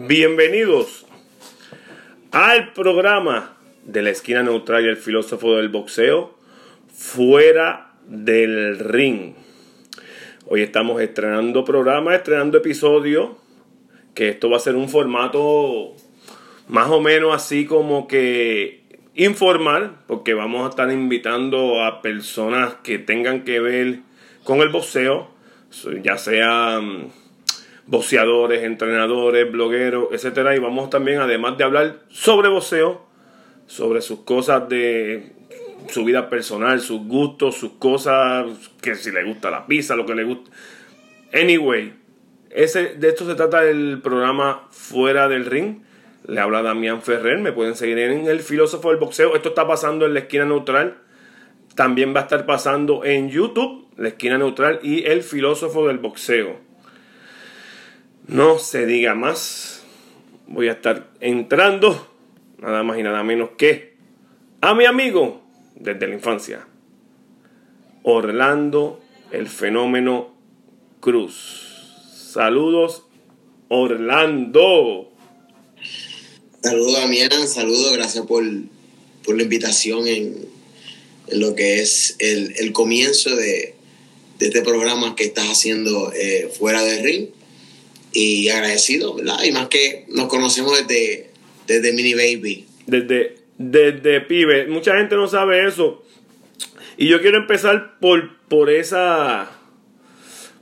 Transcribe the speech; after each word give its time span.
Bienvenidos 0.00 1.06
al 2.30 2.72
programa 2.72 3.56
de 3.84 4.00
la 4.00 4.10
esquina 4.10 4.44
neutral 4.44 4.84
y 4.84 4.88
el 4.88 4.96
filósofo 4.96 5.56
del 5.56 5.70
boxeo 5.70 6.38
fuera 6.86 7.94
del 8.06 8.78
ring. 8.78 9.34
Hoy 10.46 10.62
estamos 10.62 11.02
estrenando 11.02 11.64
programa, 11.64 12.14
estrenando 12.14 12.58
episodio, 12.58 13.38
que 14.14 14.28
esto 14.28 14.48
va 14.48 14.58
a 14.58 14.60
ser 14.60 14.76
un 14.76 14.88
formato 14.88 15.96
más 16.68 16.88
o 16.90 17.00
menos 17.00 17.34
así 17.34 17.66
como 17.66 18.06
que 18.06 18.84
informal, 19.16 19.98
porque 20.06 20.32
vamos 20.32 20.64
a 20.64 20.70
estar 20.70 20.92
invitando 20.92 21.82
a 21.82 22.02
personas 22.02 22.74
que 22.84 23.00
tengan 23.00 23.42
que 23.42 23.58
ver 23.58 23.98
con 24.44 24.60
el 24.60 24.68
boxeo, 24.68 25.28
ya 26.04 26.16
sean 26.18 27.10
boxeadores, 27.88 28.64
entrenadores, 28.64 29.50
blogueros, 29.50 30.08
etcétera, 30.12 30.54
y 30.54 30.58
vamos 30.58 30.90
también 30.90 31.20
además 31.20 31.56
de 31.56 31.64
hablar 31.64 32.00
sobre 32.10 32.48
boxeo, 32.48 33.06
sobre 33.66 34.02
sus 34.02 34.20
cosas 34.20 34.68
de 34.68 35.32
su 35.88 36.04
vida 36.04 36.28
personal, 36.28 36.80
sus 36.80 37.06
gustos, 37.06 37.56
sus 37.56 37.72
cosas, 37.72 38.46
que 38.82 38.94
si 38.94 39.10
le 39.10 39.24
gusta 39.24 39.50
la 39.50 39.66
pizza, 39.66 39.96
lo 39.96 40.04
que 40.04 40.14
le 40.14 40.24
gusta. 40.24 40.50
Anyway, 41.32 41.94
ese, 42.50 42.94
de 42.96 43.08
esto 43.08 43.26
se 43.26 43.34
trata 43.34 43.64
el 43.64 44.00
programa 44.02 44.68
Fuera 44.70 45.28
del 45.28 45.46
Ring. 45.46 45.82
Le 46.26 46.40
habla 46.40 46.60
Damián 46.60 47.00
Ferrer, 47.00 47.38
me 47.38 47.52
pueden 47.52 47.74
seguir 47.74 47.98
en 47.98 48.26
El 48.26 48.40
Filósofo 48.40 48.90
del 48.90 48.98
Boxeo. 48.98 49.34
Esto 49.34 49.50
está 49.50 49.66
pasando 49.66 50.04
en 50.04 50.12
la 50.12 50.20
esquina 50.20 50.44
neutral. 50.44 50.98
También 51.74 52.14
va 52.14 52.20
a 52.20 52.22
estar 52.24 52.44
pasando 52.44 53.02
en 53.04 53.30
YouTube, 53.30 53.86
la 53.96 54.08
esquina 54.08 54.36
neutral 54.36 54.80
y 54.82 55.06
El 55.06 55.22
Filósofo 55.22 55.86
del 55.86 55.98
Boxeo. 55.98 56.67
No 58.28 58.58
se 58.58 58.84
diga 58.84 59.14
más. 59.14 59.80
Voy 60.46 60.68
a 60.68 60.72
estar 60.72 61.10
entrando, 61.20 62.12
nada 62.58 62.82
más 62.82 62.98
y 62.98 63.02
nada 63.02 63.24
menos 63.24 63.50
que 63.56 63.94
a 64.60 64.74
mi 64.74 64.84
amigo 64.84 65.42
desde 65.76 66.06
la 66.06 66.14
infancia, 66.14 66.66
Orlando 68.02 69.00
el 69.32 69.48
fenómeno 69.48 70.34
Cruz. 71.00 71.32
Saludos, 72.32 73.04
Orlando. 73.68 75.10
Saludos, 76.62 76.92
Damián. 77.00 77.48
Saludos, 77.48 77.92
gracias 77.94 78.26
por, 78.26 78.44
la 78.44 79.42
invitación 79.42 80.06
en, 80.06 80.48
lo 81.32 81.54
que 81.54 81.80
es 81.80 82.16
el, 82.18 82.72
comienzo 82.72 83.34
de, 83.34 83.74
este 84.38 84.62
programa 84.62 85.16
que 85.16 85.24
estás 85.24 85.48
haciendo 85.48 86.12
eh, 86.12 86.52
fuera 86.58 86.82
del 86.82 87.02
ring 87.02 87.37
y 88.18 88.48
agradecido, 88.48 89.14
¿verdad? 89.14 89.44
Y 89.44 89.52
más 89.52 89.68
que 89.68 90.04
nos 90.08 90.26
conocemos 90.26 90.76
desde, 90.76 91.30
desde 91.68 91.92
Mini 91.92 92.14
Baby. 92.14 92.66
Desde, 92.86 93.36
desde 93.58 94.20
pibe. 94.22 94.66
Mucha 94.66 94.96
gente 94.96 95.14
no 95.14 95.28
sabe 95.28 95.66
eso. 95.68 96.04
Y 96.96 97.06
yo 97.06 97.20
quiero 97.20 97.38
empezar 97.38 97.98
por, 98.00 98.38
por 98.48 98.70
esa 98.70 99.50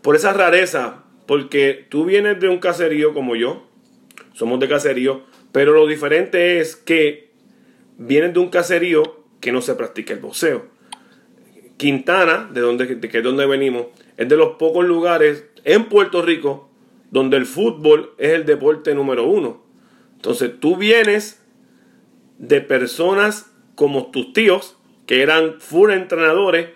por 0.02 0.16
esa 0.16 0.34
rareza. 0.34 1.04
Porque 1.26 1.86
tú 1.88 2.04
vienes 2.04 2.38
de 2.40 2.48
un 2.50 2.58
caserío 2.58 3.14
como 3.14 3.36
yo. 3.36 3.66
Somos 4.34 4.60
de 4.60 4.68
caserío. 4.68 5.24
Pero 5.52 5.72
lo 5.72 5.86
diferente 5.86 6.60
es 6.60 6.76
que 6.76 7.30
vienes 7.96 8.34
de 8.34 8.41
un 8.41 8.50
caserío 8.50 9.24
que 9.41 9.50
no 9.50 9.62
se 9.62 9.74
practica 9.74 10.12
el 10.12 10.20
boxeo. 10.20 10.66
Quintana, 11.78 12.50
de 12.52 12.60
donde, 12.60 12.96
de 12.96 13.08
que 13.08 13.18
es 13.18 13.24
donde 13.24 13.46
venimos, 13.46 13.86
es 14.18 14.28
de 14.28 14.36
los 14.36 14.56
pocos 14.56 14.84
lugares 14.84 15.44
en 15.64 15.86
Puerto 15.86 16.20
Rico 16.20 16.66
donde 17.10 17.36
el 17.36 17.46
fútbol 17.46 18.14
es 18.19 18.32
el 18.32 18.47
deporte 18.47 18.94
número 18.94 19.26
uno. 19.26 19.64
Entonces 20.14 20.53
tú 20.60 20.76
vienes 20.76 21.42
de 22.38 22.60
personas 22.60 23.50
como 23.75 24.10
tus 24.10 24.32
tíos, 24.32 24.76
que 25.06 25.22
eran 25.22 25.60
full 25.60 25.91
entrenadores, 25.91 26.69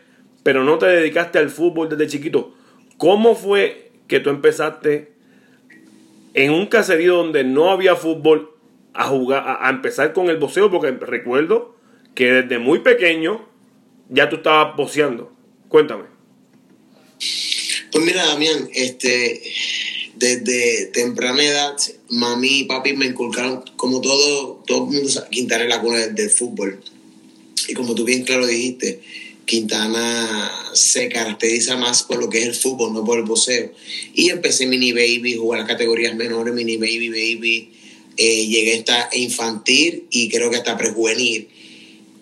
pero 0.42 0.64
no 0.64 0.78
te 0.78 0.86
dedicaste 0.86 1.38
al 1.38 1.50
fútbol 1.50 1.88
desde 1.88 2.06
chiquito. 2.06 2.54
¿Cómo 2.96 3.34
fue 3.34 3.90
que 4.06 4.20
tú 4.20 4.30
empezaste 4.30 5.12
en 6.34 6.52
un 6.52 6.66
caserío 6.66 7.16
donde 7.16 7.44
no 7.44 7.70
había 7.70 7.96
fútbol 7.96 8.50
a 8.94 9.06
jugar, 9.08 9.58
a, 9.60 9.68
empezar 9.70 10.12
con 10.12 10.30
el 10.30 10.36
boxeo? 10.36 10.70
Porque 10.70 10.90
recuerdo 10.92 11.76
que 12.14 12.30
desde 12.32 12.58
muy 12.58 12.80
pequeño 12.80 13.48
ya 14.08 14.28
tú 14.28 14.36
estabas 14.36 14.76
boxeando. 14.76 15.32
Cuéntame. 15.68 16.04
Pues 17.92 18.04
mira, 18.04 18.24
Damián, 18.26 18.68
este, 18.72 19.42
desde 20.20 20.86
temprana 20.92 21.42
edad, 21.42 21.76
mami 22.10 22.60
y 22.60 22.64
papi 22.64 22.92
me 22.92 23.06
inculcaron, 23.06 23.64
como 23.76 24.02
todo, 24.02 24.62
todo 24.66 24.84
el 24.84 24.92
mundo 24.92 25.08
sabe, 25.08 25.30
Quintana 25.30 25.64
es 25.64 25.70
la 25.70 25.80
cuna 25.80 26.06
del, 26.06 26.30
fútbol. 26.30 26.78
Y 27.68 27.72
como 27.72 27.94
tú 27.94 28.04
bien 28.04 28.24
claro 28.24 28.46
dijiste, 28.46 29.00
Quintana 29.46 30.52
se 30.74 31.08
caracteriza 31.08 31.78
más 31.78 32.02
por 32.02 32.18
lo 32.18 32.28
que 32.28 32.38
es 32.38 32.44
el 32.44 32.54
fútbol, 32.54 32.92
no 32.92 33.02
por 33.02 33.18
el 33.18 33.24
boxeo. 33.24 33.72
Y 34.14 34.28
empecé 34.28 34.66
mini 34.66 34.92
baby, 34.92 35.36
jugar 35.36 35.60
las 35.60 35.68
categorías 35.68 36.14
menores, 36.14 36.52
mini 36.52 36.76
baby, 36.76 37.08
baby. 37.08 37.70
Eh, 38.18 38.46
llegué 38.46 38.76
hasta 38.76 39.08
infantil 39.14 40.04
y 40.10 40.28
creo 40.28 40.50
que 40.50 40.58
hasta 40.58 40.76
prejuvenil, 40.76 41.48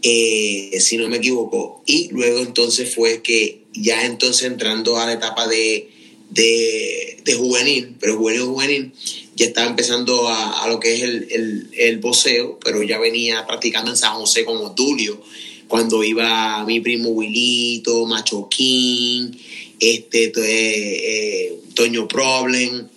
eh, 0.02 0.78
si 0.78 0.96
no 0.98 1.08
me 1.08 1.16
equivoco. 1.16 1.82
Y 1.84 2.10
luego 2.12 2.38
entonces 2.38 2.94
fue 2.94 3.22
que 3.22 3.62
ya 3.74 4.06
entonces 4.06 4.46
entrando 4.46 4.98
a 4.98 5.06
la 5.06 5.14
etapa 5.14 5.48
de 5.48 5.97
de, 6.30 7.18
de 7.24 7.34
juvenil, 7.34 7.96
pero 8.00 8.16
juvenil 8.16 8.42
juvenil, 8.42 8.92
ya 9.36 9.46
estaba 9.46 9.68
empezando 9.68 10.28
a, 10.28 10.64
a 10.64 10.68
lo 10.68 10.80
que 10.80 10.94
es 10.94 11.02
el, 11.02 11.28
el, 11.30 11.70
el 11.72 11.98
boceo, 11.98 12.58
pero 12.62 12.82
ya 12.82 12.98
venía 12.98 13.46
practicando 13.46 13.90
en 13.90 13.96
San 13.96 14.14
José 14.14 14.44
como 14.44 14.74
Tulio, 14.74 15.22
cuando 15.68 16.02
iba 16.02 16.64
mi 16.64 16.80
primo 16.80 17.10
Wilito, 17.10 18.06
Machoquín, 18.06 19.38
este, 19.78 20.24
eh, 20.24 20.32
eh, 20.36 21.60
Toño 21.74 22.08
Problem, 22.08 22.88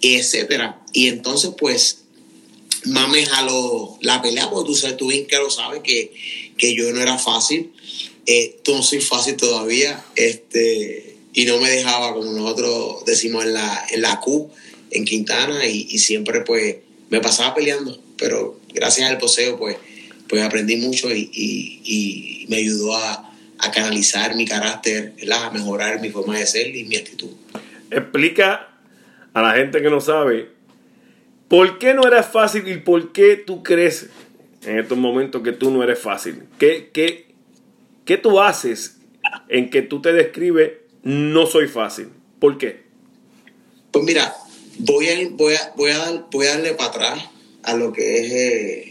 etcétera. 0.00 0.82
Y 0.92 1.08
entonces, 1.08 1.50
pues, 1.58 2.04
más 2.86 3.10
me 3.10 3.26
jaló 3.26 3.98
la 4.00 4.22
pelea, 4.22 4.48
porque 4.48 4.68
tú 4.68 4.74
sabes, 4.76 4.96
tú 4.96 5.08
bien 5.08 5.26
que 5.26 5.36
lo 5.36 5.50
sabes, 5.50 5.82
que, 5.82 6.12
que 6.56 6.74
yo 6.74 6.90
no 6.92 7.00
era 7.00 7.18
fácil. 7.18 7.72
Eh, 8.26 8.60
tú 8.62 8.72
no 8.72 8.82
soy 8.82 9.00
fácil 9.00 9.36
todavía. 9.36 10.04
Este, 10.16 11.09
y 11.32 11.44
no 11.44 11.58
me 11.58 11.70
dejaba, 11.70 12.12
como 12.12 12.32
nosotros 12.32 13.04
decimos 13.04 13.44
en 13.44 13.54
la, 13.54 13.86
en 13.90 14.02
la 14.02 14.20
Q, 14.20 14.50
en 14.90 15.04
Quintana, 15.04 15.66
y, 15.66 15.98
siempre 15.98 16.40
pues 16.40 16.76
me 17.08 17.20
pasaba 17.20 17.54
peleando, 17.54 17.98
pero 18.16 18.58
gracias 18.72 19.10
al 19.10 19.18
poseo 19.18 19.58
pues, 19.58 19.76
pues 20.28 20.42
aprendí 20.42 20.76
mucho 20.76 21.14
y, 21.14 21.30
y, 21.32 22.46
me 22.48 22.56
ayudó 22.56 22.96
a, 22.96 23.26
canalizar 23.72 24.34
mi 24.36 24.46
carácter, 24.46 25.14
a 25.30 25.50
mejorar 25.50 26.00
mi 26.00 26.08
forma 26.08 26.38
de 26.38 26.46
ser 26.46 26.74
y 26.74 26.84
mi 26.84 26.96
actitud. 26.96 27.28
Explica 27.90 28.70
a 29.34 29.42
la 29.42 29.52
gente 29.52 29.82
que 29.82 29.90
no 29.90 30.00
sabe, 30.00 30.48
¿por 31.46 31.78
qué 31.78 31.92
no 31.92 32.06
era 32.06 32.22
fácil 32.22 32.66
y 32.66 32.78
por 32.78 33.12
qué 33.12 33.36
tú 33.36 33.62
crees 33.62 34.08
en 34.64 34.78
estos 34.78 34.96
momentos 34.96 35.42
que 35.42 35.52
tú 35.52 35.70
no 35.70 35.84
eres 35.84 35.98
fácil? 35.98 36.44
¿Qué, 36.58 36.90
qué, 36.92 37.26
qué 38.06 38.16
tú 38.16 38.40
haces 38.40 38.96
en 39.48 39.68
que 39.68 39.82
tú 39.82 40.00
te 40.00 40.14
describes 40.14 40.79
no 41.02 41.46
soy 41.46 41.68
fácil. 41.68 42.08
¿Por 42.38 42.58
qué? 42.58 42.82
Pues 43.90 44.04
mira, 44.04 44.34
voy 44.78 45.08
a, 45.08 45.28
voy 45.30 45.54
a, 45.54 45.72
voy 45.76 45.90
a, 45.90 45.98
dar, 45.98 46.26
voy 46.30 46.46
a 46.46 46.50
darle 46.50 46.74
para 46.74 46.90
atrás 46.90 47.24
a 47.62 47.74
lo 47.74 47.92
que 47.92 48.20
es... 48.20 48.32
Eh, 48.32 48.86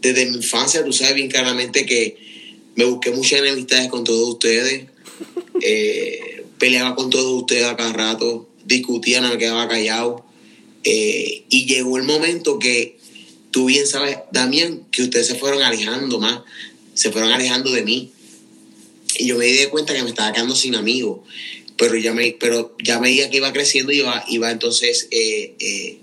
desde 0.00 0.26
mi 0.26 0.36
infancia, 0.36 0.84
tú 0.84 0.92
sabes 0.92 1.14
bien 1.14 1.28
claramente 1.28 1.84
que 1.84 2.16
me 2.76 2.84
busqué 2.84 3.10
muchas 3.10 3.40
enemistades 3.40 3.88
con 3.88 4.04
todos 4.04 4.28
ustedes. 4.28 4.86
Eh, 5.62 6.44
peleaba 6.58 6.94
con 6.94 7.08
todos 7.08 7.32
ustedes 7.32 7.64
a 7.64 7.76
cada 7.76 7.94
rato. 7.94 8.46
Discutía, 8.66 9.22
no 9.22 9.30
me 9.30 9.38
quedaba 9.38 9.66
callado. 9.66 10.26
Eh, 10.84 11.44
y 11.48 11.64
llegó 11.64 11.96
el 11.96 12.04
momento 12.04 12.58
que 12.58 12.98
tú 13.50 13.64
bien 13.64 13.86
sabes, 13.86 14.18
Damián, 14.32 14.86
que 14.92 15.04
ustedes 15.04 15.26
se 15.26 15.36
fueron 15.36 15.62
alejando 15.62 16.20
más. 16.20 16.40
Se 16.92 17.10
fueron 17.10 17.32
alejando 17.32 17.70
de 17.70 17.82
mí 17.82 18.12
yo 19.20 19.36
me 19.36 19.46
di 19.46 19.66
cuenta 19.66 19.94
que 19.94 20.02
me 20.02 20.08
estaba 20.08 20.32
quedando 20.32 20.56
sin 20.56 20.74
amigos, 20.74 21.20
pero 21.76 21.96
ya 21.96 22.12
me, 22.12 22.36
pero 22.38 22.74
ya 22.82 23.00
que 23.00 23.36
iba 23.36 23.52
creciendo 23.52 23.92
y 23.92 23.98
iba, 23.98 24.24
iba 24.28 24.50
entonces 24.50 25.08
eh, 25.10 25.54
eh, 25.58 25.98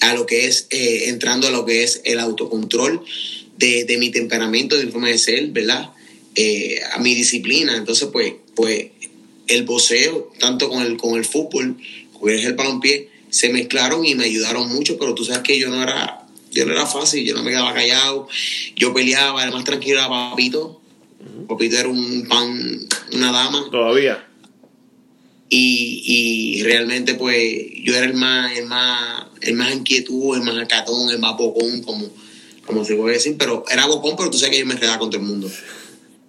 a 0.00 0.14
lo 0.14 0.26
que 0.26 0.46
es, 0.46 0.66
eh, 0.70 1.04
entrando 1.08 1.48
a 1.48 1.50
lo 1.50 1.64
que 1.64 1.82
es 1.82 2.02
el 2.04 2.18
autocontrol 2.18 3.02
de, 3.56 3.96
mi 3.98 4.10
temperamento, 4.10 4.76
de 4.76 4.86
mi 4.86 4.92
forma 4.92 5.08
de 5.08 5.18
ser, 5.18 5.48
¿verdad? 5.48 5.90
a 6.92 6.98
mi 6.98 7.14
disciplina. 7.14 7.74
Entonces, 7.74 8.10
pues, 8.12 8.34
pues 8.54 8.88
el 9.46 9.64
boxeo, 9.64 10.30
tanto 10.38 10.68
con 10.68 10.82
el, 10.82 10.98
con 10.98 11.16
el 11.16 11.24
fútbol, 11.24 11.78
con 12.12 12.30
el 12.30 12.52
balompié, 12.52 13.08
se 13.30 13.48
mezclaron 13.48 14.04
y 14.04 14.14
me 14.14 14.24
ayudaron 14.24 14.68
mucho, 14.68 14.98
pero 14.98 15.14
tú 15.14 15.24
sabes 15.24 15.42
que 15.42 15.58
yo 15.58 15.70
no 15.70 15.82
era, 15.82 16.26
yo 16.52 16.66
no 16.66 16.72
era 16.72 16.86
fácil, 16.86 17.24
yo 17.24 17.34
no 17.34 17.42
me 17.42 17.50
quedaba 17.50 17.72
callado, 17.72 18.28
yo 18.76 18.92
peleaba, 18.92 19.42
además 19.42 19.64
tranquilo 19.64 20.02
a 20.02 20.08
papito, 20.08 20.80
Popito 21.46 21.76
era 21.76 21.88
un 21.88 22.26
pan, 22.28 22.86
una 23.12 23.32
dama. 23.32 23.68
Todavía. 23.70 24.26
y, 25.48 26.02
y 26.58 26.62
realmente 26.64 27.14
pues 27.14 27.66
yo 27.82 27.94
era 27.94 28.06
el 28.06 28.14
más, 28.14 28.56
el 28.58 28.66
más, 28.66 29.26
el 29.42 29.54
más 29.54 29.74
inquietud, 29.74 30.36
el 30.36 30.42
más 30.42 30.58
acatón, 30.58 31.10
el 31.10 31.18
más 31.18 31.36
bocón, 31.36 31.82
como, 31.82 32.08
como 32.66 32.84
se 32.84 32.96
puede 32.96 33.14
decir, 33.14 33.36
pero 33.38 33.64
era 33.70 33.86
bocón, 33.86 34.16
pero 34.16 34.30
tú 34.30 34.38
sabes 34.38 34.54
que 34.54 34.60
yo 34.60 34.66
me 34.66 34.74
enredaba 34.74 34.98
con 34.98 35.10
todo 35.10 35.20
el 35.20 35.26
mundo. 35.26 35.48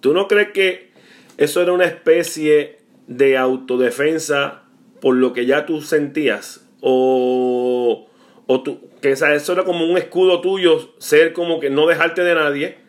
¿Tú 0.00 0.12
no 0.12 0.28
crees 0.28 0.52
que 0.52 0.90
eso 1.36 1.60
era 1.60 1.72
una 1.72 1.84
especie 1.86 2.78
de 3.08 3.36
autodefensa 3.36 4.62
por 5.00 5.16
lo 5.16 5.32
que 5.32 5.46
ya 5.46 5.66
tú 5.66 5.82
sentías? 5.82 6.60
¿O, 6.80 8.06
o 8.46 8.62
tú, 8.62 8.80
que 9.02 9.10
eso 9.10 9.52
era 9.52 9.64
como 9.64 9.84
un 9.84 9.98
escudo 9.98 10.40
tuyo, 10.40 10.94
ser 10.98 11.32
como 11.32 11.58
que 11.58 11.70
no 11.70 11.88
dejarte 11.88 12.22
de 12.22 12.34
nadie, 12.34 12.87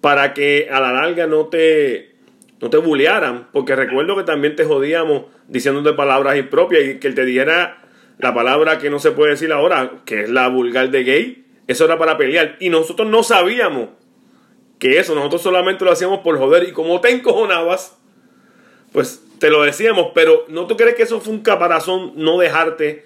para 0.00 0.34
que 0.34 0.68
a 0.70 0.80
la 0.80 0.92
larga 0.92 1.26
no 1.26 1.46
te, 1.46 2.14
no 2.60 2.70
te 2.70 2.76
bullearan? 2.76 3.48
Porque 3.52 3.76
recuerdo 3.76 4.16
que 4.16 4.24
también 4.24 4.56
te 4.56 4.64
jodíamos 4.64 5.24
diciéndote 5.48 5.92
palabras 5.94 6.36
impropias 6.36 6.84
y 6.84 6.98
que 6.98 7.10
te 7.12 7.24
dijera 7.24 7.82
la 8.18 8.34
palabra 8.34 8.78
que 8.78 8.90
no 8.90 8.98
se 8.98 9.12
puede 9.12 9.32
decir 9.32 9.52
ahora, 9.52 9.92
que 10.04 10.22
es 10.22 10.30
la 10.30 10.48
vulgar 10.48 10.90
de 10.90 11.04
gay, 11.04 11.44
eso 11.66 11.84
era 11.84 11.98
para 11.98 12.16
pelear. 12.16 12.56
Y 12.60 12.70
nosotros 12.70 13.08
no 13.08 13.22
sabíamos 13.22 13.90
que 14.78 14.98
eso, 14.98 15.14
nosotros 15.14 15.42
solamente 15.42 15.84
lo 15.84 15.92
hacíamos 15.92 16.20
por 16.20 16.38
joder. 16.38 16.68
Y 16.68 16.72
como 16.72 17.00
te 17.00 17.10
encojonabas, 17.10 17.96
pues 18.92 19.22
te 19.38 19.50
lo 19.50 19.62
decíamos, 19.62 20.08
pero 20.14 20.44
¿no 20.48 20.66
tú 20.66 20.76
crees 20.76 20.94
que 20.94 21.02
eso 21.02 21.20
fue 21.20 21.34
un 21.34 21.40
caparazón 21.40 22.12
no 22.16 22.38
dejarte 22.38 23.04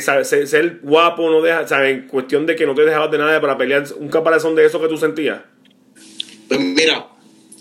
ser, 0.00 0.80
guapo, 0.82 1.30
no 1.30 1.40
deja, 1.42 1.66
¿sabes? 1.66 1.90
En 1.90 2.08
cuestión 2.08 2.46
de 2.46 2.56
que 2.56 2.66
no 2.66 2.74
te 2.74 2.84
dejabas 2.84 3.10
de 3.10 3.18
nada 3.18 3.40
para 3.40 3.56
pelear, 3.56 3.84
un 3.96 4.08
caparazón 4.08 4.54
de 4.54 4.64
eso 4.64 4.80
que 4.80 4.88
tú 4.88 4.96
sentías? 4.96 5.42
Pues 6.48 6.60
mira, 6.60 7.08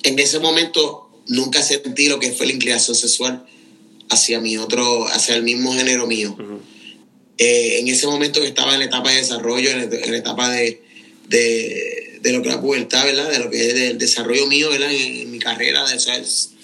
en 0.04 0.18
ese 0.18 0.40
momento 0.40 1.10
nunca 1.28 1.62
sentí 1.62 2.08
lo 2.08 2.20
que 2.20 2.32
fue 2.32 2.48
la 2.48 2.54
inclinación 2.54 2.96
sexual 2.96 3.46
hacia 4.10 4.40
mi 4.40 4.58
otro, 4.58 5.08
hacia 5.08 5.36
el 5.36 5.44
mismo 5.44 5.74
género 5.74 6.08
mío. 6.08 6.36
Eh, 7.38 7.80
en 7.80 7.88
ese 7.88 8.08
momento 8.08 8.42
que 8.42 8.48
estaba 8.48 8.74
en 8.74 8.80
la 8.80 8.86
etapa 8.86 9.12
de 9.12 9.18
desarrollo, 9.18 9.70
en, 9.70 10.12
la 10.12 10.18
etapa 10.18 10.50
de, 10.50 10.82
de, 11.28 12.20
de, 12.22 12.32
lo 12.32 12.42
que 12.42 12.50
es 12.50 12.56
la 12.56 12.62
pubertad, 12.62 13.06
¿verdad? 13.06 13.30
De 13.30 13.40
lo 13.40 13.52
que 13.52 13.68
es 13.68 13.74
el 13.74 13.98
desarrollo 13.98 14.48
mío, 14.48 14.70
¿verdad? 14.70 14.92
En, 14.92 15.30
mi 15.30 15.40
carrera, 15.40 15.86
de, 15.86 15.98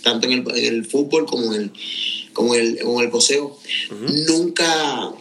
tanto 0.01 0.27
en 0.27 0.33
el, 0.33 0.57
en 0.57 0.73
el, 0.73 0.85
fútbol 0.85 1.25
como 1.25 1.53
en 1.53 1.63
el, 1.63 1.71
como 2.31 2.55
el, 2.55 2.79
como 2.79 3.01
el 3.01 3.09
poseo. 3.09 3.59
Nunca, 4.27 5.11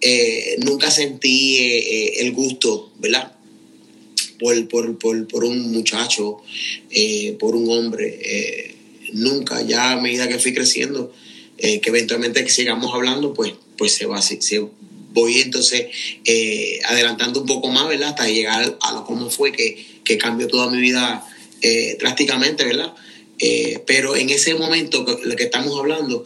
eh, 0.00 0.56
nunca 0.58 0.90
sentí 0.90 1.56
eh, 1.56 2.20
el 2.20 2.32
gusto, 2.32 2.92
¿verdad? 2.98 3.32
Por, 4.42 4.68
por, 4.68 4.98
por, 4.98 5.28
por 5.28 5.44
un 5.44 5.72
muchacho, 5.72 6.42
por 7.38 7.54
un 7.54 7.70
hombre. 7.70 8.74
nunca, 9.12 9.62
ya 9.62 9.92
a 9.92 10.00
medida 10.00 10.28
que 10.28 10.38
fui 10.38 10.52
creciendo, 10.52 11.12
que 11.56 11.80
eventualmente 11.84 12.42
que 12.44 12.50
sigamos 12.50 12.92
hablando, 12.92 13.32
pues, 13.32 13.52
pues 13.78 13.92
se 13.92 14.06
va, 14.06 14.20
se, 14.20 14.38
voy 15.12 15.40
entonces 15.40 15.86
eh, 16.24 16.80
adelantando 16.84 17.40
un 17.40 17.46
poco 17.46 17.68
más, 17.68 17.88
¿verdad? 17.88 18.10
Hasta 18.10 18.28
llegar 18.28 18.78
a 18.80 18.92
lo 18.92 19.04
cómo 19.04 19.30
fue 19.30 19.52
que, 19.52 19.84
que 20.04 20.18
cambió 20.18 20.48
toda 20.48 20.70
mi 20.70 20.80
vida 20.80 21.26
eh, 21.60 21.96
drásticamente, 21.98 22.64
¿verdad? 22.64 22.94
Eh, 23.38 23.82
pero 23.86 24.16
en 24.16 24.30
ese 24.30 24.54
momento, 24.54 25.04
lo 25.24 25.36
que 25.36 25.44
estamos 25.44 25.78
hablando, 25.78 26.24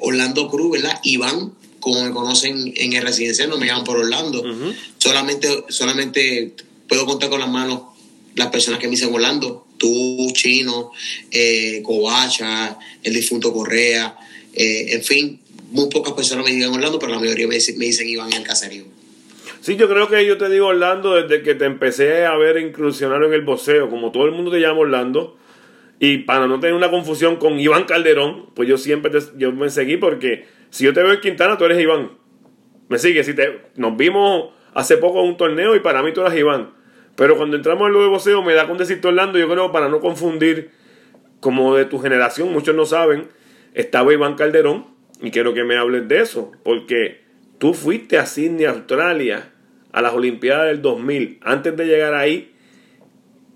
Orlando 0.00 0.48
Cruz, 0.48 0.72
¿verdad? 0.72 1.00
Iván, 1.02 1.52
como 1.80 2.02
me 2.02 2.12
conocen 2.12 2.72
en 2.76 2.92
el 2.94 3.02
residencial, 3.02 3.50
no 3.50 3.58
me 3.58 3.66
llaman 3.66 3.84
por 3.84 3.98
Orlando. 3.98 4.42
solamente, 4.98 5.64
solamente 5.68 6.54
puedo 6.90 7.06
contar 7.06 7.30
con 7.30 7.40
las 7.40 7.48
manos 7.48 7.82
las 8.34 8.48
personas 8.48 8.80
que 8.80 8.86
me 8.86 8.90
dicen 8.90 9.14
Orlando. 9.14 9.66
Tú, 9.78 10.30
Chino, 10.34 10.90
Covacha, 11.82 12.76
el 13.02 13.14
difunto 13.14 13.50
Correa, 13.50 14.14
en 14.52 15.02
fin, 15.02 15.40
muy 15.70 15.88
pocas 15.88 16.12
personas 16.12 16.44
me 16.44 16.52
digan 16.52 16.72
Orlando, 16.72 16.98
pero 16.98 17.12
la 17.12 17.18
mayoría 17.18 17.46
me 17.46 17.54
dicen, 17.54 17.78
me 17.78 17.86
dicen 17.86 18.08
Iván 18.08 18.32
el 18.32 18.42
caserío. 18.42 18.84
Sí, 19.60 19.76
yo 19.76 19.88
creo 19.88 20.08
que 20.08 20.26
yo 20.26 20.36
te 20.36 20.48
digo 20.48 20.66
Orlando 20.66 21.14
desde 21.14 21.42
que 21.42 21.54
te 21.54 21.64
empecé 21.64 22.26
a 22.26 22.36
ver 22.36 22.58
incursionar 22.58 23.22
en 23.22 23.32
el 23.32 23.42
boxeo, 23.42 23.88
como 23.88 24.10
todo 24.10 24.24
el 24.24 24.32
mundo 24.32 24.50
te 24.50 24.58
llama 24.58 24.80
Orlando. 24.80 25.36
Y 25.98 26.18
para 26.18 26.46
no 26.46 26.60
tener 26.60 26.74
una 26.74 26.90
confusión 26.90 27.36
con 27.36 27.60
Iván 27.60 27.84
Calderón, 27.84 28.46
pues 28.54 28.68
yo 28.68 28.78
siempre 28.78 29.12
yo 29.36 29.52
me 29.52 29.70
seguí 29.70 29.96
porque 29.96 30.46
si 30.70 30.84
yo 30.84 30.94
te 30.94 31.02
veo 31.02 31.12
en 31.12 31.20
Quintana, 31.20 31.58
tú 31.58 31.66
eres 31.66 31.80
Iván. 31.80 32.12
Me 32.88 32.98
sigue, 32.98 33.22
si 33.22 33.34
te, 33.34 33.60
nos 33.76 33.96
vimos 33.96 34.50
hace 34.74 34.96
poco 34.96 35.22
en 35.22 35.28
un 35.28 35.36
torneo 35.36 35.76
y 35.76 35.80
para 35.80 36.02
mí 36.02 36.12
tú 36.12 36.22
eras 36.22 36.36
Iván. 36.36 36.72
Pero 37.16 37.36
cuando 37.36 37.56
entramos 37.56 37.86
en 37.86 37.92
lo 37.92 38.02
de 38.02 38.08
boxeo 38.08 38.42
me 38.42 38.54
da 38.54 38.66
con 38.66 38.78
decirte 38.78 39.08
Orlando, 39.08 39.38
yo 39.38 39.48
creo 39.48 39.72
para 39.72 39.88
no 39.88 40.00
confundir, 40.00 40.70
como 41.40 41.74
de 41.74 41.84
tu 41.84 41.98
generación, 41.98 42.52
muchos 42.52 42.74
no 42.74 42.86
saben, 42.86 43.28
estaba 43.74 44.12
Iván 44.12 44.34
Calderón, 44.36 44.86
y 45.22 45.30
quiero 45.30 45.52
que 45.54 45.64
me 45.64 45.76
hables 45.76 46.08
de 46.08 46.20
eso, 46.20 46.52
porque 46.64 47.20
tú 47.58 47.74
fuiste 47.74 48.18
a 48.18 48.26
Sydney, 48.26 48.64
Australia, 48.64 49.52
a 49.92 50.02
las 50.02 50.14
Olimpiadas 50.14 50.68
del 50.68 50.82
2000. 50.82 51.40
Antes 51.42 51.76
de 51.76 51.86
llegar 51.86 52.14
ahí, 52.14 52.54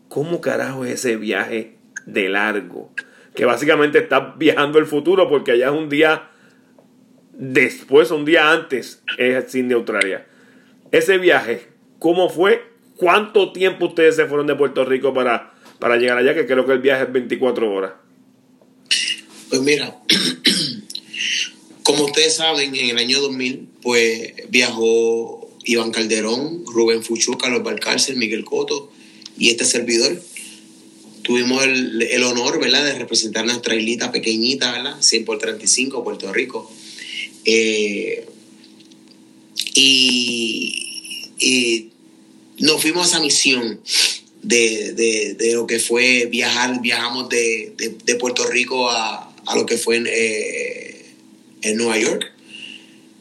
¿cómo 0.08 0.40
carajo 0.40 0.84
es 0.84 0.92
ese 0.92 1.16
viaje 1.16 1.76
de 2.06 2.28
largo? 2.28 2.92
Que 3.34 3.44
básicamente 3.44 3.98
estás 3.98 4.36
viajando 4.38 4.78
el 4.78 4.86
futuro 4.86 5.28
porque 5.28 5.52
allá 5.52 5.66
es 5.66 5.72
un 5.72 5.88
día 5.88 6.30
después, 7.32 8.10
un 8.10 8.24
día 8.24 8.52
antes, 8.52 9.02
es 9.18 9.50
Sydney, 9.50 9.74
Australia. 9.74 10.26
Ese 10.92 11.18
viaje, 11.18 11.68
¿cómo 11.98 12.28
fue? 12.28 12.73
¿Cuánto 13.04 13.52
tiempo 13.52 13.88
ustedes 13.88 14.16
se 14.16 14.24
fueron 14.24 14.46
de 14.46 14.54
Puerto 14.54 14.82
Rico 14.82 15.12
para, 15.12 15.52
para 15.78 15.98
llegar 15.98 16.16
allá? 16.16 16.34
Que 16.34 16.46
creo 16.46 16.64
que 16.64 16.72
el 16.72 16.78
viaje 16.78 17.02
es 17.02 17.12
24 17.12 17.70
horas. 17.70 17.92
Pues 19.50 19.60
mira, 19.60 20.00
como 21.82 22.06
ustedes 22.06 22.36
saben, 22.36 22.74
en 22.74 22.88
el 22.88 22.96
año 22.96 23.20
2000, 23.20 23.68
pues 23.82 24.32
viajó 24.48 25.50
Iván 25.66 25.90
Calderón, 25.90 26.64
Rubén 26.64 27.02
Fuchú, 27.02 27.36
Carlos 27.36 27.62
Balcárcel, 27.62 28.16
Miguel 28.16 28.46
Coto 28.46 28.90
y 29.36 29.50
este 29.50 29.66
servidor. 29.66 30.18
Tuvimos 31.20 31.62
el, 31.62 32.22
honor, 32.22 32.58
¿verdad?, 32.58 32.86
de 32.86 32.98
representar 32.98 33.44
nuestra 33.44 33.74
islita 33.74 34.12
pequeñita, 34.12 34.72
¿verdad?, 34.72 34.96
100 34.98 35.26
por 35.26 35.36
35, 35.36 36.02
Puerto 36.02 36.32
Rico. 36.32 36.72
Eh, 37.44 38.26
y, 39.74 41.90
nos 42.64 42.80
fuimos 42.80 43.06
a 43.06 43.10
esa 43.10 43.20
misión 43.20 43.80
de, 44.42 45.36
lo 45.54 45.66
que 45.66 45.78
fue 45.78 46.26
viajar, 46.26 46.80
viajamos 46.80 47.28
de, 47.28 47.72
Puerto 48.18 48.46
Rico 48.46 48.90
a, 48.90 49.34
lo 49.54 49.66
que 49.66 49.76
fue... 49.76 50.02
Eh, 50.06 50.94
en 51.64 51.78
Nueva 51.78 51.98
York, 51.98 52.30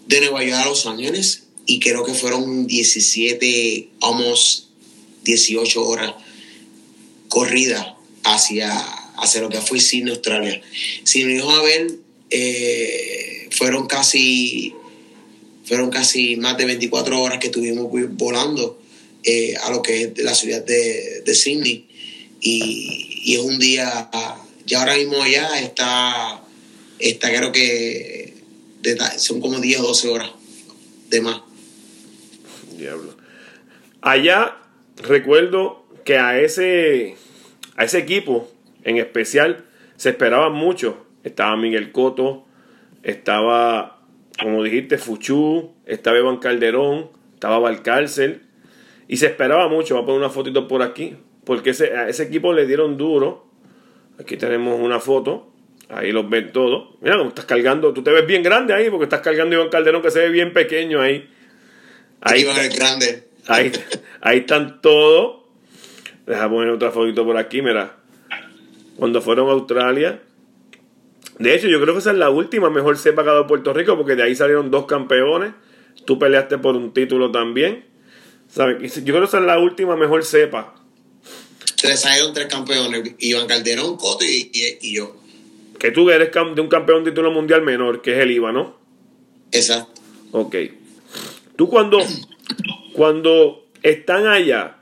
de 0.07 0.19
Nueva 0.19 0.43
York 0.43 0.61
a 0.61 0.65
Los 0.65 0.85
Ángeles, 0.85 1.43
y 1.65 1.79
creo 1.79 2.03
que 2.03 2.13
fueron 2.13 2.67
17, 2.67 3.89
almost 4.01 4.65
18 5.23 5.81
horas 5.81 6.13
corrida 7.29 7.97
hacia, 8.25 8.77
hacia 9.15 9.41
lo 9.41 9.49
que 9.49 9.61
fue 9.61 9.79
Sydney, 9.79 10.11
Australia. 10.11 10.61
Si 11.05 11.23
dijo 11.23 11.49
a 11.49 11.63
ver, 11.63 11.95
eh, 12.29 13.47
fueron 13.51 13.87
casi 13.87 14.73
fueron 15.65 15.89
casi 15.89 16.35
más 16.35 16.57
de 16.57 16.65
24 16.65 17.21
horas 17.21 17.39
que 17.39 17.47
estuvimos 17.47 17.87
volando 18.11 18.82
eh, 19.23 19.55
a 19.57 19.71
lo 19.71 19.81
que 19.81 20.03
es 20.03 20.23
la 20.23 20.35
ciudad 20.35 20.63
de, 20.63 21.21
de 21.25 21.33
Sydney. 21.33 21.87
Y, 22.41 23.33
es 23.35 23.39
un 23.39 23.57
día, 23.57 24.09
ya 24.65 24.79
ahora 24.79 24.95
mismo 24.95 25.21
allá 25.21 25.59
está, 25.59 26.41
está 26.99 27.29
creo 27.29 27.51
que 27.53 28.33
son 29.17 29.39
como 29.39 29.59
10 29.59 29.79
o 29.79 29.83
12 29.83 30.09
horas 30.09 30.31
de 31.09 31.21
más. 31.21 31.41
Diablo. 32.77 33.15
Allá 34.01 34.57
recuerdo 34.97 35.85
que 36.03 36.17
a 36.17 36.39
ese, 36.39 37.15
a 37.77 37.85
ese 37.85 37.99
equipo 37.99 38.51
en 38.83 38.97
especial 38.97 39.65
se 39.95 40.09
esperaba 40.09 40.49
mucho. 40.49 41.05
Estaba 41.23 41.55
Miguel 41.55 41.93
Coto, 41.93 42.45
estaba, 43.03 44.01
como 44.37 44.63
dijiste, 44.63 44.97
Fuchú, 44.97 45.71
estaba 45.85 46.19
Iván 46.19 46.37
Calderón, 46.37 47.11
estaba 47.33 47.59
Valcárcel. 47.59 48.41
Y 49.07 49.17
se 49.17 49.27
esperaba 49.27 49.67
mucho. 49.67 49.95
Voy 49.95 50.03
a 50.03 50.05
poner 50.05 50.21
una 50.21 50.29
fotito 50.29 50.67
por 50.67 50.81
aquí. 50.81 51.15
Porque 51.45 51.71
ese, 51.71 51.95
a 51.95 52.07
ese 52.07 52.23
equipo 52.23 52.53
le 52.53 52.65
dieron 52.65 52.97
duro. 52.97 53.47
Aquí 54.19 54.37
tenemos 54.37 54.79
una 54.79 54.99
foto. 54.99 55.51
Ahí 55.89 56.11
los 56.11 56.29
ven 56.29 56.51
todos. 56.51 56.95
Mira 57.01 57.17
cómo 57.17 57.29
estás 57.29 57.45
cargando. 57.45 57.93
Tú 57.93 58.03
te 58.03 58.11
ves 58.11 58.25
bien 58.25 58.43
grande 58.43 58.73
ahí 58.73 58.89
porque 58.89 59.03
estás 59.03 59.21
cargando 59.21 59.55
Iván 59.55 59.69
Calderón 59.69 60.01
que 60.01 60.11
se 60.11 60.19
ve 60.19 60.29
bien 60.29 60.53
pequeño 60.53 61.01
ahí. 61.01 61.29
Ahí 62.21 62.43
grande. 62.43 63.27
Ahí, 63.47 63.71
ahí 64.21 64.39
están 64.39 64.81
todos. 64.81 65.43
Deja 66.25 66.49
poner 66.49 66.69
otra 66.69 66.91
fotito 66.91 67.25
por 67.25 67.37
aquí, 67.37 67.61
mira. 67.61 67.97
Cuando 68.95 69.21
fueron 69.21 69.49
a 69.49 69.51
Australia. 69.51 70.21
De 71.39 71.53
hecho, 71.53 71.67
yo 71.67 71.81
creo 71.81 71.93
que 71.93 71.99
esa 71.99 72.11
es 72.11 72.17
la 72.17 72.29
última 72.29 72.69
mejor 72.69 72.97
cepa 72.97 73.23
que 73.23 73.29
ha 73.29 73.33
dado 73.33 73.47
Puerto 73.47 73.73
Rico 73.73 73.97
porque 73.97 74.15
de 74.15 74.23
ahí 74.23 74.35
salieron 74.35 74.71
dos 74.71 74.85
campeones. 74.85 75.53
Tú 76.05 76.17
peleaste 76.17 76.57
por 76.57 76.75
un 76.75 76.93
título 76.93 77.31
también. 77.31 77.85
¿Sabes? 78.53 78.95
Yo 78.95 79.13
creo 79.13 79.21
que 79.21 79.25
esa 79.25 79.39
es 79.39 79.45
la 79.45 79.57
última 79.57 79.95
mejor 79.95 80.23
cepa. 80.23 80.75
Tres 81.81 82.01
salieron 82.01 82.33
tres 82.33 82.45
campeones. 82.45 83.15
Iván 83.17 83.47
Calderón, 83.47 83.97
Coto 83.97 84.23
y 84.23 84.93
yo 84.93 85.15
Que 85.79 85.89
tú 85.89 86.09
eres 86.11 86.31
de 86.31 86.61
un 86.61 86.67
campeón 86.67 87.03
de 87.03 87.11
título 87.11 87.31
mundial 87.31 87.63
menor, 87.63 88.01
que 88.03 88.13
es 88.13 88.19
el 88.19 88.31
IVA, 88.31 88.51
¿no? 88.51 88.77
Exacto. 89.51 90.01
Ok. 90.31 90.55
Tú 91.55 91.67
cuando, 91.67 91.97
cuando 92.93 93.67
están 93.81 94.27
allá, 94.27 94.77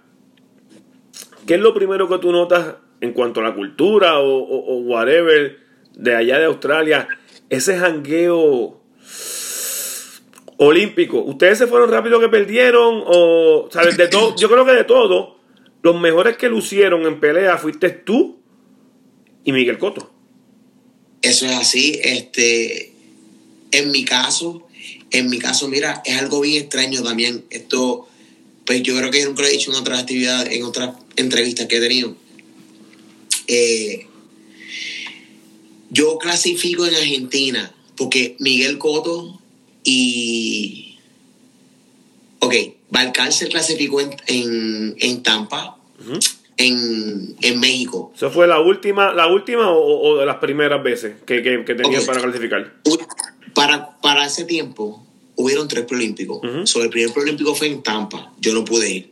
¿qué 1.47 1.55
es 1.55 1.61
lo 1.61 1.73
primero 1.73 2.09
que 2.09 2.17
tú 2.19 2.31
notas 2.31 2.75
en 2.99 3.13
cuanto 3.13 3.39
a 3.39 3.43
la 3.43 3.55
cultura 3.55 4.19
o, 4.19 4.27
o, 4.27 4.77
whatever 4.81 5.59
de 5.93 6.15
allá 6.15 6.39
de 6.39 6.45
Australia? 6.45 7.07
Ese 7.49 7.77
jangueo 7.77 8.80
olímpico. 10.63 11.23
¿Ustedes 11.23 11.57
se 11.57 11.65
fueron 11.65 11.89
rápido 11.89 12.19
que 12.19 12.29
perdieron? 12.29 13.03
O, 13.07 13.67
¿sabes? 13.71 13.97
De 13.97 14.07
todo, 14.07 14.35
yo 14.35 14.47
creo 14.47 14.63
que 14.63 14.73
de 14.73 14.83
todo, 14.83 15.39
los 15.81 15.99
mejores 15.99 16.37
que 16.37 16.49
lucieron 16.49 17.03
en 17.07 17.19
pelea 17.19 17.57
fuiste 17.57 17.89
tú 17.89 18.39
y 19.43 19.51
Miguel 19.51 19.79
Coto. 19.79 20.11
Eso 21.23 21.47
es 21.47 21.53
así. 21.53 21.99
Este, 22.03 22.93
en 23.71 23.89
mi 23.89 24.05
caso, 24.05 24.67
en 25.09 25.31
mi 25.31 25.39
caso, 25.39 25.67
mira, 25.67 26.03
es 26.05 26.21
algo 26.21 26.41
bien 26.41 26.61
extraño 26.61 27.01
también. 27.01 27.43
Esto, 27.49 28.07
pues 28.63 28.83
yo 28.83 28.95
creo 28.95 29.09
que 29.09 29.21
yo 29.21 29.29
nunca 29.29 29.41
lo 29.41 29.47
he 29.47 29.51
dicho 29.51 29.71
en 29.71 29.77
otras 29.77 29.99
actividades, 29.99 30.55
en 30.55 30.63
otras 30.63 30.95
entrevistas 31.15 31.65
que 31.65 31.77
he 31.77 31.81
tenido. 31.81 32.15
Eh, 33.47 34.05
yo 35.89 36.19
clasifico 36.19 36.85
en 36.85 36.93
Argentina 36.93 37.73
porque 37.97 38.35
Miguel 38.39 38.77
Coto 38.77 39.40
y. 39.83 40.97
Ok, 42.39 42.55
se 43.29 43.47
clasificó 43.47 44.01
en, 44.01 44.95
en, 44.97 45.23
Tampa 45.23 45.77
en, 46.57 47.59
México. 47.59 48.11
¿Eso 48.15 48.31
fue 48.31 48.47
la 48.47 48.59
última, 48.59 49.13
la 49.13 49.27
última 49.27 49.71
o, 49.71 50.17
de 50.17 50.25
las 50.25 50.37
primeras 50.37 50.83
veces 50.83 51.15
que, 51.25 51.41
que, 51.41 51.75
tenían 51.75 52.05
para 52.05 52.21
clasificar? 52.21 52.73
Para, 53.53 53.99
para 54.01 54.25
ese 54.25 54.45
tiempo 54.45 55.05
hubieron 55.35 55.67
tres 55.67 55.85
preolímpicos. 55.85 56.41
el 56.43 56.89
primer 56.89 57.13
preolímpico 57.13 57.55
fue 57.55 57.67
en 57.67 57.83
Tampa, 57.83 58.33
yo 58.39 58.53
no 58.53 58.65
pude 58.65 58.89
ir. 58.89 59.11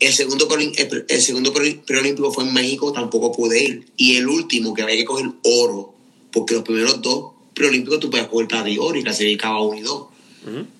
El 0.00 0.12
segundo, 0.12 0.48
el, 0.56 1.20
segundo 1.20 1.52
preolímpico 1.52 2.32
fue 2.32 2.44
en 2.44 2.54
México, 2.54 2.92
tampoco 2.92 3.32
pude 3.32 3.62
ir. 3.62 3.86
Y 3.96 4.16
el 4.16 4.28
último, 4.28 4.72
que 4.72 4.82
había 4.82 4.96
que 4.96 5.04
coger 5.04 5.26
oro, 5.44 5.94
porque 6.32 6.54
los 6.54 6.62
primeros 6.62 7.02
dos 7.02 7.32
preolímpicos 7.60 8.00
tú 8.00 8.10
puedes 8.10 8.26
coger 8.28 8.48
para 8.48 8.62
de 8.62 8.78
oro 8.78 8.98
y 8.98 9.02
clasificaba 9.02 9.60
uno 9.60 9.78
y 9.78 9.82
dos. 9.82 10.06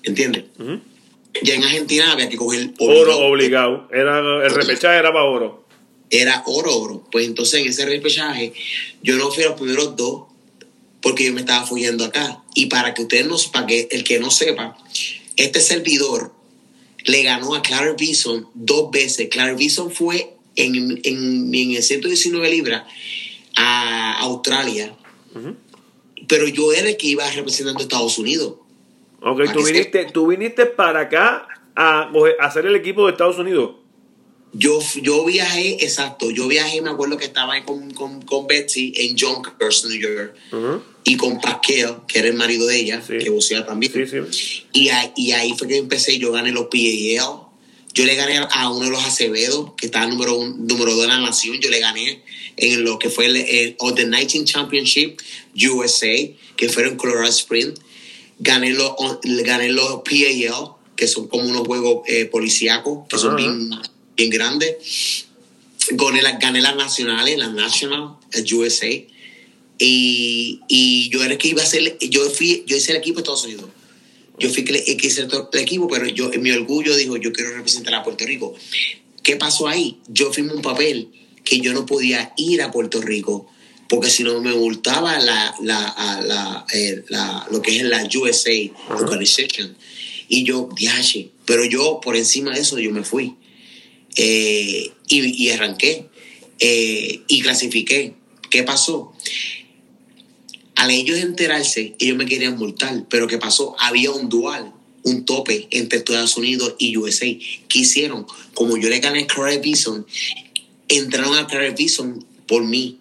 ¿Entiendes? 0.01 0.45
Ya 1.43 1.53
en 1.53 1.63
Argentina 1.63 2.11
había 2.11 2.27
que 2.27 2.37
coger 2.37 2.71
oro. 2.79 3.19
obligado. 3.19 3.87
Era, 3.93 4.19
el 4.19 4.51
repechaje 4.51 4.97
era 4.97 5.13
para 5.13 5.25
oro. 5.25 5.63
Era 6.09 6.41
oro, 6.47 6.75
oro. 6.75 7.07
Pues 7.11 7.27
entonces 7.27 7.61
en 7.61 7.69
ese 7.69 7.85
repechaje 7.85 8.53
yo 9.03 9.15
no 9.17 9.29
fui 9.29 9.43
a 9.43 9.49
los 9.49 9.59
primeros 9.59 9.95
dos 9.95 10.23
porque 11.01 11.25
yo 11.25 11.33
me 11.33 11.41
estaba 11.41 11.67
fuyendo 11.67 12.03
acá. 12.03 12.43
Y 12.55 12.65
para 12.65 12.95
que 12.95 13.03
ustedes 13.03 13.27
no, 13.27 13.37
para 13.53 13.67
que 13.67 13.87
el 13.91 14.03
que 14.03 14.19
no 14.19 14.31
sepa, 14.31 14.75
este 15.37 15.59
servidor 15.59 16.33
le 17.05 17.21
ganó 17.21 17.53
a 17.53 17.61
Clarence 17.61 17.97
Bison 18.03 18.47
dos 18.55 18.89
veces. 18.89 19.29
Clarence 19.29 19.63
Bison 19.63 19.91
fue 19.91 20.33
en, 20.55 20.99
en, 21.03 21.53
en 21.53 21.71
el 21.75 21.83
119 21.83 22.49
libras 22.49 22.83
a 23.55 24.19
Australia, 24.21 24.95
pero 26.27 26.47
yo 26.47 26.71
era 26.73 26.89
el 26.89 26.97
que 26.97 27.07
iba 27.07 27.29
representando 27.31 27.79
a 27.79 27.83
Estados 27.83 28.17
Unidos. 28.17 28.55
Ok, 29.21 29.41
tú 29.53 29.63
viniste, 29.63 30.05
tú 30.05 30.27
viniste 30.27 30.65
para 30.65 31.01
acá 31.01 31.47
a, 31.75 32.11
hacer 32.39 32.65
el 32.65 32.75
equipo 32.75 33.05
de 33.05 33.11
Estados 33.11 33.37
Unidos. 33.37 33.75
Yo, 34.53 34.79
yo 35.01 35.23
viajé, 35.23 35.83
exacto, 35.83 36.29
yo 36.29 36.47
viajé, 36.47 36.81
me 36.81 36.89
acuerdo 36.89 37.17
que 37.17 37.23
estaba 37.23 37.63
con, 37.63 37.91
con, 37.91 38.21
con 38.23 38.47
Betsy 38.47 38.91
en 38.97 39.15
Yonkers, 39.15 39.85
New 39.85 39.97
York, 39.97 40.35
y 41.05 41.15
con 41.15 41.39
Pasquale, 41.39 41.99
que 42.05 42.19
era 42.19 42.27
el 42.27 42.33
marido 42.33 42.67
de 42.67 42.79
ella, 42.79 43.01
que 43.01 43.29
vocea 43.29 43.65
también. 43.65 43.93
Y, 44.73 44.89
ahí, 44.89 45.11
y 45.15 45.31
ahí 45.31 45.53
fue 45.57 45.69
que 45.69 45.77
empecé, 45.77 46.17
yo 46.17 46.33
gané 46.33 46.51
los 46.51 46.65
PAL, 46.65 47.51
yo 47.93 48.05
le 48.05 48.15
gané 48.15 48.39
a 48.39 48.69
uno 48.69 48.85
de 48.85 48.91
los 48.91 49.05
Acevedo, 49.05 49.73
que 49.75 49.85
estaba 49.85 50.05
número, 50.07 50.35
uno, 50.35 50.55
número 50.57 50.95
dos 50.95 51.03
de 51.03 51.07
la 51.07 51.19
nación, 51.19 51.57
yo 51.61 51.69
le 51.69 51.79
gané 51.79 52.21
en 52.57 52.83
lo 52.83 52.99
que 52.99 53.09
fue 53.09 53.27
el, 53.27 53.37
el 53.37 53.75
The 53.77 54.05
19 54.05 54.45
Championship 54.45 55.19
USA, 55.55 56.29
que 56.55 56.69
fueron 56.69 56.97
Colorado 56.97 57.29
Springs 57.29 57.79
gané 58.41 58.71
los, 58.71 58.93
gané 59.23 59.69
los 59.69 60.01
PAL, 60.01 60.75
que 60.95 61.07
son 61.07 61.27
como 61.27 61.43
unos 61.43 61.65
juegos 61.67 62.01
eh, 62.07 62.25
policíacos, 62.25 63.07
que 63.07 63.17
son 63.17 63.35
bien, 63.35 63.69
bien 64.17 64.29
grandes. 64.29 65.25
Gané, 65.91 66.21
gané 66.39 66.61
las 66.61 66.75
nacionales, 66.75 67.37
las 67.37 67.53
National, 67.53 68.15
el 68.31 68.53
USA. 68.53 68.89
Y, 69.77 70.59
y, 70.67 71.09
yo 71.09 71.23
era 71.23 71.33
el 71.33 71.39
que 71.39 71.49
iba 71.49 71.63
a 71.63 71.65
ser, 71.65 71.97
yo 71.99 72.29
fui, 72.29 72.63
yo 72.67 72.75
hice 72.75 72.91
el 72.91 72.97
equipo 72.97 73.17
de 73.17 73.21
Estados 73.21 73.45
Unidos. 73.45 73.69
Yo 74.39 74.49
fui 74.49 74.65
el 74.67 74.97
que 74.97 75.07
hice 75.07 75.21
el 75.21 75.59
equipo, 75.59 75.87
pero 75.87 76.07
yo 76.07 76.33
en 76.33 76.41
mi 76.41 76.51
orgullo 76.51 76.95
dijo, 76.95 77.17
yo 77.17 77.31
quiero 77.31 77.55
representar 77.55 77.93
a 77.93 78.03
Puerto 78.03 78.25
Rico. 78.25 78.55
¿Qué 79.21 79.35
pasó 79.35 79.67
ahí? 79.67 79.99
Yo 80.07 80.33
firmé 80.33 80.53
un 80.53 80.63
papel 80.63 81.09
que 81.43 81.59
yo 81.59 81.73
no 81.73 81.85
podía 81.85 82.33
ir 82.37 82.61
a 82.63 82.71
Puerto 82.71 83.01
Rico 83.01 83.51
porque 83.91 84.09
si 84.09 84.23
no 84.23 84.39
me 84.39 84.53
multaba 84.53 85.19
la, 85.19 85.53
la, 85.63 86.21
la, 86.25 86.65
eh, 86.73 87.03
la, 87.09 87.45
lo 87.51 87.61
que 87.61 87.75
es 87.75 87.83
la 87.83 88.07
USA 88.15 88.53
Organization. 88.87 89.75
Y 90.29 90.45
yo, 90.45 90.67
viaje, 90.67 91.31
pero 91.43 91.65
yo 91.65 91.99
por 92.01 92.15
encima 92.15 92.53
de 92.53 92.61
eso 92.61 92.79
yo 92.79 92.89
me 92.91 93.03
fui. 93.03 93.35
Eh, 94.15 94.91
y, 95.09 95.43
y, 95.43 95.49
arranqué 95.49 96.05
eh, 96.59 97.19
y 97.27 97.41
clasifiqué. 97.41 98.13
¿Qué 98.49 98.63
pasó? 98.63 99.11
Al 100.75 100.89
ellos 100.91 101.19
enterarse, 101.19 101.93
ellos 101.99 102.15
me 102.15 102.25
querían 102.25 102.57
multar, 102.57 103.07
pero 103.09 103.27
¿qué 103.27 103.39
pasó? 103.39 103.75
Había 103.77 104.11
un 104.11 104.29
dual, 104.29 104.73
un 105.03 105.25
tope 105.25 105.67
entre 105.69 105.99
Estados 105.99 106.37
Unidos 106.37 106.75
y 106.79 106.95
USA. 106.95 107.27
¿Qué 107.67 107.79
hicieron? 107.79 108.25
Como 108.53 108.77
yo 108.77 108.87
le 108.87 108.99
gané 109.01 109.23
a 109.23 109.27
Craig 109.27 109.59
Bison, 109.59 110.07
entraron 110.87 111.35
a 111.35 111.45
Craig 111.45 111.75
Bison 111.75 112.25
por 112.47 112.63
mí 112.63 113.00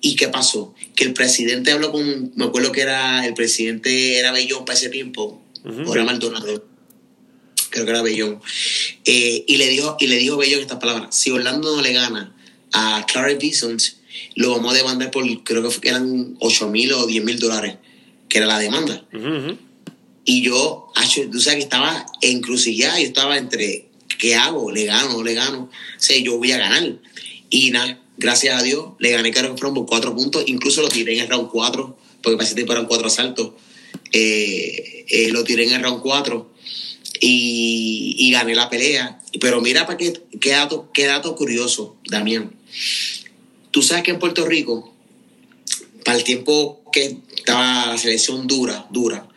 ¿Y 0.00 0.16
qué 0.16 0.28
pasó? 0.28 0.74
Que 0.94 1.04
el 1.04 1.12
presidente 1.12 1.72
habló 1.72 1.92
con, 1.92 2.32
me 2.34 2.44
acuerdo 2.44 2.72
que 2.72 2.82
era, 2.82 3.26
el 3.26 3.34
presidente 3.34 4.18
era 4.18 4.32
Bellón 4.32 4.64
para 4.64 4.78
ese 4.78 4.88
tiempo, 4.88 5.42
o 5.64 5.94
era 5.94 6.04
Maldonado, 6.04 6.66
creo 7.70 7.84
que 7.84 7.90
era 7.90 8.02
Bellón, 8.02 8.40
eh, 9.04 9.44
y 9.46 9.56
le 9.56 9.68
dijo, 9.68 9.96
y 10.00 10.06
le 10.06 10.16
dijo 10.16 10.36
Bellón 10.36 10.60
estas 10.60 10.78
palabras, 10.78 11.14
si 11.14 11.30
Orlando 11.30 11.76
no 11.76 11.82
le 11.82 11.92
gana 11.92 12.34
a 12.72 13.04
Clarence 13.06 13.46
Bisons, 13.46 13.96
lo 14.34 14.52
vamos 14.52 14.72
a 14.72 14.76
demandar 14.76 15.10
por, 15.10 15.24
creo 15.42 15.80
que 15.80 15.88
eran 15.88 16.36
8 16.40 16.68
mil 16.68 16.92
o 16.92 17.06
10 17.06 17.24
mil 17.24 17.38
dólares, 17.38 17.76
que 18.28 18.38
era 18.38 18.46
la 18.46 18.58
demanda. 18.58 19.04
Y 20.24 20.42
yo, 20.42 20.92
tú 21.32 21.40
sabes 21.40 21.58
que 21.58 21.64
estaba 21.64 22.06
encrucijada, 22.20 23.00
yo 23.00 23.06
estaba 23.06 23.36
entre, 23.36 23.88
¿qué 24.18 24.36
hago? 24.36 24.70
¿Le 24.70 24.84
gano? 24.84 25.14
¿No 25.14 25.22
le 25.24 25.34
gano? 25.34 25.62
O 25.62 25.70
sea, 26.00 26.16
yo 26.18 26.36
voy 26.38 26.52
a 26.52 26.58
ganar. 26.58 26.96
Y 27.48 27.70
nada, 27.70 27.98
gracias 28.20 28.60
a 28.60 28.62
Dios, 28.62 28.90
le 28.98 29.10
gané 29.10 29.30
Karen 29.32 29.56
From 29.56 29.74
por 29.74 29.86
cuatro 29.86 30.14
puntos. 30.14 30.44
Incluso 30.46 30.82
lo 30.82 30.88
tiré 30.88 31.14
en 31.14 31.20
el 31.20 31.28
round 31.28 31.48
4, 31.48 31.96
porque 32.22 32.36
para 32.36 32.46
ese 32.46 32.54
tiempo 32.54 32.72
eran 32.72 32.86
cuatro 32.86 33.06
asaltos. 33.06 33.52
Eh, 34.12 35.06
eh, 35.08 35.30
lo 35.32 35.42
tiré 35.42 35.64
en 35.64 35.72
el 35.72 35.82
round 35.82 36.02
4 36.02 36.50
y, 37.20 38.30
gané 38.30 38.54
la 38.54 38.68
pelea. 38.68 39.20
Pero 39.40 39.60
mira 39.60 39.86
para 39.86 39.96
qué, 39.96 40.12
qué, 40.40 40.50
dato, 40.50 40.90
qué 40.92 41.06
dato 41.06 41.34
curioso, 41.34 41.96
Damián. 42.04 42.52
Tú 43.70 43.82
sabes 43.82 44.04
que 44.04 44.10
en 44.10 44.18
Puerto 44.18 44.44
Rico, 44.46 44.94
para 46.04 46.18
el 46.18 46.24
tiempo 46.24 46.82
que 46.92 47.16
estaba 47.34 47.86
la 47.86 47.98
selección 47.98 48.46
dura, 48.46 48.86
dura, 48.90 49.28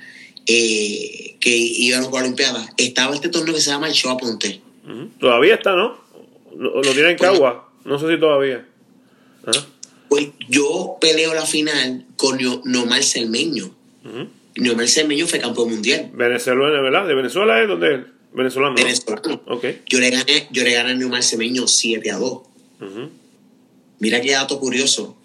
eh, 0.46 1.38
que 1.40 1.56
iban 1.56 2.02
a 2.02 2.04
las 2.04 2.14
Olimpiadas, 2.14 2.70
estaba 2.78 3.16
este 3.16 3.30
torneo 3.30 3.54
que 3.54 3.62
se 3.62 3.70
llama 3.70 3.88
el 3.88 3.94
Show 3.94 4.12
Aponte. 4.12 4.62
Todavía 5.20 5.56
está, 5.56 5.76
¿no? 5.76 5.98
Lo, 6.58 6.82
tiene 6.82 7.12
en 7.12 7.18
Cagua. 7.18 7.70
No 7.86 7.98
sé 7.98 8.10
si 8.10 8.20
todavía. 8.20 8.66
Pues 10.10 10.28
yo 10.48 10.98
peleo 11.02 11.34
la 11.34 11.46
final 11.46 12.06
con 12.16 12.38
Nomar 12.66 13.04
Cermeño. 13.04 13.76
Uh 14.06 14.28
Nomar 14.56 14.88
Cermeño 14.88 15.26
fue 15.28 15.40
campeón 15.40 15.72
mundial. 15.72 16.12
Venezuela, 16.14 16.82
¿verdad? 16.82 17.08
¿De 17.08 17.16
Venezuela 17.16 17.62
es 17.62 17.68
donde 17.68 17.96
es? 17.96 18.02
Venezolano. 18.34 18.76
Venezolano. 18.76 19.42
Okay. 19.48 19.82
Yo 19.88 20.00
le 20.00 20.10
gané, 20.10 20.48
yo 20.52 20.64
le 20.64 20.74
gané 20.74 20.92
a 20.92 20.96
Nomar 20.96 21.24
Cermeño 21.24 21.68
7 21.68 22.12
a 22.12 22.18
2. 22.18 22.42
Mira 24.00 24.22
qué 24.22 24.32
dato 24.32 24.60
curioso. 24.60 25.18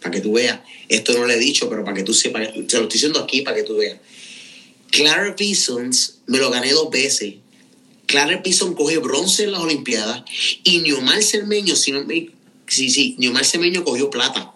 Para 0.00 0.12
que 0.12 0.20
tú 0.20 0.34
veas. 0.34 0.60
Esto 0.88 1.12
no 1.14 1.26
lo 1.26 1.32
he 1.32 1.38
dicho, 1.38 1.68
pero 1.68 1.84
para 1.84 1.96
que 1.96 2.02
tú 2.02 2.14
sepas. 2.14 2.52
Te 2.52 2.58
lo 2.58 2.64
estoy 2.64 2.88
diciendo 2.88 3.20
aquí 3.20 3.42
para 3.42 3.56
que 3.56 3.62
tú 3.62 3.76
veas. 3.76 3.98
Clara 4.90 5.34
Bisons 5.36 6.20
me 6.26 6.38
lo 6.38 6.50
gané 6.50 6.72
dos 6.72 6.90
veces. 6.90 7.34
Clara 8.08 8.42
Pison 8.42 8.74
coge 8.74 8.96
bronce 8.98 9.44
en 9.44 9.52
las 9.52 9.60
Olimpiadas 9.60 10.24
y 10.64 10.78
Neomar 10.78 11.22
Cermeño, 11.22 11.76
si 11.76 11.92
no 11.92 12.04
me 12.04 12.30
Sí, 12.68 12.90
sí, 12.90 13.16
Neomar 13.18 13.44
Semeño 13.44 13.84
cogió 13.84 14.10
plata. 14.10 14.52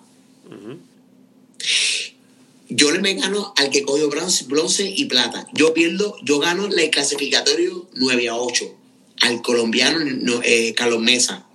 Yo 2.69 2.90
le 2.90 3.00
me 3.00 3.14
gano 3.14 3.52
al 3.57 3.71
que 3.71 3.83
cogió 3.83 4.09
bronce, 4.09 4.45
bronce 4.45 4.90
y 4.95 5.07
plata. 5.07 5.47
Yo 5.52 5.75
pierdo, 5.75 6.16
yo 6.23 6.38
gano 6.38 6.66
el 6.66 6.90
clasificatorio 6.90 7.88
9 7.95 8.28
a 8.28 8.37
8 8.37 8.75
al 9.23 9.42
colombiano 9.42 10.00
eh, 10.42 10.75
Carlos 10.75 11.00
Mesa. 11.00 11.47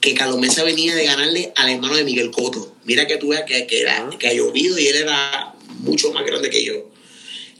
Que 0.00 0.14
Carlos 0.14 0.38
Mesa 0.38 0.64
venía 0.64 0.94
de 0.94 1.04
ganarle 1.04 1.52
al 1.56 1.70
hermano 1.70 1.96
de 1.96 2.04
Miguel 2.04 2.30
Coto. 2.30 2.74
Mira 2.84 3.06
que 3.06 3.16
tú 3.16 3.28
veas 3.28 3.44
que, 3.44 3.66
que, 3.66 3.80
era, 3.80 4.08
que 4.18 4.28
ha 4.28 4.32
llovido 4.32 4.78
y 4.78 4.86
él 4.86 4.96
era 4.96 5.54
mucho 5.80 6.12
más 6.12 6.24
grande 6.24 6.50
que 6.50 6.64
yo. 6.64 6.90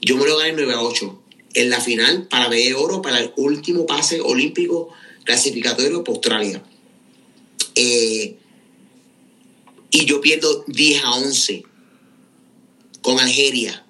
Yo 0.01 0.17
me 0.17 0.25
lo 0.25 0.37
gané 0.37 0.53
9 0.53 0.73
a 0.73 0.81
8. 0.81 1.21
En 1.55 1.69
la 1.69 1.79
final, 1.79 2.27
para 2.27 2.49
de 2.49 2.73
oro, 2.73 3.01
para 3.01 3.19
el 3.19 3.33
último 3.37 3.85
pase 3.85 4.19
olímpico 4.19 4.89
clasificatorio 5.23 6.03
para 6.03 6.15
Australia. 6.15 6.63
Eh, 7.75 8.37
y 9.91 10.05
yo 10.05 10.21
pierdo 10.21 10.63
10 10.67 11.03
a 11.03 11.11
11 11.15 11.63
con 13.01 13.19
Algeria. 13.19 13.85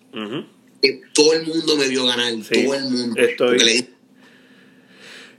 Que 0.81 1.01
todo 1.13 1.33
el 1.33 1.45
mundo 1.45 1.77
me 1.77 1.87
vio 1.87 2.05
ganar, 2.05 2.33
todo 2.51 2.73
el 2.75 2.83
mundo. 2.89 3.19
Estoy... 3.21 3.59
Le 3.59 3.95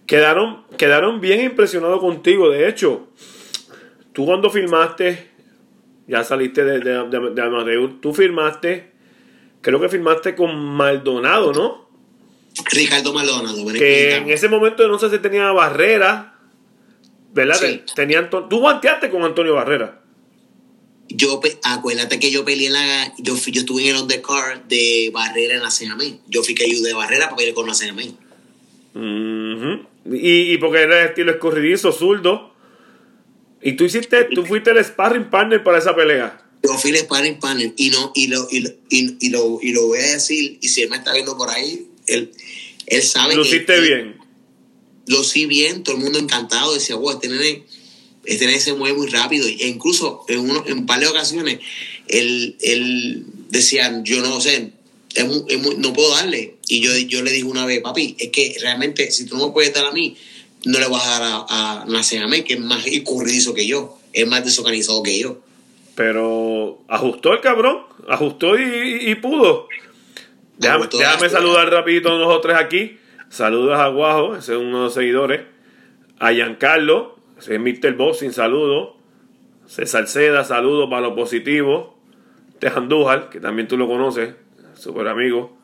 Quedaron, 0.07 0.63
quedaron 0.79 1.21
bien 1.21 1.41
impresionados 1.41 2.01
contigo. 2.01 2.49
De 2.49 2.69
hecho, 2.69 3.09
tú 4.13 4.25
cuando 4.25 4.51
filmaste, 4.51 5.29
ya 6.07 6.23
saliste 6.23 6.65
de, 6.65 6.79
de, 6.79 7.09
de- 7.09 7.31
de 7.31 7.89
tú 8.01 8.15
filmaste, 8.15 8.93
creo 9.63 9.81
que 9.81 9.89
filmaste 9.89 10.37
con 10.37 10.55
Maldonado, 10.57 11.53
¿no? 11.53 11.89
Ricardo 12.71 13.13
Maldonado, 13.13 13.67
Que 13.73 14.15
en 14.17 14.31
ese 14.31 14.49
momento 14.49 14.87
no 14.89 14.99
sé 14.99 15.11
si 15.11 15.19
tenía 15.19 15.51
Barrera, 15.51 16.36
¿verdad? 17.37 17.61
Sí. 17.61 17.83
Tenía 17.95 18.19
Anto- 18.19 18.49
tú 18.49 18.59
guanteaste 18.59 19.11
con 19.11 19.23
Antonio 19.23 19.55
Barrera. 19.55 20.03
Yo, 21.09 21.41
acuérdate 21.63 22.19
que 22.19 22.33
yo 22.33 22.45
peleé 22.45 22.67
en 22.67 22.73
la. 22.73 23.15
Yo, 23.19 23.37
fui- 23.37 23.53
yo 23.53 23.61
estuve 23.61 23.89
en 23.89 23.95
el 23.95 24.03
undercard 24.03 24.63
de 24.63 25.11
Barrera 25.13 25.55
en 25.55 25.63
la 25.63 25.71
CNM. 25.71 26.19
Yo 26.27 26.43
fui 26.43 26.55
que 26.57 26.65
ayudé 26.65 26.91
a 26.93 26.97
Barrera 26.97 27.27
para 27.27 27.37
pelear 27.37 27.55
con 27.55 27.69
la 27.69 27.75
CNM. 27.75 28.17
Ujú. 28.95 29.87
y, 30.15 30.53
y 30.55 30.59
porque 30.59 30.83
era 30.83 30.97
de 30.97 31.05
estilo 31.07 31.31
escorridizo, 31.33 31.93
zurdo. 31.93 32.55
Y 33.63 33.73
tú 33.73 33.85
hiciste, 33.85 34.25
tú 34.35 34.45
fuiste 34.45 34.71
el 34.71 34.83
sparring 34.85 35.31
partner 35.31 35.63
para 35.63 35.79
esa 35.79 35.95
pelea. 35.95 36.43
Yo 36.63 36.73
fui 36.79 36.91
el 36.91 36.97
sparring 36.99 37.39
partner 37.39 37.73
y, 37.77 37.91
no, 37.91 38.13
y, 38.15 38.29
lo, 38.29 38.49
y, 38.51 38.61
lo, 38.61 38.71
y, 38.89 39.17
y 39.21 39.31
lo, 39.31 39.59
y 39.63 39.73
lo 39.73 39.87
voy 39.89 39.99
a 39.99 40.13
decir. 40.13 40.59
Y 40.61 40.69
si 40.69 40.83
él 40.83 40.91
me 40.91 40.97
está 40.97 41.13
viendo 41.13 41.37
por 41.37 41.51
ahí, 41.51 41.87
él, 42.07 42.33
él 42.87 43.03
sabe 43.03 43.35
Lo 43.37 43.43
que. 43.43 43.49
hiciste 43.49 43.81
bien. 43.81 44.16
Lo 45.07 45.23
sí 45.25 45.47
bien, 45.47 45.83
todo 45.83 45.97
el 45.97 46.03
mundo 46.03 46.19
encantado. 46.19 46.75
Decía, 46.75 46.97
wow, 46.97 47.13
este 47.13 47.29
nene, 47.29 47.63
este 48.25 48.47
nene 48.47 48.61
se 48.61 48.75
mueve 48.75 48.97
muy 48.97 49.07
rápido. 49.09 49.47
E 49.47 49.67
incluso 49.69 50.25
en, 50.29 50.41
uno, 50.41 50.65
en 50.67 50.79
un 50.79 50.87
par 50.87 51.01
de 51.01 51.07
ocasiones, 51.07 51.61
él, 52.09 52.57
él 52.61 53.25
decía, 53.51 54.01
yo 54.05 54.21
no 54.21 54.41
sé, 54.41 54.73
es 55.15 55.25
muy- 55.27 55.45
es 55.49 55.59
muy- 55.63 55.77
no 55.77 55.93
puedo 55.93 56.11
darle. 56.11 56.57
Y 56.69 56.81
yo, 56.81 56.97
yo 56.97 57.23
le 57.23 57.31
dije 57.31 57.45
una 57.45 57.65
vez, 57.67 57.81
papi, 57.83 58.17
es 58.19 58.31
que 58.31 58.57
realmente 58.61 59.11
si 59.11 59.27
tú 59.27 59.37
no 59.37 59.47
me 59.47 59.53
puedes 59.53 59.73
dar 59.73 59.87
a 59.87 59.93
mí, 59.93 60.17
no 60.65 60.79
le 60.81 60.89
vas 60.89 61.07
a 61.07 61.11
dar 61.21 61.23
a, 61.49 61.83
a 61.83 62.43
que 62.45 62.55
es 62.55 62.61
más 62.61 62.85
escurridizo 62.87 63.55
que 63.55 63.67
yo, 63.67 63.99
es 64.13 64.27
más 64.27 64.45
desorganizado 64.45 65.03
que 65.03 65.19
yo. 65.19 65.41
Pero 65.95 66.83
ajustó 66.89 67.33
el 67.33 67.41
cabrón, 67.41 67.79
ajustó 68.09 68.59
y, 68.59 68.63
y- 68.63 69.11
y 69.13 69.15
pudo. 69.15 69.69
Déjame, 70.59 70.89
déjame 70.99 71.29
saludar 71.31 71.71
rapidito 71.71 72.11
a 72.13 72.19
nosotros 72.19 72.57
aquí. 72.59 72.99
Saludos 73.29 73.79
a 73.79 73.89
Guajo, 73.89 74.37
ese 74.37 74.53
es 74.55 74.59
uno 74.59 74.79
de 74.79 74.85
los 74.85 74.95
seguidores. 74.95 75.43
A 76.19 76.33
Giancarlo, 76.33 77.19
ese 77.39 77.55
es 77.57 77.61
Mr. 77.61 77.95
Boxing, 77.95 78.33
saludo. 78.33 78.97
César 79.67 80.07
Seda, 80.07 80.45
saludos 80.45 80.89
para 80.89 81.03
lo 81.03 81.15
positivo. 81.15 81.99
Tejandújar, 82.59 83.29
que 83.29 83.41
también 83.41 83.69
tú 83.69 83.77
lo 83.77 83.87
conoces, 83.87 84.35
super 84.75 85.09
amigo. 85.09 85.59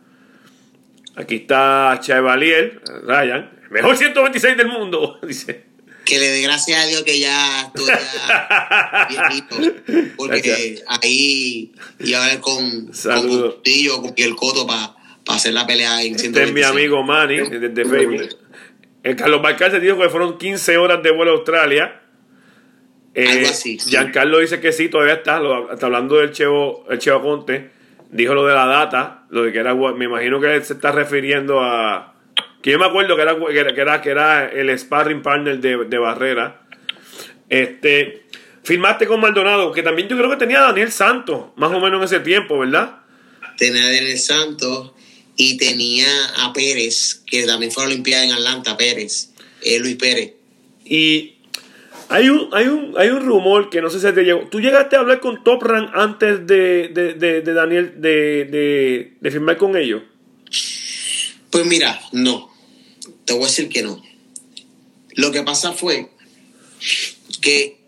Aquí 1.15 1.37
está 1.37 1.99
Chevalier, 2.01 2.81
Ryan, 3.05 3.51
el 3.65 3.71
mejor 3.71 3.97
126 3.97 4.57
del 4.57 4.69
mundo, 4.69 5.19
dice. 5.27 5.67
Que 6.05 6.19
le 6.19 6.29
dé 6.29 6.43
gracias 6.43 6.85
a 6.85 6.87
Dios 6.89 7.05
que 7.05 7.21
ya 7.21 7.63
estoy 7.67 7.87
ya 7.87 9.07
viejito. 9.09 9.57
Porque 10.17 10.41
Gracias. 10.41 10.85
ahí 11.01 11.73
iba 12.01 12.25
a 12.25 12.29
ver 12.29 12.41
con, 12.41 12.87
con 12.89 13.53
con 14.03 14.15
el 14.17 14.35
Coto 14.35 14.67
para 14.67 14.97
hacer 15.29 15.53
la 15.55 15.67
pelea 15.67 16.03
en 16.03 16.15
Este 16.17 16.27
es 16.29 16.53
mi 16.53 16.63
126. 16.63 16.67
amigo 16.71 17.03
Manny, 17.03 17.37
desde 17.59 17.85
Facebook. 17.85 18.37
El 19.03 19.17
Carlos 19.17 19.43
Balcarce 19.43 19.81
dijo 19.81 19.99
que 19.99 20.09
fueron 20.09 20.39
15 20.39 20.77
horas 20.79 21.03
de 21.03 21.11
vuelo 21.11 21.33
a 21.33 21.35
Australia. 21.35 22.01
Eh, 23.15 23.29
Algo 23.29 23.49
así, 23.49 23.79
sí. 23.79 23.91
Giancarlo 23.91 24.39
dice 24.39 24.61
que 24.61 24.73
sí, 24.73 24.89
todavía 24.89 25.15
está, 25.15 25.39
lo- 25.41 25.73
está 25.73 25.87
hablando 25.87 26.17
del 26.17 26.31
Chevo, 26.33 26.87
el 26.89 26.99
Chevo 26.99 27.21
Conte. 27.21 27.71
Dijo 28.11 28.35
lo 28.35 28.47
de 28.47 28.55
la 28.55 28.67
data, 28.67 29.25
lo 29.31 29.43
de 29.43 29.53
que 29.53 29.59
era, 29.59 29.75
me 29.75 30.05
imagino 30.05 30.41
que 30.41 30.55
él 30.55 30.65
se 30.65 30.75
está 30.75 30.93
refiriendo 30.93 31.61
a, 31.61 32.15
que 32.63 32.71
yo 32.71 32.79
me 32.79 32.85
acuerdo 32.87 33.17
que 33.17 33.23
era, 33.23 33.35
que 33.37 33.59
era, 33.59 33.75
que 33.75 33.81
era, 33.81 34.01
que 34.03 34.11
era 34.11 34.49
el 34.51 34.79
sparring 34.79 35.23
partner 35.23 35.59
de, 35.61 35.85
de 35.87 35.99
Barrera. 35.99 36.61
Este, 37.49 38.25
firmaste 38.63 39.07
con 39.07 39.21
Maldonado, 39.21 39.73
que 39.73 39.83
también 39.83 40.09
yo 40.09 40.17
creo 40.17 40.31
que 40.31 40.37
tenía 40.37 40.61
a 40.61 40.67
Daniel 40.69 40.91
Santos, 40.93 41.47
más 41.57 41.71
o 41.73 41.81
menos 41.81 41.99
en 42.01 42.05
ese 42.05 42.21
tiempo, 42.21 42.59
¿verdad? 42.59 42.99
Tenía 43.59 43.83
a 43.83 43.87
Daniel 43.87 44.19
Santos 44.19 44.92
y 45.37 45.57
tenía 45.57 46.07
a 46.37 46.53
Pérez, 46.53 47.23
que 47.27 47.45
también 47.45 47.73
fue 47.73 47.85
a 47.85 47.87
la 47.87 47.93
Olimpiada 47.93 48.25
en 48.25 48.33
Atlanta, 48.33 48.77
Pérez, 48.77 49.31
eh, 49.63 49.79
Luis 49.79 49.97
Pérez. 49.97 50.35
Y 50.85 51.35
hay 52.09 52.29
un, 52.29 52.49
hay 52.53 52.67
un, 52.67 52.95
hay 52.99 53.09
un 53.09 53.25
rumor 53.25 53.71
que 53.71 53.81
no 53.81 53.89
sé 53.89 54.01
si 54.01 54.15
te 54.15 54.23
llegó. 54.23 54.49
¿Tú 54.49 54.61
llegaste 54.61 54.97
a 54.97 55.01
hablar 55.01 55.21
con 55.21 55.43
Top 55.43 55.63
Rank 55.63 55.91
antes 55.95 56.47
de, 56.47 56.89
de, 56.89 57.15
de, 57.15 57.41
de 57.41 57.53
Daniel 57.55 57.95
de, 58.01 58.45
de, 58.51 59.13
de 59.21 59.31
firmar 59.31 59.57
con 59.57 59.77
ellos? 59.77 60.03
Pues 61.51 61.67
mira, 61.67 62.01
no. 62.13 62.51
Te 63.25 63.33
voy 63.33 63.45
a 63.45 63.47
decir 63.47 63.69
que 63.69 63.83
no. 63.83 64.03
Lo 65.15 65.31
que 65.33 65.43
pasa 65.43 65.73
fue 65.73 66.11
que 67.41 67.79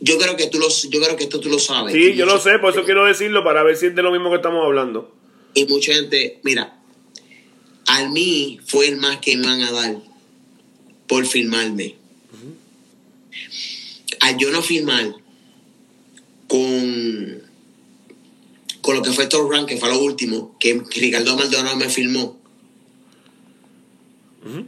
yo 0.00 0.18
creo 0.18 0.36
que 0.36 0.46
tú 0.48 0.58
lo, 0.58 0.68
yo 0.68 1.00
creo 1.00 1.16
que 1.16 1.24
esto 1.24 1.40
tú 1.40 1.48
lo 1.48 1.58
sabes. 1.58 1.94
Sí, 1.94 2.14
yo 2.14 2.26
lo 2.26 2.38
sé, 2.40 2.58
por 2.58 2.72
eso 2.72 2.84
quiero 2.84 3.04
decirlo 3.04 3.42
para 3.42 3.62
ver 3.62 3.76
si 3.76 3.86
es 3.86 3.94
de 3.94 4.02
lo 4.02 4.12
mismo 4.12 4.30
que 4.30 4.36
estamos 4.36 4.64
hablando. 4.64 5.14
Y 5.54 5.64
mucha 5.66 5.94
gente, 5.94 6.40
mira, 6.44 6.78
a 7.86 8.08
mí 8.08 8.60
fue 8.66 8.88
el 8.88 8.96
más 8.98 9.18
que 9.18 9.36
me 9.36 9.46
van 9.46 9.62
a 9.62 9.72
dar 9.72 9.96
por 11.06 11.26
firmarme. 11.26 11.96
Al 14.20 14.36
yo 14.36 14.50
no 14.50 14.62
firmar 14.62 15.14
con, 16.48 17.42
con 18.80 18.96
lo 18.96 19.02
que 19.02 19.12
fue 19.12 19.28
Rank, 19.28 19.68
que 19.68 19.78
fue 19.78 19.88
lo 19.88 20.00
último, 20.00 20.56
que 20.58 20.80
Ricardo 20.96 21.36
Maldonado 21.36 21.76
me 21.76 21.88
firmó, 21.88 22.38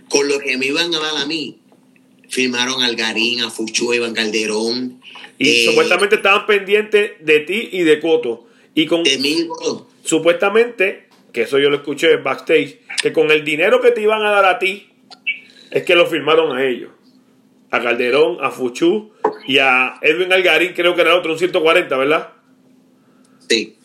con 0.09 0.29
lo 0.29 0.39
que 0.41 0.57
me 0.57 0.67
iban 0.67 0.95
a 0.95 0.99
dar 0.99 1.17
a 1.19 1.27
mí, 1.27 1.60
firmaron 2.31 2.83
a 2.83 2.87
Algarín, 2.87 3.43
a 3.43 3.51
Fuchu, 3.51 3.93
a 3.93 3.97
Iván 3.97 4.15
Calderón. 4.15 5.01
Y 5.37 5.49
eh, 5.49 5.65
supuestamente 5.67 6.17
estaban 6.17 6.47
pendientes 6.47 7.13
de 7.21 7.41
ti 7.41 7.69
y 7.73 7.83
de 7.83 8.01
Coto. 8.01 8.47
Y 8.75 8.87
con 8.87 9.03
de 9.03 9.19
mí, 9.19 9.49
supuestamente, 10.05 11.09
que 11.33 11.43
eso 11.43 11.59
yo 11.59 11.69
lo 11.69 11.77
escuché 11.77 12.17
backstage, 12.17 12.79
que 13.03 13.13
con 13.13 13.31
el 13.31 13.45
dinero 13.45 13.81
que 13.81 13.91
te 13.91 14.01
iban 14.01 14.23
a 14.23 14.31
dar 14.31 14.45
a 14.45 14.59
ti, 14.59 14.89
es 15.71 15.83
que 15.83 15.95
lo 15.95 16.07
firmaron 16.07 16.57
a 16.57 16.65
ellos. 16.65 16.91
A 17.71 17.81
Calderón, 17.81 18.39
a 18.41 18.51
Fuchu 18.51 19.13
y 19.47 19.59
a 19.59 19.99
Edwin 20.03 20.33
Algarín, 20.33 20.73
creo 20.75 20.95
que 20.95 21.03
era 21.03 21.17
otro, 21.17 21.33
un 21.33 21.39
140, 21.39 21.97
¿verdad? 21.97 22.33
sí. 23.49 23.77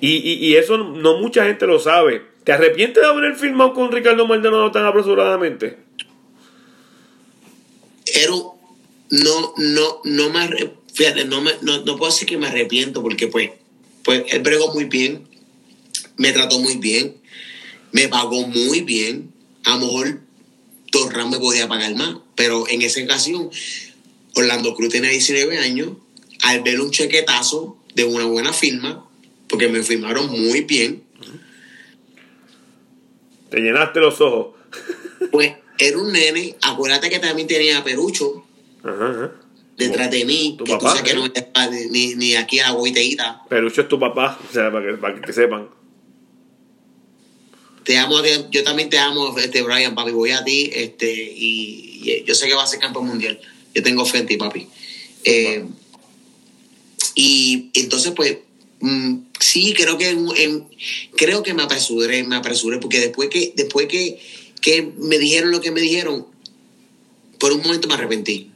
Y, 0.00 0.16
y, 0.16 0.46
y 0.46 0.56
eso 0.56 0.78
no 0.78 1.18
mucha 1.18 1.44
gente 1.44 1.66
lo 1.66 1.80
sabe. 1.80 2.22
¿Te 2.44 2.52
arrepientes 2.52 3.02
de 3.02 3.08
haber 3.08 3.34
firmado 3.34 3.74
con 3.74 3.90
Ricardo 3.90 4.26
Maldonado 4.28 4.70
tan 4.70 4.84
apresuradamente? 4.84 5.87
Un- 8.30 8.58
no 9.10 9.54
no 9.56 10.00
no 10.04 10.30
fíjate 10.92 11.24
no 11.24 11.40
me 11.40 11.52
no, 11.62 11.78
no 11.84 11.96
puedo 11.96 12.10
decir 12.12 12.28
que 12.28 12.36
me 12.36 12.46
arrepiento 12.48 13.00
porque 13.02 13.26
pues 13.28 13.50
pues 14.04 14.24
él 14.28 14.40
bregó 14.42 14.72
muy 14.74 14.84
bien 14.84 15.26
me 16.16 16.32
trató 16.32 16.58
muy 16.58 16.76
bien 16.76 17.16
me 17.92 18.08
pagó 18.08 18.46
muy 18.46 18.82
bien 18.82 19.32
a 19.64 19.76
lo 19.76 19.86
mejor 19.86 20.20
Torran 20.90 21.30
me 21.30 21.38
podía 21.38 21.68
pagar 21.68 21.94
más 21.94 22.16
pero 22.34 22.68
en 22.68 22.82
esa 22.82 23.02
ocasión 23.02 23.50
Orlando 24.34 24.74
Cruz 24.74 24.90
tenía 24.90 25.10
19 25.10 25.58
años 25.58 25.90
al 26.42 26.62
ver 26.62 26.80
un 26.80 26.90
chequetazo 26.90 27.78
de 27.94 28.04
una 28.04 28.24
buena 28.26 28.52
firma 28.52 29.08
porque 29.48 29.68
me 29.68 29.82
firmaron 29.82 30.28
muy 30.30 30.62
bien 30.62 31.02
Te 33.50 33.60
llenaste 33.60 34.00
los 34.00 34.20
ojos. 34.20 34.56
pues 35.32 35.52
era 35.78 35.98
un 35.98 36.12
nene 36.12 36.56
acuérdate 36.62 37.08
que 37.10 37.18
también 37.18 37.46
tenía 37.48 37.78
a 37.78 37.84
Perucho 37.84 38.44
Ajá, 38.82 39.10
ajá. 39.10 39.32
detrás 39.76 40.10
de 40.10 40.24
mí, 40.24 40.56
que 40.58 40.64
tú 40.64 40.78
papá, 40.78 40.96
sabes 40.96 41.02
que 41.02 41.10
¿eh? 41.10 41.14
no 41.14 41.22
me 41.22 41.88
ni, 41.90 42.14
ni, 42.14 42.34
aquí 42.34 42.58
a 42.60 42.68
la 42.68 42.72
boiteíta. 42.72 43.42
Perucho 43.48 43.82
es 43.82 43.88
tu 43.88 43.98
papá, 43.98 44.38
o 44.48 44.52
sea, 44.52 44.70
para 44.72 44.86
que, 44.90 44.96
para 44.96 45.20
que 45.20 45.32
sepan. 45.32 45.68
Te 47.84 47.96
amo, 47.96 48.16
yo 48.50 48.64
también 48.64 48.90
te 48.90 48.98
amo, 48.98 49.36
este 49.38 49.62
Brian, 49.62 49.94
papi, 49.94 50.10
voy 50.10 50.30
a 50.32 50.44
ti, 50.44 50.70
este, 50.74 51.10
y, 51.12 52.00
y 52.02 52.24
yo 52.26 52.34
sé 52.34 52.46
que 52.46 52.54
va 52.54 52.64
a 52.64 52.66
ser 52.66 52.80
campeón 52.80 53.06
mundial. 53.06 53.40
Yo 53.74 53.82
tengo 53.82 54.04
fe 54.04 54.18
en 54.18 54.26
ti, 54.26 54.36
papi. 54.36 54.66
Eh, 55.24 55.64
y 57.14 57.70
entonces, 57.74 58.12
pues, 58.14 58.38
mm, 58.80 59.16
sí, 59.40 59.74
creo 59.74 59.96
que 59.96 60.10
en- 60.10 60.28
en- 60.36 60.68
creo 61.16 61.42
que 61.42 61.54
me 61.54 61.62
apresuré, 61.62 62.22
me 62.24 62.36
apresuré, 62.36 62.78
porque 62.78 63.00
después 63.00 63.28
que, 63.30 63.52
después 63.56 63.86
que, 63.88 64.20
que 64.60 64.92
me 64.98 65.18
dijeron 65.18 65.50
lo 65.50 65.60
que 65.60 65.70
me 65.70 65.80
dijeron, 65.80 66.26
por 67.38 67.52
un 67.52 67.62
momento 67.62 67.88
me 67.88 67.94
arrepentí. 67.94 68.50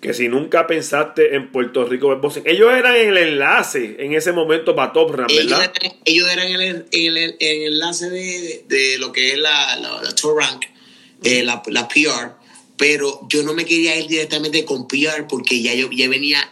que 0.00 0.14
si 0.14 0.28
nunca 0.28 0.66
pensaste 0.66 1.36
en 1.36 1.52
Puerto 1.52 1.84
Rico 1.84 2.20
ellos 2.44 2.72
eran 2.72 2.96
el 2.96 3.16
enlace 3.16 3.96
en 3.98 4.14
ese 4.14 4.32
momento 4.32 4.74
para 4.74 4.92
Top 4.92 5.14
Rank, 5.14 5.30
¿verdad? 5.32 5.72
Ellos 6.04 6.30
eran, 6.30 6.48
el, 6.48 6.86
el, 6.90 7.16
el, 7.16 7.36
enlace 7.40 8.10
de, 8.10 8.64
de, 8.68 8.98
lo 8.98 9.12
que 9.12 9.32
es 9.32 9.38
la, 9.38 9.76
la, 9.76 10.14
Top 10.14 10.38
Rank, 10.38 10.64
eh, 11.22 11.44
la, 11.44 11.62
la, 11.66 11.88
PR, 11.88 12.32
pero 12.76 13.20
yo 13.28 13.44
no 13.44 13.54
me 13.54 13.64
quería 13.64 13.96
ir 13.96 14.08
directamente 14.08 14.64
con 14.64 14.88
PR 14.88 15.26
porque 15.28 15.62
ya 15.62 15.74
yo 15.74 15.88
ya 15.90 16.08
venía. 16.08 16.50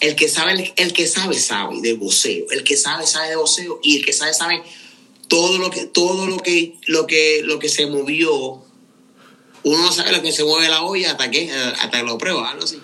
El 0.00 0.14
que 0.14 0.28
sabe, 0.28 0.74
el, 0.76 0.92
que 0.92 1.06
sabe, 1.06 1.34
sabe 1.34 1.80
de 1.80 1.94
voceo. 1.94 2.46
El 2.50 2.64
que 2.64 2.76
sabe, 2.76 3.06
sabe 3.06 3.30
de 3.30 3.36
voceo. 3.36 3.80
Y 3.82 3.96
el 3.96 4.04
que 4.04 4.12
sabe, 4.12 4.34
sabe 4.34 4.62
todo 5.28 5.58
lo 5.58 5.70
que, 5.70 5.86
todo 5.86 6.26
lo 6.26 6.38
que, 6.38 6.74
lo 6.86 7.06
que, 7.06 7.42
lo 7.44 7.58
que 7.58 7.68
se 7.68 7.86
movió 7.86 8.62
uno 9.66 9.78
no 9.78 9.90
sabe 9.90 10.12
lo 10.12 10.22
que 10.22 10.30
se 10.30 10.44
mueve 10.44 10.68
la 10.68 10.82
olla 10.82 11.10
hasta 11.10 11.28
que, 11.28 11.50
hasta 11.50 11.98
que 11.98 12.06
lo 12.06 12.16
prueba, 12.18 12.52
algo 12.52 12.62
así. 12.62 12.80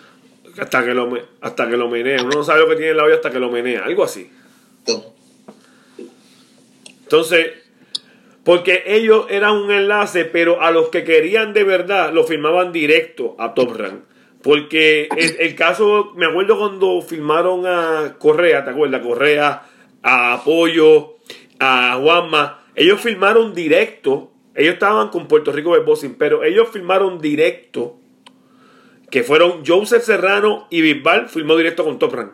Hasta 0.58 0.84
que 0.84 0.94
lo, 0.94 1.16
hasta 1.40 1.70
que 1.70 1.76
lo 1.76 1.88
menea. 1.88 2.24
Uno 2.24 2.38
no 2.38 2.44
sabe 2.44 2.58
lo 2.58 2.68
que 2.68 2.74
tiene 2.74 2.94
la 2.94 3.04
olla 3.04 3.14
hasta 3.14 3.30
que 3.30 3.38
lo 3.38 3.50
menea, 3.50 3.84
algo 3.84 4.02
así. 4.02 4.28
Entonces, 7.02 7.52
porque 8.42 8.82
ellos 8.84 9.26
eran 9.30 9.58
un 9.58 9.70
enlace, 9.70 10.24
pero 10.24 10.60
a 10.60 10.72
los 10.72 10.88
que 10.88 11.04
querían 11.04 11.52
de 11.52 11.62
verdad 11.62 12.12
lo 12.12 12.24
firmaban 12.24 12.72
directo 12.72 13.36
a 13.38 13.54
Top 13.54 13.76
Rank. 13.76 14.00
Porque 14.42 15.06
el, 15.16 15.36
el, 15.38 15.54
caso, 15.54 16.12
me 16.16 16.26
acuerdo 16.26 16.58
cuando 16.58 17.00
firmaron 17.00 17.64
a 17.64 18.16
Correa, 18.18 18.64
¿te 18.64 18.70
acuerdas? 18.70 19.02
Correa, 19.02 19.62
a 20.02 20.32
Apoyo, 20.32 21.18
a 21.62 21.98
Juanma. 22.00 22.64
Ellos 22.74 23.00
firmaron 23.00 23.54
directo 23.54 24.32
ellos 24.54 24.74
estaban 24.74 25.08
con 25.08 25.28
Puerto 25.28 25.52
Rico 25.52 25.78
Boxing, 25.82 26.14
pero 26.14 26.44
ellos 26.44 26.68
firmaron 26.70 27.20
directo, 27.20 27.98
que 29.10 29.22
fueron 29.22 29.64
Joseph 29.66 30.04
Serrano 30.04 30.66
y 30.70 30.82
Bisbal 30.82 31.28
firmó 31.28 31.56
directo 31.56 31.84
con 31.84 31.98
Top 31.98 32.14
Rank. 32.14 32.32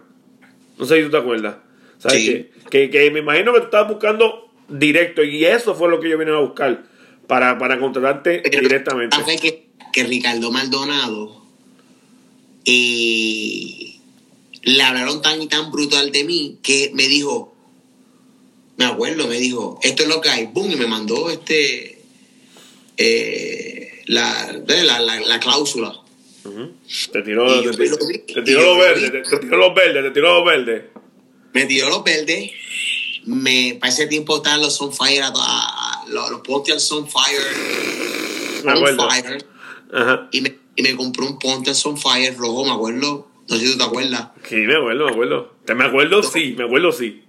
No 0.79 0.85
sé 0.85 0.97
si 0.97 1.05
tú 1.05 1.11
te 1.11 1.17
acuerdas. 1.17 1.57
¿Sabes? 1.99 2.47
Que, 2.71 2.91
que, 2.91 3.11
me 3.11 3.21
imagino 3.21 3.53
que 3.53 3.61
tú 3.61 3.65
estabas 3.67 3.89
buscando 3.89 4.51
directo 4.69 5.25
y 5.25 5.45
eso 5.45 5.75
fue 5.75 5.89
lo 5.89 5.99
que 5.99 6.07
ellos 6.07 6.19
vinieron 6.19 6.43
a 6.43 6.47
buscar 6.47 6.85
para, 7.27 7.59
para 7.59 7.79
contratarte 7.81 8.43
directamente. 8.43 9.17
Que, 9.41 9.69
que 9.93 10.05
Ricardo 10.05 10.51
Maldonado 10.53 11.43
y 12.65 14.01
le 14.63 14.83
hablaron 14.83 15.23
tan 15.23 15.41
y 15.41 15.49
tan 15.49 15.71
brutal 15.73 16.13
de 16.13 16.25
mí 16.25 16.59
que 16.63 16.91
me 16.95 17.09
dijo, 17.09 17.55
me 18.79 18.85
acuerdo, 18.85 19.27
me 19.27 19.39
dijo, 19.39 19.79
esto 19.83 20.05
es 20.05 20.09
lo 20.09 20.21
que 20.21 20.31
hay, 20.31 20.47
boom, 20.47 20.71
y 20.71 20.77
me 20.77 20.87
mandó 20.87 21.31
este 21.31 21.99
eh, 22.97 24.03
la, 24.07 24.53
la, 24.67 25.01
la, 25.01 25.41
cláusula. 25.41 26.01
Te 27.13 27.23
tiró, 27.23 27.61
te, 27.61 28.43
tiró 28.43 28.63
los 28.63 28.79
verdes, 28.79 29.13
te, 29.29 29.39
tiró 29.39 29.57
los 29.57 29.75
verdes, 29.75 30.05
te 30.05 30.11
tiró 30.13 30.35
los 30.35 30.45
verdes. 30.47 30.85
Me 31.53 31.67
tiró 31.67 31.89
los 31.91 32.05
verdes. 32.05 32.53
Me, 33.27 33.77
para 33.81 33.93
ese 33.93 34.07
tiempo 34.07 34.37
estaban 34.37 34.61
los 34.61 34.77
Sunfire, 34.77 35.25
los, 36.09 36.31
los 36.31 36.41
Pontiac 36.43 36.79
Sunfire. 36.79 37.37
On 38.65 39.11
fire. 39.11 39.45
Y, 40.31 40.41
me, 40.41 40.57
y 40.77 40.83
me 40.83 40.95
compré 40.95 41.27
un 41.27 41.39
Pontiac 41.39 41.75
Sunfire 41.75 42.31
rojo, 42.31 42.65
me 42.65 42.73
acuerdo. 42.73 43.29
No 43.49 43.57
sé 43.57 43.67
si 43.67 43.73
tú 43.73 43.79
te 43.79 43.85
acuerdas. 43.85 44.29
Sí, 44.49 44.57
me 44.57 44.77
acuerdo, 44.77 45.07
me 45.07 45.11
acuerdo. 45.11 45.57
Te 45.65 45.75
me 45.75 45.85
acuerdo, 45.85 46.23
sí, 46.23 46.55
me 46.57 46.65
acuerdo, 46.65 46.93
sí. 46.93 47.25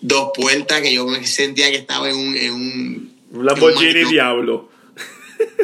Dos 0.00 0.30
puertas 0.34 0.82
que 0.82 0.92
yo 0.92 1.06
me 1.06 1.26
sentía 1.26 1.70
que 1.70 1.76
estaba 1.76 2.08
en 2.10 2.16
un. 2.16 2.36
En 2.36 2.52
un, 2.52 3.16
un 3.32 3.46
Lamborghini 3.46 4.04
Diablo 4.04 4.76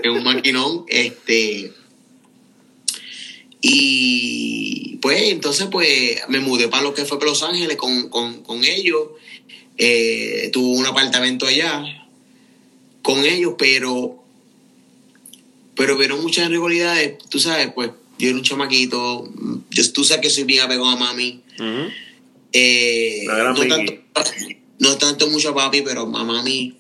en 0.03 0.11
un 0.11 0.25
maquinón. 0.25 0.85
Este, 0.89 1.73
y 3.61 4.97
pues 5.01 5.23
entonces 5.31 5.69
pues 5.71 6.21
me 6.29 6.41
mudé 6.41 6.69
para 6.69 6.83
lo 6.83 6.95
que 6.95 7.05
fue 7.05 7.19
Los 7.25 7.43
Ángeles 7.43 7.77
con, 7.77 8.09
con, 8.09 8.65
ellos. 8.65 9.09
Eh, 9.79 10.51
tuve 10.53 10.79
un 10.79 10.87
apartamento 10.87 11.47
allá 11.47 11.83
con 13.03 13.25
ellos, 13.25 13.55
pero 13.59 14.19
pero 15.75 15.97
vieron 15.97 16.23
muchas 16.23 16.49
rivalidades. 16.49 17.19
Tú 17.31 17.39
sabes, 17.39 17.73
pues 17.75 17.91
yo 18.19 18.29
era 18.29 18.37
un 18.37 18.45
chamaquito. 18.45 19.29
Yo, 19.71 19.93
tú 19.93 20.05
sabes 20.05 20.23
que 20.23 20.31
soy 20.31 20.45
bien 20.45 20.61
apegado 20.61 20.89
a 20.89 20.97
mami. 20.97 21.41
Eh, 22.53 23.25
no, 23.27 23.67
tanto, 23.67 23.93
no 24.79 24.99
tanto 24.99 25.29
mucho 25.29 25.51
a 25.51 25.55
papi, 25.55 25.83
pero 25.83 26.03
a 26.03 26.07
mami 26.07 26.75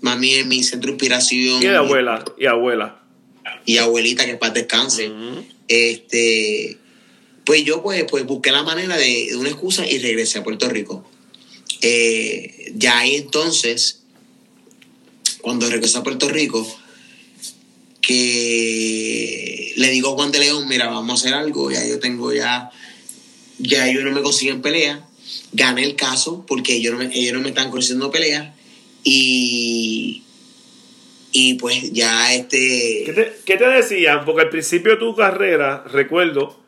Mami 0.00 0.34
es 0.34 0.46
mi 0.46 0.62
centro 0.62 0.88
de 0.88 0.92
inspiración. 0.92 1.62
Y 1.62 1.66
abuela, 1.66 2.24
y 2.38 2.46
abuela. 2.46 3.02
Y 3.64 3.78
abuelita, 3.78 4.26
que 4.26 4.36
para 4.36 4.52
descanse. 4.52 5.10
Este, 5.68 6.78
pues 7.44 7.64
yo 7.64 7.82
pues, 7.82 8.04
pues 8.08 8.26
busqué 8.26 8.52
la 8.52 8.62
manera 8.62 8.96
de, 8.96 9.30
una 9.36 9.48
excusa 9.48 9.86
y 9.86 9.98
regresé 9.98 10.38
a 10.38 10.44
Puerto 10.44 10.68
Rico. 10.68 11.08
Eh, 11.80 12.72
ya 12.76 12.98
ahí 12.98 13.16
entonces, 13.16 14.02
cuando 15.40 15.68
regresé 15.68 15.98
a 15.98 16.02
Puerto 16.02 16.28
Rico, 16.28 16.66
que 18.00 19.72
le 19.76 19.90
digo 19.90 20.10
a 20.10 20.14
Juan 20.14 20.32
de 20.32 20.40
León, 20.40 20.68
mira, 20.68 20.88
vamos 20.88 21.10
a 21.10 21.14
hacer 21.14 21.34
algo, 21.34 21.70
ya 21.70 21.86
yo 21.86 21.98
tengo 21.98 22.32
ya, 22.32 22.70
ya 23.58 23.88
ellos 23.88 24.04
no 24.04 24.12
me 24.12 24.22
consiguen 24.22 24.62
pelea, 24.62 25.05
gané 25.56 25.84
el 25.84 25.96
caso 25.96 26.44
porque 26.46 26.74
ellos 26.74 26.92
no 26.92 26.98
me, 26.98 27.06
ellos 27.16 27.32
no 27.32 27.40
me 27.40 27.48
están 27.48 27.70
consiguiendo 27.70 28.10
pelea 28.10 28.54
y, 29.02 30.22
y 31.32 31.54
pues 31.54 31.92
ya 31.92 32.34
este... 32.34 33.02
¿Qué 33.06 33.12
te, 33.12 33.32
¿Qué 33.44 33.56
te, 33.56 33.66
decían? 33.68 34.24
Porque 34.24 34.42
al 34.42 34.50
principio 34.50 34.92
de 34.92 34.98
tu 34.98 35.16
carrera, 35.16 35.84
recuerdo 35.90 36.58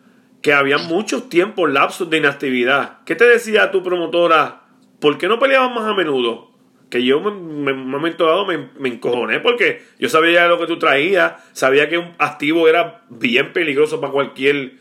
que 0.40 0.53
había 0.53 0.79
muchos 0.79 1.29
tiempos, 1.29 1.70
lapsos 1.70 2.09
de 2.09 2.18
inactividad. 2.18 2.98
¿Qué 3.05 3.14
te 3.14 3.24
decía 3.24 3.70
tu 3.70 3.83
promotora? 3.83 4.62
¿Por 5.01 5.18
qué 5.18 5.29
no 5.29 5.38
peleabas 5.38 5.74
más 5.74 5.85
a 5.85 5.94
menudo? 5.94 6.51
Que 6.90 7.05
yo 7.05 7.18
en 7.18 7.27
un 7.27 7.90
momento 7.90 8.24
dado 8.24 8.46
me, 8.46 8.70
me, 8.79 8.88
encojoné 8.88 9.40
porque 9.40 9.83
yo 9.98 10.09
sabía 10.09 10.46
lo 10.46 10.59
que 10.59 10.66
tú 10.66 10.79
traías, 10.79 11.35
sabía 11.53 11.90
que 11.90 11.98
un 11.98 12.14
activo 12.18 12.66
era 12.68 13.03
bien 13.11 13.53
peligroso 13.53 14.01
para 14.01 14.12
cualquier... 14.12 14.74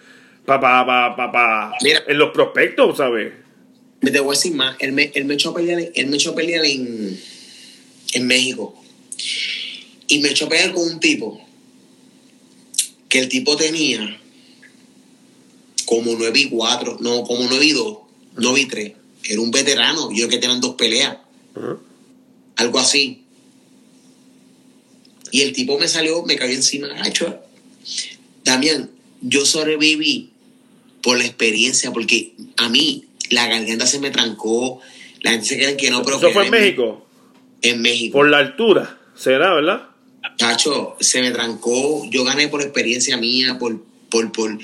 Para, 0.45 0.85
para, 0.85 1.15
para, 1.31 1.71
en 1.81 2.17
los 2.17 2.29
prospectos, 2.29 2.95
¿sabes? 2.95 3.33
Te 3.99 4.19
voy 4.19 4.36
a 4.36 4.38
decir 4.38 4.53
más, 4.53 4.77
él 4.79 4.91
me, 4.91 5.12
él 5.15 5.25
me 5.25 5.33
echó 5.33 5.49
a 5.49 5.55
pelear, 5.55 5.91
él 5.93 6.07
me 6.07 6.17
echó 6.17 6.31
a 6.31 6.36
pelear 6.36 6.65
en 6.65 7.19
en 8.13 8.27
México. 8.27 8.75
Y 10.07 10.19
me 10.19 10.29
echó 10.29 10.45
a 10.45 10.49
pelear 10.49 10.73
con 10.73 10.88
un 10.88 10.99
tipo 10.99 11.41
que 13.10 13.19
el 13.19 13.29
tipo 13.29 13.55
tenía 13.55 14.19
como 15.86 16.15
9 16.15 16.39
y 16.39 16.49
4, 16.49 16.97
no, 16.99 17.23
como 17.23 17.47
9 17.47 17.65
y 17.65 17.71
2, 17.71 17.97
9 18.36 18.60
y 18.60 18.65
3. 18.65 18.93
Era 19.23 19.41
un 19.41 19.51
veterano, 19.51 20.10
yo 20.12 20.27
que 20.27 20.38
tenían 20.38 20.62
dos 20.62 20.75
peleas. 20.75 21.17
Algo 22.55 22.79
así. 22.79 23.23
Y 25.31 25.41
el 25.41 25.53
tipo 25.53 25.77
me 25.79 25.88
salió, 25.88 26.23
me 26.23 26.36
cayó 26.36 26.53
encima. 26.53 26.88
Damian 26.88 27.39
Damián, 28.43 28.91
yo 29.21 29.45
sobreviví 29.45 30.31
por 31.01 31.17
la 31.17 31.25
experiencia, 31.25 31.91
porque 31.91 32.33
a 32.57 32.69
mí 32.69 33.06
la 33.29 33.47
garganta 33.47 33.85
se 33.85 33.99
me 33.99 34.11
trancó. 34.11 34.79
La 35.21 35.31
gente 35.31 35.47
se 35.47 35.57
cree 35.57 35.77
que 35.77 35.89
no, 35.89 36.03
pero. 36.03 36.17
¿Eso 36.17 36.31
fue 36.31 36.45
en 36.45 36.51
México? 36.51 37.07
en 37.61 37.81
México. 37.81 38.17
Por 38.17 38.29
la 38.29 38.39
altura, 38.39 38.99
será, 39.15 39.53
¿verdad? 39.53 39.89
Chacho, 40.37 40.95
se 40.99 41.21
me 41.21 41.31
trancó. 41.31 42.05
Yo 42.09 42.23
gané 42.23 42.47
por 42.47 42.61
experiencia 42.61 43.17
mía, 43.17 43.57
por, 43.59 43.81
por, 44.09 44.31
por, 44.31 44.57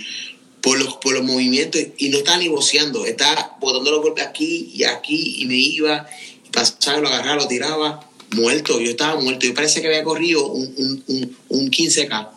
por, 0.62 0.80
los, 0.80 0.96
por 0.96 1.14
los 1.14 1.24
movimientos. 1.24 1.82
Y 1.98 2.10
no 2.10 2.18
estaba 2.18 2.38
negociando. 2.38 3.06
Estaba 3.06 3.58
botando 3.60 3.92
los 3.92 4.02
golpes 4.02 4.26
aquí 4.26 4.72
y 4.74 4.84
aquí 4.84 5.38
y 5.40 5.46
me 5.46 5.56
iba. 5.56 6.08
Y 6.46 6.50
pasaba, 6.50 7.00
lo 7.00 7.08
agarraba, 7.08 7.38
lo 7.38 7.48
tiraba. 7.48 8.10
Muerto. 8.32 8.80
Yo 8.80 8.92
estaba 8.92 9.20
muerto. 9.20 9.48
Yo 9.48 9.54
parece 9.54 9.82
que 9.82 9.88
había 9.88 10.04
corrido 10.04 10.46
un, 10.48 11.04
un, 11.08 11.38
un, 11.50 11.72
15K. 11.72 12.30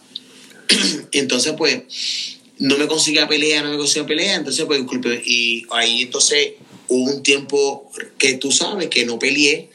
entonces, 1.13 1.55
pues, 1.57 1.83
no 2.59 2.79
me 2.79 2.87
conseguía 2.87 3.29
pelea, 3.29 3.63
no 3.63 3.71
me 3.71 3.77
conseguía 3.77 4.07
pelea. 4.07 4.37
Entonces, 4.37 4.65
pues, 4.65 4.81
disculpe. 4.81 5.23
Y 5.25 5.67
ahí 5.71 6.03
entonces 6.03 6.55
hubo 6.89 7.11
un 7.11 7.23
tiempo 7.23 7.91
que 8.19 8.35
tú 8.35 8.53
sabes 8.53 8.89
que 8.89 9.05
no 9.05 9.19
peleé 9.19 9.71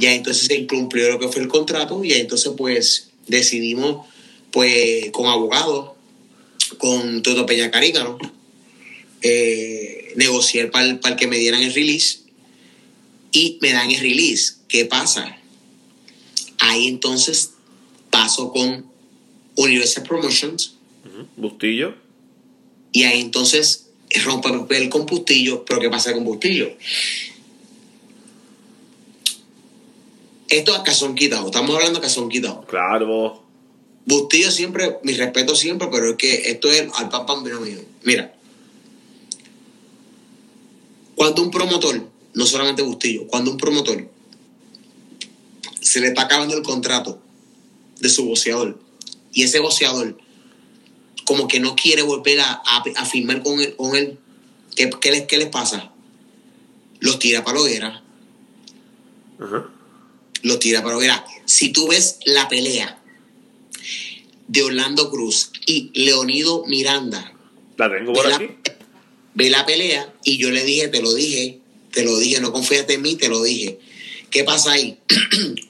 y 0.00 0.06
ahí 0.06 0.16
entonces 0.16 0.46
se 0.46 0.66
cumplió 0.66 1.10
lo 1.10 1.18
que 1.18 1.28
fue 1.28 1.42
el 1.42 1.48
contrato 1.48 2.02
y 2.04 2.12
ahí 2.12 2.20
entonces 2.20 2.52
pues 2.56 3.10
decidimos 3.26 4.06
pues 4.50 5.10
con 5.12 5.26
abogados, 5.26 5.92
con 6.78 7.22
Toto 7.22 7.46
Peña 7.46 7.70
Carícano, 7.70 8.18
eh, 9.22 10.12
negociar 10.16 10.70
para 10.70 10.86
el, 10.86 11.00
que 11.16 11.26
me 11.26 11.38
dieran 11.38 11.62
el 11.62 11.72
release 11.72 12.20
y 13.32 13.58
me 13.60 13.72
dan 13.72 13.90
el 13.90 14.00
release. 14.00 14.54
¿Qué 14.68 14.86
pasa? 14.86 15.38
Ahí 16.58 16.88
entonces 16.88 17.52
paso 18.10 18.52
con 18.52 18.86
Universal 19.56 20.04
Promotions. 20.04 20.74
Bustillo. 21.36 21.94
Y 22.92 23.04
ahí 23.04 23.20
entonces 23.20 23.86
rompe 24.24 24.76
el 24.76 24.88
con 24.88 25.06
Bustillo, 25.06 25.64
pero 25.64 25.80
¿qué 25.80 25.88
pasa 25.88 26.12
con 26.12 26.24
Bustillo? 26.24 26.72
Esto 30.48 30.74
a 30.74 30.84
son 30.92 31.14
quitado, 31.14 31.46
estamos 31.46 31.76
hablando 31.76 32.00
a 32.00 32.08
son 32.08 32.28
quitado. 32.28 32.62
Claro. 32.66 33.44
Bustillo 34.04 34.50
siempre, 34.50 34.98
mi 35.04 35.12
respeto 35.12 35.54
siempre, 35.54 35.88
pero 35.92 36.10
es 36.10 36.16
que 36.16 36.50
esto 36.50 36.70
es 36.70 36.88
al 36.94 37.08
papá 37.08 37.40
mío. 37.40 37.58
Mira, 38.02 38.34
cuando 41.14 41.42
un 41.42 41.50
promotor, 41.50 42.08
no 42.34 42.46
solamente 42.46 42.82
Bustillo, 42.82 43.28
cuando 43.28 43.52
un 43.52 43.58
promotor 43.58 44.08
se 45.80 46.00
le 46.00 46.08
está 46.08 46.22
acabando 46.22 46.56
el 46.56 46.62
contrato 46.62 47.20
de 48.00 48.08
su 48.08 48.24
boxeador 48.24 48.80
y 49.32 49.44
ese 49.44 49.60
boxeador 49.60 50.18
como 51.30 51.46
que 51.46 51.60
no 51.60 51.76
quiere 51.76 52.02
volver 52.02 52.40
a, 52.40 52.54
a, 52.54 53.06
firmar 53.06 53.44
con 53.44 53.60
él, 53.60 53.76
con 53.76 53.94
él 53.94 54.18
¿qué, 54.74 54.90
qué, 55.00 55.12
les, 55.12 55.26
¿qué 55.28 55.38
les 55.38 55.46
pasa? 55.46 55.92
Los 56.98 57.20
tira 57.20 57.44
para 57.44 57.58
la 57.58 57.62
hoguera. 57.62 58.02
Los 60.42 60.58
tira 60.58 60.80
para 60.80 60.94
la 60.94 60.96
hoguera. 60.98 61.24
Si 61.44 61.68
tú 61.70 61.86
ves 61.86 62.18
la 62.24 62.48
pelea 62.48 63.00
de 64.48 64.62
Orlando 64.64 65.08
Cruz 65.08 65.52
y 65.66 65.92
Leonido 65.94 66.64
Miranda. 66.66 67.32
La 67.76 67.88
tengo 67.88 68.12
por 68.12 68.26
aquí. 68.26 68.48
ve 69.34 69.50
la 69.50 69.64
pelea 69.64 70.12
y 70.24 70.36
yo 70.36 70.50
le 70.50 70.64
dije, 70.64 70.88
te 70.88 71.00
lo 71.00 71.14
dije, 71.14 71.60
te 71.92 72.02
lo 72.02 72.18
dije, 72.18 72.40
no 72.40 72.50
confías 72.50 72.90
en 72.90 73.02
mí, 73.02 73.14
te 73.14 73.28
lo 73.28 73.40
dije. 73.44 73.78
¿Qué 74.30 74.42
pasa 74.42 74.72
ahí? 74.72 74.98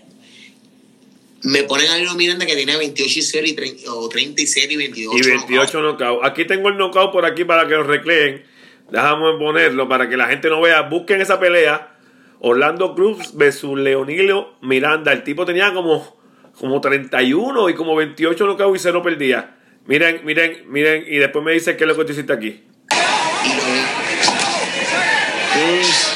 me 1.43 1.63
ponen 1.63 1.89
a 1.89 1.95
Leonido 1.95 2.15
Miranda 2.17 2.47
que 2.47 2.55
tiene 2.55 2.77
28 2.77 3.19
y 3.19 3.23
0 3.23 3.47
y 3.47 3.53
30, 3.55 3.93
o 3.93 4.09
30 4.09 4.43
y 4.43 4.47
0 4.47 4.67
y 4.71 4.77
28 4.77 5.17
Y 5.17 5.31
28 5.31 5.83
knockout. 5.83 6.25
Aquí 6.25 6.45
tengo 6.45 6.69
el 6.69 6.77
knockout 6.77 7.13
por 7.13 7.25
aquí 7.25 7.45
para 7.45 7.67
que 7.67 7.75
lo 7.75 7.85
recleen. 7.85 8.45
Déjame 8.91 9.39
ponerlo 9.39 9.89
para 9.89 10.09
que 10.09 10.17
la 10.17 10.27
gente 10.27 10.49
no 10.49 10.61
vea. 10.61 10.83
Busquen 10.83 11.21
esa 11.21 11.41
pelea. 11.41 11.97
Orlando 12.41 12.95
Cruz 12.95 13.37
versus 13.37 13.79
Leonilio 13.79 14.55
Miranda. 14.61 15.13
El 15.13 15.23
tipo 15.23 15.47
tenía 15.47 15.73
como, 15.73 16.19
como 16.59 16.81
31 16.81 17.71
y 17.71 17.75
como 17.75 17.97
28 17.97 18.47
knockout 18.47 18.77
y 18.77 18.79
0 18.79 19.03
perdía. 19.03 19.57
Miren, 19.87 20.21
miren, 20.25 20.65
miren. 20.71 21.05
Y 21.07 21.17
después 21.17 21.45
me 21.45 21.53
dice 21.53 21.77
qué 21.77 21.85
es 21.85 21.89
lo 21.89 21.97
que 21.97 22.05
tú 22.05 22.13
hiciste 22.13 22.33
aquí. 22.33 22.65
Cruz, 25.53 26.10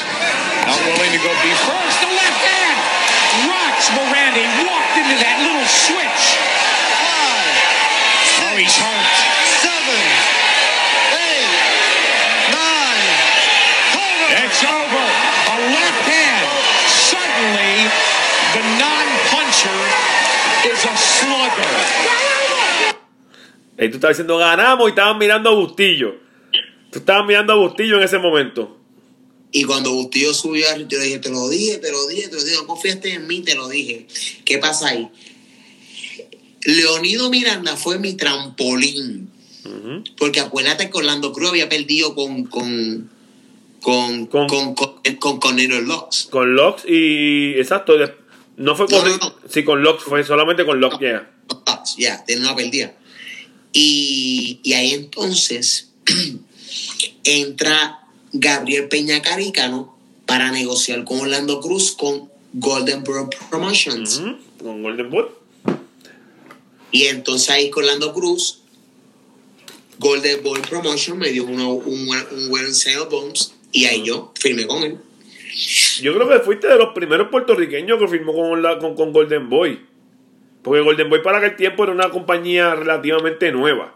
Over. 14.65 14.71
It's 14.71 14.71
over. 14.71 15.05
A 15.51 15.57
left 15.71 16.03
hand. 16.09 16.45
Suddenly, 16.89 17.75
the 18.53 18.63
non-puncher 18.81 19.81
is 20.71 20.81
a 20.85 20.95
slugger. 20.97 21.75
Y 23.77 23.89
tú 23.89 23.95
estabas 23.95 24.17
diciendo 24.17 24.37
ganamos 24.37 24.87
y 24.87 24.89
estaban 24.89 25.17
mirando 25.17 25.49
a 25.49 25.53
Bustillo. 25.53 26.15
Tú 26.91 26.99
estabas 26.99 27.25
mirando 27.27 27.53
a 27.53 27.55
Bustillo 27.57 27.97
en 27.97 28.03
ese 28.03 28.17
momento. 28.19 28.77
Y 29.51 29.63
cuando 29.63 29.91
Bustillo 29.91 30.33
subió, 30.33 30.65
yo 30.87 30.97
le 30.97 31.05
dije, 31.05 31.19
te 31.19 31.29
lo 31.29 31.49
dije, 31.49 31.77
te 31.77 31.91
lo 31.91 32.07
dije, 32.07 32.27
te 32.29 32.35
lo 32.35 32.43
dije, 32.43 32.57
no 32.57 32.67
confiaste 32.67 33.13
en 33.13 33.27
mí, 33.27 33.41
te 33.41 33.55
lo 33.55 33.67
dije. 33.67 34.07
¿Qué 34.43 34.57
pasa 34.57 34.89
ahí? 34.89 35.09
Leonido 36.63 37.29
Miranda 37.29 37.75
fue 37.75 37.99
mi 37.99 38.13
trampolín. 38.13 39.29
Porque 40.17 40.39
acuérdate 40.39 40.89
que 40.89 40.97
Orlando 40.97 41.33
Cruz 41.33 41.49
había 41.49 41.67
perdido 41.69 42.15
con 42.15 42.45
con 42.45 43.09
con 43.85 44.25
con, 44.25 44.47
con, 44.47 44.73
con, 44.73 45.39
con, 45.39 45.87
Locks. 45.87 46.27
Con 46.31 46.55
Locks 46.55 46.85
y 46.87 47.51
exacto, 47.59 47.93
no 48.57 48.75
fue 48.75 48.87
con 48.87 49.03
sí 49.47 49.63
con 49.63 49.83
Locks, 49.83 50.05
fue 50.05 50.23
solamente 50.23 50.65
con 50.65 50.79
Locks, 50.79 50.97
ya. 50.99 51.31
Ya, 51.95 52.25
tiene 52.25 52.41
una 52.41 52.55
pérdida. 52.55 52.95
Y, 53.73 54.59
y 54.63 54.73
ahí 54.73 54.91
entonces 54.95 55.91
entra 57.23 57.99
Gabriel 58.33 58.87
Peña 58.87 59.21
Caricano 59.21 59.95
para 60.25 60.49
negociar 60.49 61.03
con 61.03 61.19
Orlando 61.19 61.61
Cruz 61.61 61.91
con 61.91 62.27
Golden 62.53 63.03
Boy 63.03 63.27
Promotions. 63.51 64.19
Con 64.57 64.81
Golden 64.81 65.11
Boy. 65.11 65.25
Y 66.89 67.03
entonces 67.03 67.51
ahí 67.51 67.69
con 67.69 67.83
Orlando 67.83 68.15
Cruz, 68.15 68.61
Golden 69.99 70.41
Boy 70.41 70.61
Promotion 70.61 71.19
me 71.19 71.29
dio 71.29 71.45
uno, 71.45 71.73
un, 71.73 72.09
un 72.31 72.49
buen 72.49 72.73
sale 72.73 73.05
bombs 73.11 73.54
y 73.75 73.85
ahí 73.87 74.03
yo 74.03 74.31
firmé 74.39 74.65
con 74.65 74.83
él. 74.83 74.97
Yo 76.01 76.13
creo 76.13 76.29
que 76.29 76.39
fuiste 76.39 76.67
de 76.67 76.77
los 76.77 76.93
primeros 76.93 77.27
puertorriqueños 77.27 77.99
que 77.99 78.07
firmó 78.07 78.33
con, 78.33 78.61
con, 78.79 78.95
con 78.95 79.11
Golden 79.11 79.49
Boy. 79.49 79.85
Porque 80.63 80.79
Golden 80.79 81.09
Boy 81.09 81.21
para 81.21 81.39
aquel 81.39 81.57
tiempo 81.57 81.83
era 81.83 81.91
una 81.91 82.09
compañía 82.09 82.73
relativamente 82.73 83.51
nueva. 83.51 83.93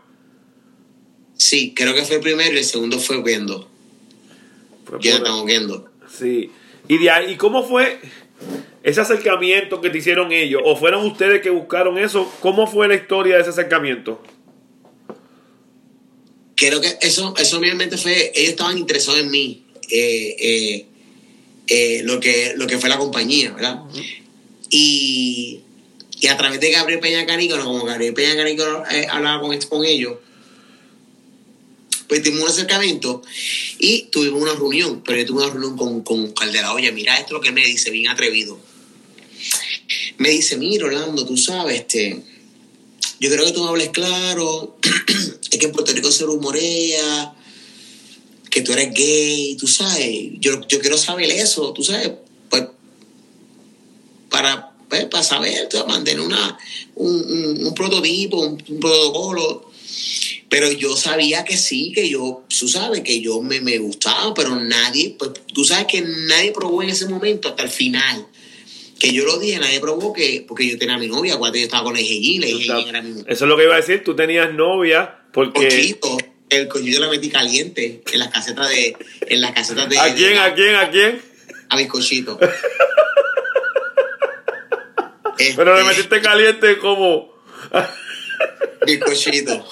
Sí, 1.34 1.74
creo 1.74 1.94
que 1.94 2.04
fue 2.04 2.18
el 2.18 2.22
primero 2.22 2.54
y 2.54 2.58
el 2.58 2.66
segundo 2.66 3.00
fue 3.00 3.24
Viendo. 3.24 3.70
Ya 5.00 5.16
estamos 5.16 5.46
viendo. 5.46 5.90
Sí. 6.10 6.52
Y 6.90 6.98
de 6.98 7.10
ahí, 7.10 7.32
¿y 7.32 7.38
cómo 7.38 7.64
fue 7.64 8.00
ese 8.84 9.00
acercamiento 9.00 9.80
que 9.80 9.90
te 9.90 10.00
hicieron 10.00 10.34
ellos? 10.34 10.62
¿O 10.66 10.76
fueron 10.76 11.06
ustedes 11.06 11.42
que 11.42 11.52
buscaron 11.52 11.98
eso? 11.98 12.30
¿Cómo 12.42 12.68
fue 12.68 12.90
la 12.90 12.96
historia 12.96 13.36
de 13.36 13.42
ese 13.42 13.52
acercamiento? 13.52 14.22
Creo 16.56 16.82
que 16.82 16.98
eso, 17.00 17.34
eso 17.38 17.58
obviamente 17.58 17.98
fue, 17.98 18.34
ellos 18.36 18.50
estaban 18.50 18.78
interesados 18.78 19.22
en 19.22 19.32
mí, 19.32 19.69
eh, 19.90 20.36
eh, 20.40 20.86
eh, 21.68 22.02
lo, 22.04 22.20
que, 22.20 22.54
lo 22.56 22.68
que 22.68 22.78
fue 22.78 22.90
la 22.90 22.98
compañía, 22.98 23.52
¿verdad? 23.52 23.82
y, 24.70 25.62
y, 26.20 26.28
a 26.28 26.38
través 26.38 26.60
de 26.60 26.72
Gabriel 26.72 27.00
Peña 27.00 27.26
Canícono, 27.26 27.64
como 27.64 27.86
Gabriel 27.86 28.14
Peña 28.14 28.36
Canícono 28.36 28.84
hablaba 29.10 29.42
con, 29.42 29.58
con 29.62 29.86
ellos, 29.86 30.18
pues 32.08 32.24
tuvimos 32.24 32.44
un 32.44 32.50
acercamiento 32.50 33.22
y 33.78 34.04
tuvimos 34.12 34.42
una 34.42 34.54
reunión, 34.54 35.04
pero 35.06 35.20
yo 35.20 35.26
tuve 35.28 35.44
una 35.44 35.52
reunión 35.52 35.78
con, 35.78 36.02
con 36.02 36.32
Caldera. 36.32 36.74
Oye, 36.74 36.92
mira 36.92 37.20
esto 37.20 37.36
lo 37.36 37.42
que 37.42 37.52
me 37.52 37.64
dice, 37.64 37.92
bien 37.92 38.10
atrevido. 38.10 38.60
Me 40.18 40.30
dice, 40.30 40.58
mira, 40.58 40.86
Orlando, 40.86 41.26
tú 41.26 41.38
sabes, 41.38 41.82
este, 41.82 42.24
yo 43.20 43.30
creo 43.30 43.46
que 43.46 43.52
tú 43.52 43.64
me 43.64 43.70
hables 43.70 43.90
claro, 43.90 44.78
es 45.52 45.60
que 45.60 45.66
en 45.68 45.72
Puerto 45.72 45.94
Rico 45.94 46.12
se 46.12 46.26
rumorea 46.26 47.36
que 48.50 48.62
tú 48.62 48.74
eres 48.74 48.94
gay, 48.94 49.56
tú 49.58 49.68
sabes, 49.68 50.32
yo, 50.40 50.62
yo 50.68 50.80
quiero 50.80 50.98
saber 50.98 51.30
eso, 51.32 51.74
tú 51.74 51.84
sabes, 51.84 52.12
pues, 52.50 52.66
para, 54.30 54.72
pues, 54.90 55.06
para 55.06 55.24
saber, 55.24 55.68
mantener 55.88 56.22
una, 56.22 56.58
un, 56.96 57.66
un, 57.66 57.74
prototipo, 57.76 58.40
un 58.40 58.80
protocolo 58.80 59.70
pero 60.50 60.72
yo 60.72 60.96
sabía 60.98 61.46
que 61.46 61.56
sí, 61.56 61.92
que 61.94 62.10
yo, 62.10 62.44
tú 62.48 62.68
sabes, 62.68 63.02
que 63.02 63.22
yo 63.22 63.42
me, 63.42 63.62
me 63.62 63.78
gustaba, 63.78 64.34
pero 64.34 64.56
nadie, 64.56 65.16
pues 65.18 65.32
tú 65.54 65.64
sabes 65.64 65.86
que 65.86 66.02
nadie 66.02 66.52
probó 66.52 66.82
en 66.82 66.90
ese 66.90 67.08
momento 67.08 67.50
hasta 67.50 67.64
el 67.64 67.70
final. 67.70 68.26
Que 69.00 69.14
yo 69.14 69.26
lo 69.26 69.38
dije, 69.38 69.60
nadie 69.60 69.80
probó 69.80 70.12
que, 70.12 70.44
porque 70.48 70.68
yo 70.68 70.78
tenía 70.78 70.96
a 70.96 70.98
mi 70.98 71.08
novia, 71.08 71.38
cuando 71.38 71.58
yo 71.58 71.66
estaba 71.66 71.84
con 71.84 71.96
el 71.96 72.04
mi 72.04 72.40
Eso 72.42 73.24
es 73.28 73.42
lo 73.42 73.56
que 73.56 73.64
iba 73.64 73.76
a 73.76 73.78
decir, 73.78 74.04
tú 74.04 74.16
tenías 74.16 74.52
novia, 74.54 75.20
porque... 75.32 75.98
el 76.50 76.68
cochito 76.68 77.00
la 77.00 77.10
metí 77.10 77.30
caliente 77.30 78.02
en 78.12 78.20
las 78.20 78.30
casetas 78.30 78.70
de... 78.70 78.96
En 79.22 79.42
las 79.42 79.52
casetas 79.52 79.88
de 79.90 80.00
¿A 80.00 80.14
quién, 80.14 80.38
a 80.38 80.54
quién, 80.54 80.76
a 80.76 80.90
quién? 80.90 81.22
A 81.70 81.76
mi 81.76 81.88
cochito. 81.88 82.40
Pero 85.56 85.78
le 85.78 85.84
metiste 85.84 86.22
caliente 86.22 86.78
como... 86.78 87.34
Bizcochito. 88.86 89.66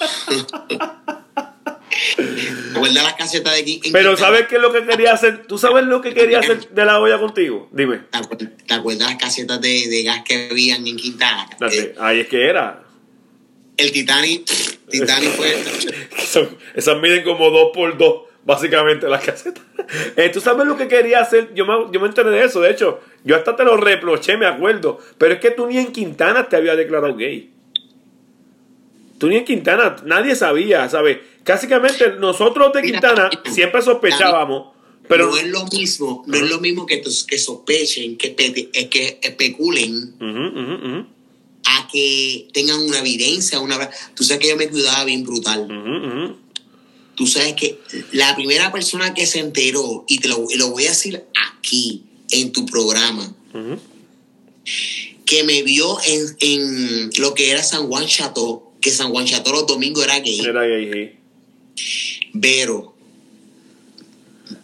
Guarda 2.74 3.02
las 3.02 3.14
casetas 3.14 3.54
de 3.54 3.60
aquí. 3.60 3.80
Pero 3.92 4.16
¿sabes 4.16 4.46
qué 4.46 4.56
es 4.56 4.62
lo 4.62 4.72
que 4.72 4.84
quería 4.86 5.12
hacer? 5.12 5.46
¿Tú 5.46 5.58
sabes 5.58 5.84
lo 5.84 6.00
que 6.00 6.14
quería 6.14 6.40
hacer 6.40 6.68
de 6.68 6.84
la 6.84 7.00
olla 7.00 7.18
contigo? 7.18 7.68
Dime. 7.72 8.02
¿Te 8.66 8.74
acuerdas 8.74 9.08
las 9.10 9.18
casetas 9.18 9.60
de, 9.60 9.88
de 9.88 10.02
gas 10.04 10.22
que 10.24 10.48
habían 10.50 10.86
en 10.86 10.96
Quintana? 10.96 11.48
Eh, 11.72 11.94
ahí 11.98 12.20
es 12.20 12.28
que 12.28 12.48
era. 12.48 12.84
El 13.78 13.92
Titanic. 13.92 14.44
Titanic 14.90 15.30
fue. 15.30 15.56
esas 16.74 17.00
miden 17.00 17.24
como 17.24 17.48
dos 17.50 17.70
por 17.72 17.96
dos, 17.96 18.24
básicamente, 18.44 19.08
las 19.08 19.24
casetas. 19.24 19.64
Eh, 20.16 20.28
¿Tú 20.28 20.38
sabes 20.38 20.66
lo 20.66 20.76
que 20.76 20.86
quería 20.86 21.20
hacer? 21.20 21.54
Yo 21.54 21.64
me, 21.64 21.90
yo 21.90 21.98
me 21.98 22.08
enteré 22.08 22.28
de 22.28 22.44
eso. 22.44 22.60
De 22.60 22.70
hecho, 22.70 23.00
yo 23.24 23.36
hasta 23.36 23.56
te 23.56 23.64
lo 23.64 23.78
reproché, 23.78 24.36
me 24.36 24.44
acuerdo. 24.44 24.98
Pero 25.16 25.32
es 25.32 25.40
que 25.40 25.50
tú 25.50 25.66
ni 25.66 25.78
en 25.78 25.92
Quintana 25.92 26.46
te 26.46 26.56
había 26.56 26.76
declarado 26.76 27.16
gay. 27.16 27.50
Tú 29.16 29.28
ni 29.28 29.36
en 29.36 29.46
Quintana, 29.46 29.96
nadie 30.04 30.36
sabía, 30.36 30.86
¿sabes? 30.90 31.20
Básicamente 31.42 32.16
nosotros 32.18 32.70
de 32.74 32.82
Quintana 32.82 33.30
siempre 33.50 33.80
sospechábamos. 33.80 34.76
Pero 35.08 35.28
no 35.28 35.38
es 35.38 35.46
lo 35.46 35.64
mismo, 35.64 36.22
no 36.26 36.36
es 36.36 36.50
lo 36.50 36.60
mismo 36.60 36.84
que, 36.84 37.00
que 37.00 37.38
sospechen, 37.38 38.18
que, 38.18 38.34
que 38.34 39.20
especulen 39.22 41.08
a 41.64 41.88
que 41.90 42.48
tengan 42.52 42.80
una 42.80 43.00
evidencia, 43.00 43.60
una 43.60 43.90
tú 44.14 44.24
sabes 44.24 44.40
que 44.40 44.48
yo 44.48 44.56
me 44.56 44.68
cuidaba 44.68 45.04
bien 45.04 45.24
brutal. 45.24 46.36
Tú 47.14 47.26
sabes 47.26 47.54
que 47.54 47.78
la 48.12 48.34
primera 48.36 48.70
persona 48.70 49.12
que 49.12 49.26
se 49.26 49.40
enteró, 49.40 50.04
y 50.06 50.18
te 50.18 50.28
lo, 50.28 50.46
lo 50.56 50.70
voy 50.70 50.86
a 50.86 50.90
decir 50.90 51.24
aquí, 51.56 52.04
en 52.30 52.52
tu 52.52 52.64
programa, 52.66 53.34
que 55.24 55.44
me 55.44 55.62
vio 55.62 55.98
en, 56.06 56.36
en 56.40 57.10
lo 57.18 57.34
que 57.34 57.50
era 57.50 57.62
San 57.62 57.88
Juan 57.88 58.06
Chateau, 58.06 58.72
que 58.80 58.90
San 58.90 59.10
Juan 59.10 59.26
Chateau 59.26 59.52
los 59.52 59.66
domingos 59.66 60.04
era 60.04 60.20
gay. 60.20 60.40
Era 60.40 60.64
gay, 60.64 60.90
sí. 60.92 62.30
Vero. 62.32 62.94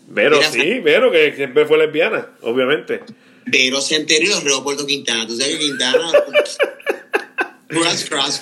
Vero, 0.09 0.41
sí, 0.53 0.79
Vero, 0.79 1.11
que 1.11 1.35
siempre 1.35 1.67
fue 1.67 1.77
lesbiana, 1.77 2.29
obviamente. 2.43 3.01
Vero 3.47 3.81
se 3.81 3.97
enteró 3.97 4.41
de 4.41 4.63
Puerto 4.63 4.87
Quintana. 4.87 5.27
Tú 5.27 5.37
sabes 5.37 5.57
que 5.57 5.61
Quintana. 5.61 6.11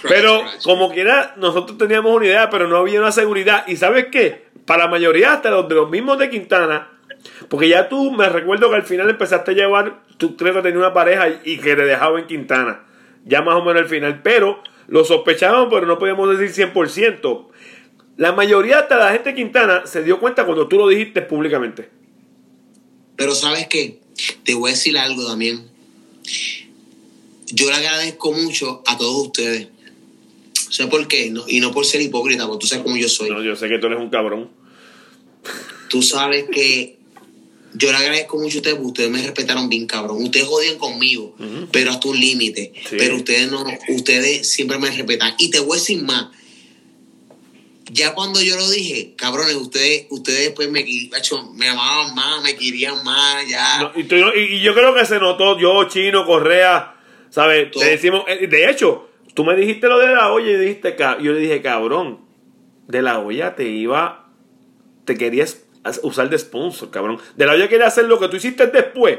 pero 0.08 0.42
como 0.62 0.92
quiera, 0.92 1.34
nosotros 1.36 1.78
teníamos 1.78 2.14
una 2.14 2.26
idea, 2.26 2.50
pero 2.50 2.68
no 2.68 2.76
había 2.76 3.00
una 3.00 3.12
seguridad. 3.12 3.66
¿Y 3.66 3.76
sabes 3.76 4.06
qué? 4.10 4.46
Para 4.66 4.84
la 4.84 4.90
mayoría, 4.90 5.32
hasta 5.32 5.50
los 5.50 5.68
de 5.68 5.74
los 5.74 5.90
mismos 5.90 6.18
de 6.18 6.30
Quintana, 6.30 6.90
porque 7.48 7.68
ya 7.68 7.88
tú 7.88 8.12
me 8.12 8.28
recuerdo 8.28 8.70
que 8.70 8.76
al 8.76 8.84
final 8.84 9.10
empezaste 9.10 9.52
a 9.52 9.54
llevar, 9.54 10.02
tú 10.18 10.36
creo 10.36 10.54
que 10.54 10.62
tenías 10.62 10.78
una 10.78 10.92
pareja 10.92 11.28
y 11.44 11.58
que 11.58 11.74
te 11.74 11.84
dejaba 11.84 12.18
en 12.18 12.26
Quintana. 12.26 12.84
Ya 13.24 13.42
más 13.42 13.56
o 13.56 13.64
menos 13.64 13.82
al 13.82 13.88
final. 13.88 14.20
Pero 14.22 14.62
lo 14.88 15.04
sospechaban, 15.04 15.68
pero 15.68 15.86
no 15.86 15.98
podíamos 15.98 16.38
decir 16.38 16.72
100%. 16.72 17.48
La 18.16 18.32
mayoría 18.32 18.80
hasta 18.80 18.96
la 18.96 19.12
gente 19.12 19.30
de 19.30 19.36
Quintana 19.36 19.86
se 19.86 20.02
dio 20.02 20.20
cuenta 20.20 20.44
cuando 20.44 20.68
tú 20.68 20.76
lo 20.76 20.88
dijiste 20.88 21.22
públicamente. 21.22 21.88
Pero 23.16 23.34
sabes 23.34 23.66
qué, 23.68 24.00
te 24.44 24.54
voy 24.54 24.70
a 24.70 24.74
decir 24.74 24.96
algo 24.98 25.26
también. 25.26 25.62
Yo 27.46 27.68
le 27.68 27.76
agradezco 27.76 28.32
mucho 28.32 28.82
a 28.86 28.96
todos 28.96 29.26
ustedes. 29.26 29.68
¿Sabes 30.70 30.90
por 30.90 31.06
qué? 31.06 31.30
No, 31.30 31.44
y 31.46 31.60
no 31.60 31.70
por 31.70 31.84
ser 31.84 32.00
hipócrita, 32.00 32.46
porque 32.46 32.62
tú 32.62 32.66
sabes 32.66 32.82
cómo 32.82 32.96
yo 32.96 33.08
soy. 33.08 33.28
No, 33.28 33.42
yo 33.42 33.54
sé 33.56 33.68
que 33.68 33.78
tú 33.78 33.86
eres 33.88 33.98
un 33.98 34.08
cabrón. 34.08 34.50
Tú 35.88 36.02
sabes 36.02 36.46
que 36.50 36.96
yo 37.74 37.90
le 37.90 37.98
agradezco 37.98 38.38
mucho 38.38 38.56
a 38.56 38.60
ustedes 38.60 38.76
porque 38.76 38.88
ustedes 38.88 39.10
me 39.10 39.22
respetaron 39.22 39.68
bien, 39.68 39.86
cabrón. 39.86 40.22
Ustedes 40.22 40.46
jodían 40.46 40.78
conmigo, 40.78 41.36
pero 41.70 41.90
hasta 41.90 42.08
un 42.08 42.18
límite. 42.18 42.72
Pero 42.90 43.16
ustedes 43.16 43.50
no, 43.50 43.66
ustedes 43.88 44.48
siempre 44.48 44.78
me 44.78 44.90
respetan. 44.90 45.34
Y 45.38 45.50
te 45.50 45.60
voy 45.60 45.76
a 45.76 45.80
decir 45.80 46.02
más. 46.02 46.28
Ya 47.92 48.14
cuando 48.14 48.40
yo 48.40 48.56
lo 48.56 48.70
dije, 48.70 49.12
cabrones, 49.16 49.54
ustedes, 49.54 50.06
ustedes 50.08 50.46
después 50.46 50.70
me, 50.70 50.82
me 50.82 51.68
amaban 51.68 52.14
más, 52.14 52.42
me 52.42 52.56
querían 52.56 53.04
más, 53.04 53.46
ya. 53.46 53.92
y, 53.94 54.60
yo 54.62 54.72
creo 54.72 54.94
que 54.94 55.04
se 55.04 55.18
notó, 55.18 55.58
yo, 55.58 55.84
Chino, 55.88 56.24
Correa, 56.24 56.94
¿sabes? 57.28 57.70
Te 57.70 57.84
decimos, 57.84 58.24
eh, 58.28 58.46
de 58.46 58.70
hecho, 58.70 59.10
tú 59.34 59.44
me 59.44 59.54
dijiste 59.54 59.88
lo 59.88 59.98
de 59.98 60.06
la 60.06 60.32
olla 60.32 60.50
y 60.50 60.56
dijiste, 60.56 60.96
yo 61.20 61.32
le 61.32 61.40
dije, 61.40 61.60
cabrón, 61.60 62.20
de 62.88 63.02
la 63.02 63.18
olla 63.18 63.56
te 63.56 63.68
iba, 63.68 64.26
te 65.04 65.18
querías 65.18 65.66
usar 66.02 66.30
de 66.30 66.38
sponsor, 66.38 66.90
cabrón. 66.90 67.18
De 67.36 67.44
la 67.44 67.52
olla 67.52 67.68
quería 67.68 67.88
hacer 67.88 68.06
lo 68.06 68.18
que 68.18 68.28
tú 68.28 68.36
hiciste 68.36 68.68
después. 68.68 69.18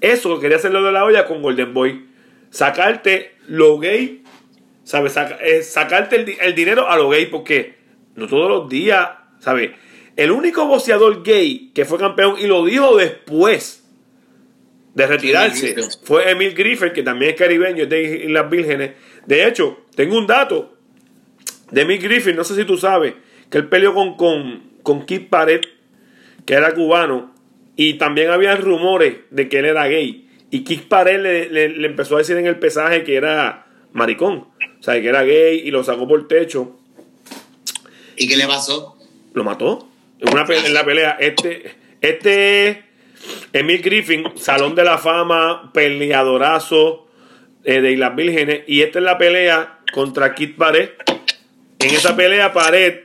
Eso 0.00 0.38
quería 0.38 0.58
hacerlo 0.58 0.84
de 0.84 0.92
la 0.92 1.04
olla 1.04 1.26
con 1.26 1.42
Golden 1.42 1.74
Boy. 1.74 2.06
Sacarte 2.50 3.34
lo 3.48 3.80
gay, 3.80 4.21
¿sabes? 4.84 5.16
Eh, 5.16 5.62
sacarte 5.62 6.36
el, 6.40 6.54
dinero 6.54 6.88
a 6.88 6.96
lo 6.96 7.08
gay, 7.08 7.26
porque 7.26 7.76
no 8.14 8.26
todos 8.26 8.48
los 8.48 8.68
días, 8.68 9.08
¿sabes? 9.38 9.70
El 10.16 10.30
único 10.30 10.66
boxeador 10.66 11.22
gay 11.22 11.70
que 11.74 11.84
fue 11.84 11.98
campeón 11.98 12.36
y 12.38 12.46
lo 12.46 12.64
dijo 12.64 12.96
después 12.96 13.84
de 14.94 15.06
retirarse 15.06 15.74
fue 16.04 16.30
Emil 16.30 16.54
Griffith, 16.54 16.92
que 16.92 17.02
también 17.02 17.32
es 17.32 17.38
caribeño, 17.38 17.84
es 17.84 17.88
de 17.88 18.26
las 18.28 18.50
Vírgenes. 18.50 18.92
De 19.26 19.46
hecho, 19.46 19.86
tengo 19.94 20.18
un 20.18 20.26
dato 20.26 20.76
de 21.70 21.80
Emil 21.80 21.98
Griffith, 21.98 22.36
no 22.36 22.44
sé 22.44 22.54
si 22.54 22.64
tú 22.64 22.76
sabes, 22.76 23.14
que 23.48 23.58
él 23.58 23.68
peleó 23.68 23.94
con, 23.94 24.16
con 24.16 24.72
con 24.82 25.06
Kid 25.06 25.28
Pared, 25.28 25.60
que 26.44 26.54
era 26.54 26.74
cubano, 26.74 27.34
y 27.76 27.94
también 27.94 28.30
había 28.30 28.54
rumores 28.56 29.16
de 29.30 29.48
que 29.48 29.60
él 29.60 29.66
era 29.66 29.86
gay. 29.86 30.28
Y 30.50 30.64
Kid 30.64 30.82
Pared 30.88 31.20
le, 31.50 31.86
empezó 31.86 32.16
a 32.16 32.18
decir 32.18 32.36
en 32.36 32.46
el 32.46 32.58
pesaje 32.58 33.04
que 33.04 33.16
era 33.16 33.66
maricón, 33.92 34.48
o 34.80 34.82
sea, 34.82 35.00
que 35.00 35.08
era 35.08 35.22
gay 35.22 35.62
y 35.64 35.70
lo 35.70 35.84
sacó 35.84 36.06
por 36.06 36.20
el 36.20 36.26
techo. 36.26 36.78
¿Y 38.16 38.28
qué 38.28 38.36
le 38.36 38.46
pasó? 38.46 38.96
Lo 39.32 39.44
mató. 39.44 39.88
En, 40.18 40.32
una 40.32 40.44
en 40.48 40.74
la 40.74 40.84
pelea. 40.84 41.16
Este, 41.18 41.74
este 42.00 42.84
Emil 43.52 43.82
Griffin, 43.82 44.24
Salón 44.36 44.74
de 44.74 44.84
la 44.84 44.98
Fama, 44.98 45.72
peleadorazo 45.72 47.08
eh, 47.64 47.80
de 47.80 47.92
Islas 47.92 48.14
Vírgenes. 48.16 48.62
Y 48.66 48.82
esta 48.82 48.98
es 48.98 49.04
la 49.04 49.18
pelea 49.18 49.80
contra 49.92 50.34
Kid 50.34 50.56
Pared. 50.56 50.90
En 51.78 51.90
esa 51.94 52.14
pelea, 52.16 52.52
Pared 52.52 53.00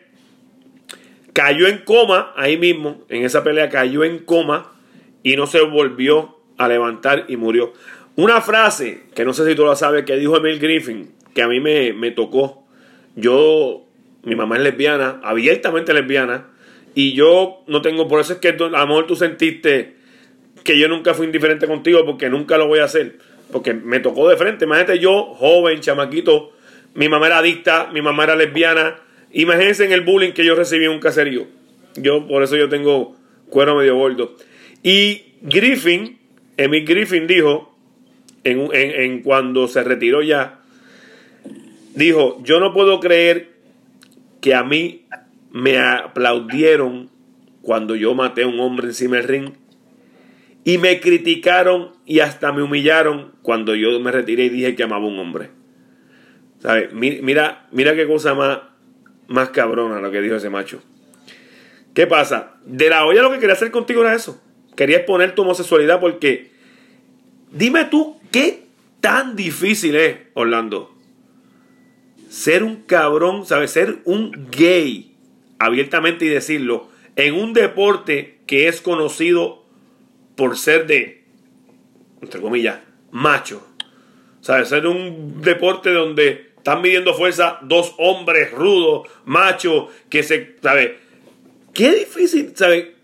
cayó 1.33 1.67
en 1.67 1.79
coma 1.79 2.33
ahí 2.35 2.57
mismo, 2.57 3.05
en 3.09 3.23
esa 3.23 3.43
pelea 3.43 3.69
cayó 3.69 4.03
en 4.03 4.19
coma 4.19 4.73
y 5.21 5.35
no 5.35 5.45
se 5.45 5.61
volvió 5.61 6.39
a 6.57 6.67
levantar 6.67 7.25
y 7.27 7.37
murió. 7.37 7.73
Una 8.17 8.41
frase 8.41 9.03
que 9.15 9.23
no 9.23 9.33
sé 9.33 9.45
si 9.47 9.55
tú 9.55 9.65
la 9.65 9.77
sabes 9.77 10.03
que 10.03 10.17
dijo 10.17 10.35
Emil 10.35 10.59
Griffin, 10.59 11.09
que 11.33 11.41
a 11.41 11.47
mí 11.47 11.61
me, 11.61 11.93
me 11.93 12.11
tocó. 12.11 12.65
Yo, 13.15 13.85
mi 14.23 14.35
mamá 14.35 14.57
es 14.57 14.63
lesbiana, 14.63 15.21
abiertamente 15.23 15.93
lesbiana, 15.93 16.47
y 16.93 17.13
yo 17.13 17.63
no 17.67 17.81
tengo, 17.81 18.09
por 18.09 18.19
eso 18.19 18.33
es 18.33 18.39
que 18.39 18.49
a 18.49 18.85
lo 18.85 19.05
tú 19.05 19.15
sentiste 19.15 19.95
que 20.65 20.77
yo 20.77 20.89
nunca 20.89 21.13
fui 21.13 21.25
indiferente 21.25 21.67
contigo 21.67 22.05
porque 22.05 22.29
nunca 22.29 22.57
lo 22.57 22.67
voy 22.67 22.79
a 22.79 22.83
hacer, 22.83 23.19
porque 23.51 23.73
me 23.73 24.01
tocó 24.01 24.27
de 24.27 24.35
frente. 24.35 24.65
Imagínate 24.65 24.99
yo, 24.99 25.33
joven, 25.35 25.79
chamaquito, 25.79 26.51
mi 26.95 27.07
mamá 27.07 27.27
era 27.27 27.37
adicta, 27.37 27.89
mi 27.93 28.01
mamá 28.01 28.25
era 28.25 28.35
lesbiana, 28.35 28.99
Imagínense 29.31 29.85
en 29.85 29.91
el 29.91 30.01
bullying 30.01 30.31
que 30.31 30.45
yo 30.45 30.55
recibí 30.55 30.85
en 30.85 30.91
un 30.91 30.99
caserío. 30.99 31.47
Yo, 31.95 32.27
por 32.27 32.43
eso 32.43 32.55
yo 32.55 32.69
tengo 32.69 33.15
cuero 33.49 33.75
medio 33.75 33.95
gordo. 33.95 34.35
Y 34.83 35.33
Griffin, 35.41 36.17
Emil 36.55 36.85
Griffin 36.85 37.27
dijo, 37.27 37.76
en, 38.51 39.21
cuando 39.21 39.67
se 39.67 39.83
retiró 39.83 40.21
ya, 40.21 40.59
dijo, 41.95 42.41
yo 42.43 42.59
no 42.59 42.73
puedo 42.73 42.99
creer 42.99 43.53
que 44.41 44.55
a 44.55 44.63
mí 44.63 45.05
me 45.51 45.79
aplaudieron 45.79 47.09
cuando 47.61 47.95
yo 47.95 48.13
maté 48.13 48.43
a 48.43 48.47
un 48.47 48.59
hombre 48.59 48.87
encima 48.87 49.17
del 49.17 49.27
ring 49.27 49.49
y 50.63 50.77
me 50.77 50.99
criticaron 50.99 51.91
y 52.05 52.19
hasta 52.19 52.51
me 52.51 52.61
humillaron 52.61 53.33
cuando 53.41 53.75
yo 53.75 53.99
me 53.99 54.11
retiré 54.11 54.45
y 54.45 54.49
dije 54.49 54.75
que 54.75 54.83
amaba 54.83 55.05
a 55.05 55.07
un 55.07 55.19
hombre. 55.19 55.49
Mira, 56.93 57.67
mira 57.71 57.95
qué 57.95 58.07
cosa 58.07 58.33
más 58.33 58.59
más 59.27 59.49
cabrona 59.49 59.99
lo 59.99 60.11
que 60.11 60.21
dijo 60.21 60.35
ese 60.35 60.49
macho. 60.49 60.81
¿Qué 61.93 62.07
pasa? 62.07 62.55
De 62.65 62.89
la 62.89 63.05
olla 63.05 63.21
lo 63.21 63.31
que 63.31 63.39
quería 63.39 63.53
hacer 63.53 63.71
contigo 63.71 64.01
era 64.01 64.13
eso. 64.13 64.41
Quería 64.75 64.97
exponer 64.97 65.35
tu 65.35 65.41
homosexualidad 65.41 65.99
porque 65.99 66.51
dime 67.51 67.85
tú 67.85 68.16
qué 68.31 68.65
tan 69.01 69.35
difícil 69.35 69.95
es, 69.95 70.17
Orlando, 70.33 70.95
ser 72.29 72.63
un 72.63 72.83
cabrón, 72.83 73.45
¿sabes? 73.45 73.71
Ser 73.71 73.99
un 74.05 74.47
gay, 74.51 75.15
abiertamente 75.59 76.25
y 76.25 76.29
decirlo, 76.29 76.89
en 77.15 77.33
un 77.33 77.53
deporte 77.53 78.39
que 78.45 78.67
es 78.67 78.81
conocido 78.81 79.65
por 80.35 80.57
ser 80.57 80.87
de, 80.87 81.23
entre 82.21 82.41
comillas, 82.41 82.79
macho. 83.11 83.65
¿Sabes? 84.41 84.69
Ser 84.69 84.87
un 84.87 85.41
deporte 85.41 85.91
donde 85.91 86.51
están 86.57 86.81
midiendo 86.81 87.13
fuerza 87.13 87.59
dos 87.63 87.95
hombres 87.97 88.51
rudos, 88.51 89.09
machos, 89.25 89.89
que 90.09 90.23
se, 90.23 90.55
¿sabe? 90.61 90.99
Qué 91.73 91.91
difícil, 91.93 92.51
¿sabe? 92.55 92.95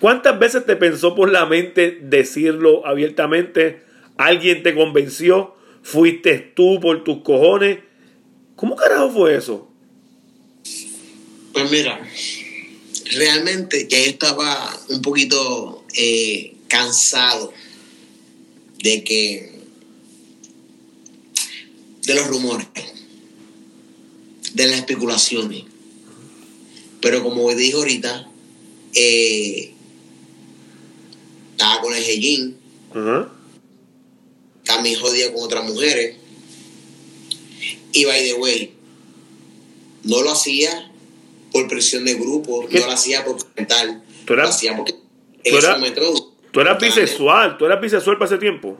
¿Cuántas 0.00 0.38
veces 0.38 0.66
te 0.66 0.76
pensó 0.76 1.14
por 1.14 1.30
la 1.30 1.46
mente 1.46 1.98
decirlo 2.02 2.86
abiertamente? 2.86 3.82
¿Alguien 4.16 4.62
te 4.62 4.74
convenció? 4.74 5.54
¿Fuiste 5.82 6.38
tú 6.38 6.80
por 6.80 7.04
tus 7.04 7.22
cojones? 7.22 7.78
¿Cómo 8.56 8.76
carajo 8.76 9.10
fue 9.10 9.36
eso? 9.36 9.68
Pues 11.52 11.70
mira, 11.70 12.00
realmente 13.16 13.86
ya 13.88 13.98
yo 13.98 14.06
estaba 14.06 14.80
un 14.88 15.02
poquito 15.02 15.84
eh, 15.94 16.54
cansado 16.68 17.52
de 18.82 19.04
que 19.04 19.54
de 22.06 22.14
los 22.14 22.26
rumores 22.26 22.66
de 24.54 24.66
las 24.68 24.78
especulaciones. 24.78 25.64
Pero 27.00 27.22
como 27.22 27.52
dijo 27.54 27.78
ahorita, 27.78 28.28
eh, 28.94 29.74
estaba 31.50 31.82
con 31.82 31.94
el 31.94 32.02
Jellín, 32.02 32.56
también 34.64 34.98
jodía 34.98 35.32
con 35.32 35.42
otras 35.42 35.64
mujeres. 35.64 36.16
Y 37.92 38.04
by 38.04 38.24
the 38.24 38.34
way, 38.34 38.74
no 40.02 40.22
lo 40.22 40.32
hacía 40.32 40.90
por 41.52 41.68
presión 41.68 42.04
de 42.04 42.14
grupo, 42.14 42.66
no 42.68 42.86
lo 42.86 42.90
hacía 42.90 43.24
por 43.24 43.36
mental, 43.54 44.02
lo 44.26 44.42
hacía 44.42 44.76
porque 44.76 44.96
en 45.44 45.56
ese 45.56 45.70
momento. 45.70 46.32
Tú 46.50 46.60
eras 46.60 46.78
bisexual, 46.80 47.58
tú 47.58 47.66
eras 47.66 47.80
bisexual 47.80 48.18
para 48.18 48.26
ese 48.26 48.38
tiempo. 48.38 48.76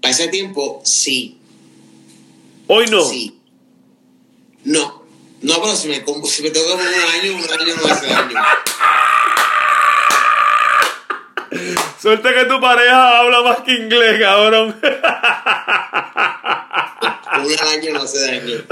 Para 0.00 0.12
ese 0.12 0.28
tiempo, 0.28 0.80
sí. 0.84 1.38
Hoy 2.66 2.86
no. 2.86 3.04
Sí. 3.04 3.38
No, 4.64 5.04
no, 5.42 5.54
pero 5.60 5.74
si 5.74 5.88
me, 5.88 6.04
si 6.26 6.42
me 6.42 6.50
toca 6.50 6.74
un 6.74 6.80
año, 6.80 7.34
un 7.34 7.42
año 7.42 7.76
no 7.76 7.92
hace 7.92 8.06
daño. 8.06 8.36
Suerte 12.02 12.34
que 12.34 12.44
tu 12.46 12.60
pareja 12.60 13.18
habla 13.20 13.42
más 13.42 13.60
que 13.60 13.72
inglés, 13.74 14.18
cabrón. 14.20 14.76
Al 17.26 17.68
año 17.68 17.92
no 17.92 18.02
hace 18.02 18.18
daño. 18.20 18.64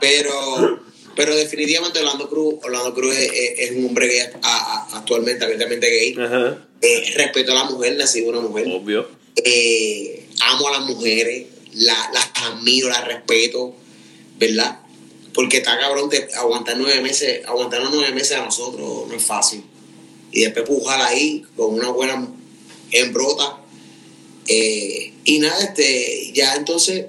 Pero, 0.00 0.80
pero 1.16 1.34
definitivamente 1.34 1.98
Orlando 2.00 2.28
Cruz, 2.28 2.54
Orlando 2.62 2.94
Cruz 2.94 3.16
es, 3.16 3.32
es- 3.32 3.58
es 3.58 3.70
un 3.76 3.86
hombre 3.86 4.06
gay 4.08 4.18
a- 4.20 4.30
a- 4.42 4.88
actualmente, 4.98 5.44
abiertamente 5.44 5.88
gay. 5.90 6.14
Ajá. 6.18 6.58
Eh, 6.80 7.12
respeto 7.16 7.52
a 7.52 7.54
la 7.56 7.64
mujer, 7.64 7.96
nacido 7.96 8.28
una 8.30 8.40
mujer. 8.40 8.66
Obvio. 8.68 9.08
Eh, 9.36 10.28
amo 10.42 10.68
a 10.68 10.72
las 10.72 10.82
mujeres, 10.82 11.46
la- 11.74 12.10
las 12.12 12.30
admiro, 12.44 12.88
las 12.88 13.04
respeto, 13.04 13.74
¿verdad? 14.38 14.78
Porque 15.32 15.56
está 15.58 15.78
cabrón 15.78 16.08
de 16.10 16.28
aguantar 16.36 16.76
nueve 16.76 17.00
meses, 17.00 17.44
aguantarnos 17.46 17.90
nueve 17.92 18.12
meses 18.12 18.36
a 18.38 18.44
nosotros 18.44 19.08
no 19.08 19.14
es 19.16 19.24
fácil. 19.24 19.64
Y 20.34 20.40
después 20.40 20.66
pujar 20.66 21.00
ahí 21.00 21.44
con 21.56 21.72
una 21.72 21.90
buena 21.90 22.28
embrota. 22.90 23.62
Eh, 24.48 25.12
y 25.24 25.38
nada, 25.38 25.64
este, 25.64 26.32
ya 26.34 26.56
entonces 26.56 27.06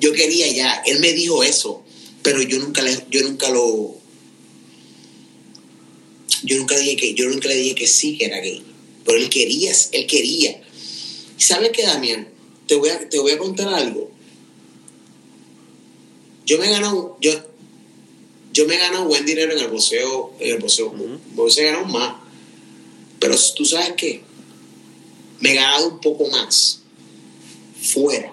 yo 0.00 0.12
quería 0.12 0.50
ya, 0.50 0.82
él 0.86 1.00
me 1.00 1.12
dijo 1.12 1.42
eso, 1.42 1.82
pero 2.22 2.40
yo 2.40 2.58
nunca 2.58 2.80
le, 2.80 2.96
yo 3.10 3.22
nunca 3.22 3.50
lo 3.50 3.96
yo 6.44 6.56
nunca 6.58 6.76
dije 6.76 6.96
que, 6.96 7.14
yo 7.14 7.28
nunca 7.28 7.48
le 7.48 7.56
dije 7.56 7.74
que 7.74 7.86
sí 7.86 8.18
que 8.18 8.26
era 8.26 8.40
gay. 8.40 8.62
Pero 9.04 9.18
él 9.18 9.28
quería, 9.30 9.72
él 9.92 10.06
quería. 10.06 10.62
¿Y 11.38 11.42
sabes 11.42 11.70
qué, 11.72 11.82
Damián? 11.82 12.28
Te 12.66 12.74
voy 12.76 12.90
a, 12.90 13.08
te 13.08 13.18
voy 13.18 13.32
a 13.32 13.38
contar 13.38 13.68
algo. 13.68 14.10
Yo 16.46 16.58
me 16.58 16.66
he 16.66 16.70
ganado, 16.70 17.16
yo, 17.20 17.32
yo 18.54 18.66
me 18.66 18.76
he 18.76 18.78
ganado 18.78 19.06
buen 19.06 19.26
dinero 19.26 19.52
en 19.52 19.58
el 19.58 19.68
boxeo, 19.68 20.32
en 20.38 20.54
el 20.54 20.58
boxeo, 20.60 20.94
boxeo 21.34 21.64
he 21.64 21.72
ganado 21.72 21.86
más. 21.86 22.14
Pero 23.18 23.34
tú 23.56 23.64
sabes 23.64 23.94
qué? 23.96 24.22
Me 25.40 25.50
he 25.50 25.54
ganado 25.56 25.88
un 25.88 26.00
poco 26.00 26.28
más 26.28 26.82
fuera, 27.82 28.32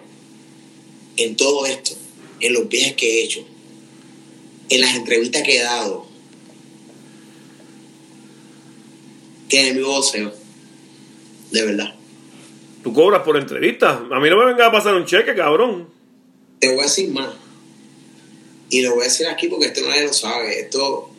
en 1.18 1.36
todo 1.36 1.66
esto, 1.66 1.94
en 2.40 2.54
los 2.54 2.70
viajes 2.70 2.94
que 2.96 3.08
he 3.08 3.24
hecho, 3.24 3.44
en 4.70 4.82
las 4.82 4.96
entrevistas 4.96 5.42
que 5.42 5.58
he 5.58 5.64
dado, 5.64 6.06
que 9.50 9.70
en 9.70 9.76
mi 9.76 9.82
boxeo. 9.82 10.32
De 11.50 11.66
verdad. 11.66 11.96
Tú 12.84 12.94
cobras 12.94 13.24
por 13.24 13.38
entrevistas. 13.38 14.00
A 14.12 14.20
mí 14.20 14.30
no 14.30 14.38
me 14.38 14.46
venga 14.46 14.68
a 14.68 14.72
pasar 14.72 14.96
un 14.96 15.06
cheque, 15.06 15.36
cabrón. 15.36 15.90
Te 16.60 16.70
voy 16.70 16.80
a 16.80 16.84
decir 16.84 17.10
más. 17.10 17.41
Y 18.72 18.82
lo 18.82 18.96
voy 18.96 19.02
a 19.02 19.04
decir 19.04 19.28
aquí 19.28 19.48
porque 19.50 19.68
esto 19.68 19.82
nadie 19.82 20.04
lo 20.04 20.14
sabe. 20.14 20.62
Esto, 20.62 21.10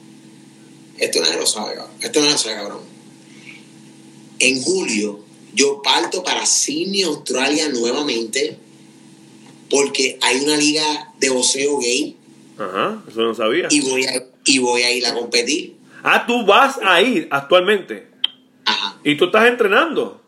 esto 0.98 1.20
nadie 1.20 1.36
lo 1.36 1.46
sabe, 1.46 1.74
cabrón. 1.74 1.96
Esto 2.00 2.18
nadie 2.20 2.32
lo 2.32 2.38
sabe, 2.38 2.54
cabrón. 2.56 2.80
En 4.38 4.60
julio, 4.62 5.20
yo 5.54 5.82
parto 5.82 6.24
para 6.24 6.44
Sydney, 6.46 7.02
Australia 7.02 7.68
nuevamente. 7.68 8.56
Porque 9.68 10.18
hay 10.22 10.40
una 10.40 10.56
liga 10.56 11.12
de 11.18 11.30
boxeo 11.30 11.78
gay 11.78 12.16
Ajá, 12.58 13.02
eso 13.08 13.22
no 13.22 13.34
sabía. 13.34 13.68
y 13.70 13.80
voy 13.80 14.04
a, 14.04 14.26
y 14.44 14.58
voy 14.58 14.82
a 14.82 14.90
ir 14.90 15.06
a 15.06 15.14
competir. 15.14 15.76
Ah, 16.02 16.24
tú 16.26 16.44
vas 16.44 16.78
a 16.82 17.00
ir 17.00 17.28
actualmente. 17.30 18.06
Ajá. 18.64 18.98
Y 19.04 19.16
tú 19.16 19.26
estás 19.26 19.46
entrenando. 19.48 20.20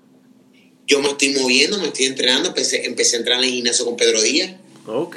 Yo 0.87 1.01
me 1.01 1.09
estoy 1.09 1.31
moviendo, 1.35 1.79
me 1.79 1.87
estoy 1.87 2.07
entrenando. 2.07 2.49
Empecé, 2.49 2.85
empecé 2.87 3.17
a 3.17 3.19
entrenar 3.21 3.43
en 3.43 3.49
el 3.49 3.55
gimnasio 3.57 3.85
con 3.87 3.97
Pedro 3.97 4.21
Díaz. 4.21 4.53
Ok. 4.87 5.17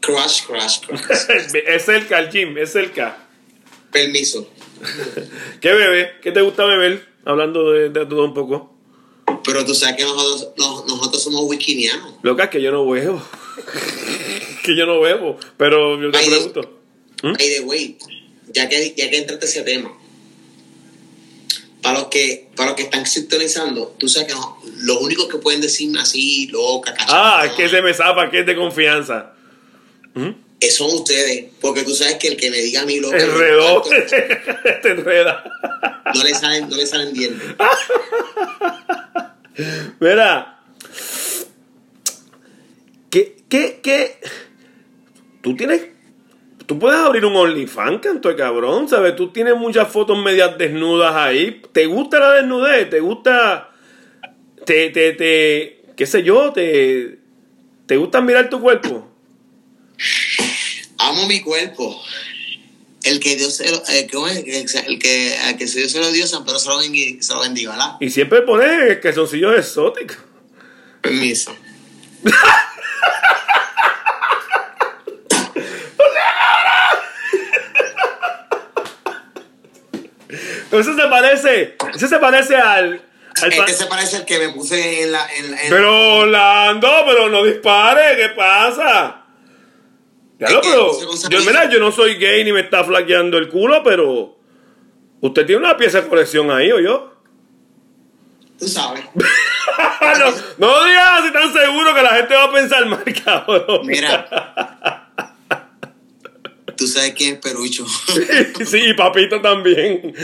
Crash, 0.00 0.42
crash, 0.46 0.80
crash. 0.80 1.54
es 1.66 1.84
cerca 1.84 2.18
el 2.18 2.30
gym, 2.30 2.56
es 2.58 2.72
cerca. 2.72 3.18
Permiso. 3.92 4.48
¿Qué 5.60 5.72
bebé? 5.72 6.12
¿Qué 6.22 6.30
te 6.32 6.40
gusta 6.40 6.64
beber? 6.64 7.06
Hablando 7.24 7.72
de, 7.72 7.88
de 7.90 8.06
todo 8.06 8.24
un 8.24 8.32
poco. 8.34 8.74
Pero 9.44 9.64
tú 9.64 9.74
sabes 9.74 9.96
que 9.96 10.04
nosotros, 10.04 10.52
nos- 10.56 10.86
nosotros 10.86 11.22
somos 11.22 11.42
wikinianos. 11.44 12.14
Loca, 12.22 12.44
es 12.44 12.50
que 12.50 12.62
yo 12.62 12.70
no 12.70 12.88
bebo. 12.88 13.22
que 14.64 14.76
yo 14.76 14.86
no 14.86 15.00
bebo. 15.00 15.38
Pero 15.56 16.00
yo 16.00 16.10
te 16.10 16.18
Ay, 16.18 16.28
pregunto. 16.28 16.78
¿Mm? 17.22 17.32
By 17.32 17.48
the 17.56 17.60
way, 17.60 17.98
ya 18.52 18.68
que, 18.68 18.94
ya 18.96 19.10
que 19.10 19.18
entraste 19.18 19.46
ese 19.46 19.62
tema, 19.62 19.92
para 21.82 21.98
los 22.00 22.08
que, 22.08 22.48
para 22.56 22.68
los 22.70 22.76
que 22.76 22.84
están 22.84 23.04
sintonizando, 23.06 23.94
tú 23.98 24.08
sabes 24.08 24.28
que 24.28 24.34
no- 24.34 24.58
los 24.78 24.98
únicos 25.00 25.28
que 25.28 25.38
pueden 25.38 25.60
decirme 25.60 26.00
así, 26.00 26.46
loca, 26.48 26.94
cachada, 26.94 27.40
Ah, 27.40 27.46
es 27.46 27.52
que 27.52 27.68
se 27.68 27.82
me 27.82 27.92
zapa, 27.94 28.30
que 28.30 28.40
es 28.40 28.46
de 28.46 28.54
confianza. 28.56 29.34
Eh, 30.60 30.70
son 30.70 30.92
ustedes, 30.92 31.46
porque 31.60 31.84
tú 31.84 31.94
sabes 31.94 32.16
que 32.16 32.28
el 32.28 32.36
que 32.36 32.50
me 32.50 32.58
diga 32.58 32.82
a 32.82 32.86
mí 32.86 32.98
loca, 32.98 33.18
Enredó. 33.18 33.76
no, 33.76 33.82
te 34.82 34.90
enreda. 34.90 35.44
no 36.14 36.24
le 36.24 36.34
salen, 36.34 36.68
no 36.68 36.76
le 36.76 36.86
salen 36.86 37.12
dientes. 37.12 37.48
Mira. 40.00 40.60
¿Qué, 43.10 43.36
qué, 43.48 43.80
qué? 43.82 44.18
Tú 45.40 45.56
tienes. 45.56 45.88
Tú 46.66 46.78
puedes 46.78 47.00
abrir 47.00 47.24
un 47.24 47.34
OnlyFans, 47.34 48.00
canto 48.00 48.28
de 48.28 48.36
cabrón, 48.36 48.88
¿sabes? 48.88 49.16
Tú 49.16 49.32
tienes 49.32 49.56
muchas 49.56 49.88
fotos 49.88 50.22
medias 50.22 50.58
desnudas 50.58 51.14
ahí. 51.14 51.62
¿Te 51.72 51.86
gusta 51.86 52.18
la 52.18 52.32
desnudez? 52.32 52.90
¿Te 52.90 53.00
gusta. 53.00 53.70
Te, 54.66 54.90
te, 54.90 55.12
te. 55.14 55.82
qué 55.96 56.06
sé 56.06 56.22
yo? 56.22 56.52
¿Te. 56.52 57.18
¿Te 57.86 57.96
gusta 57.96 58.20
mirar 58.20 58.50
tu 58.50 58.60
cuerpo? 58.60 59.07
Amo 60.98 61.26
mi 61.26 61.40
cuerpo. 61.40 62.02
El 63.04 63.20
que 63.20 63.36
Dios 63.36 63.56
se 63.56 63.70
lo, 63.70 63.82
el 63.86 64.06
que, 64.08 64.16
el 64.86 64.98
que, 64.98 65.36
al 65.44 65.56
que 65.56 65.66
Dios 65.66 65.92
se 65.92 66.00
lo 66.00 66.10
dio, 66.10 66.26
San 66.26 66.44
Pedro 66.44 66.58
se 66.58 66.68
lo 66.68 66.78
bendiga, 66.78 67.22
se 67.22 67.32
lo 67.32 67.40
bendiga, 67.40 67.70
¿verdad? 67.72 67.92
Y 68.00 68.10
siempre 68.10 68.42
pones 68.42 68.98
calzoncillos 68.98 69.56
exóticos. 69.56 70.16
Permiso. 71.00 71.54
Eso 80.70 80.94
se 80.94 81.08
parece. 81.08 81.76
Eso 81.94 82.08
se 82.08 82.18
parece 82.18 82.56
al. 82.56 83.02
al 83.42 83.52
Este 83.52 83.72
se 83.72 83.86
parece 83.86 84.16
al 84.18 84.24
que 84.24 84.38
me 84.38 84.48
puse 84.50 85.02
en 85.02 85.12
la. 85.12 85.26
En, 85.34 85.46
en- 85.46 85.70
Pero 85.70 86.16
Orlando, 86.18 86.90
pero 87.06 87.28
no 87.28 87.44
dispare, 87.44 88.16
¿qué 88.16 88.28
pasa? 88.30 89.17
Ya 90.38 90.50
lo, 90.50 90.60
pero 90.60 90.92
yo, 91.30 91.40
mira, 91.40 91.68
yo 91.68 91.80
no 91.80 91.90
soy 91.90 92.14
gay 92.14 92.44
ni 92.44 92.52
me 92.52 92.60
está 92.60 92.84
flaqueando 92.84 93.38
el 93.38 93.48
culo, 93.48 93.82
pero 93.82 94.36
usted 95.20 95.44
tiene 95.44 95.62
una 95.62 95.76
pieza 95.76 96.00
de 96.00 96.08
colección 96.08 96.50
ahí, 96.50 96.70
¿o 96.70 96.78
yo? 96.78 97.12
Tú 98.58 98.68
sabes. 98.68 99.04
no, 99.14 100.34
no 100.58 100.84
digas 100.84 101.10
así 101.14 101.32
tan 101.32 101.52
seguro 101.52 101.94
que 101.94 102.02
la 102.02 102.10
gente 102.10 102.34
va 102.34 102.44
a 102.44 102.52
pensar 102.52 102.86
mal, 102.86 103.04
cabrón. 103.24 103.86
Mira. 103.86 105.04
Tú 106.76 106.86
sabes 106.86 107.14
quién 107.14 107.34
es 107.34 107.40
Perucho. 107.40 107.84
sí, 108.64 108.78
y 108.78 108.94
papito 108.94 109.40
también. 109.40 110.14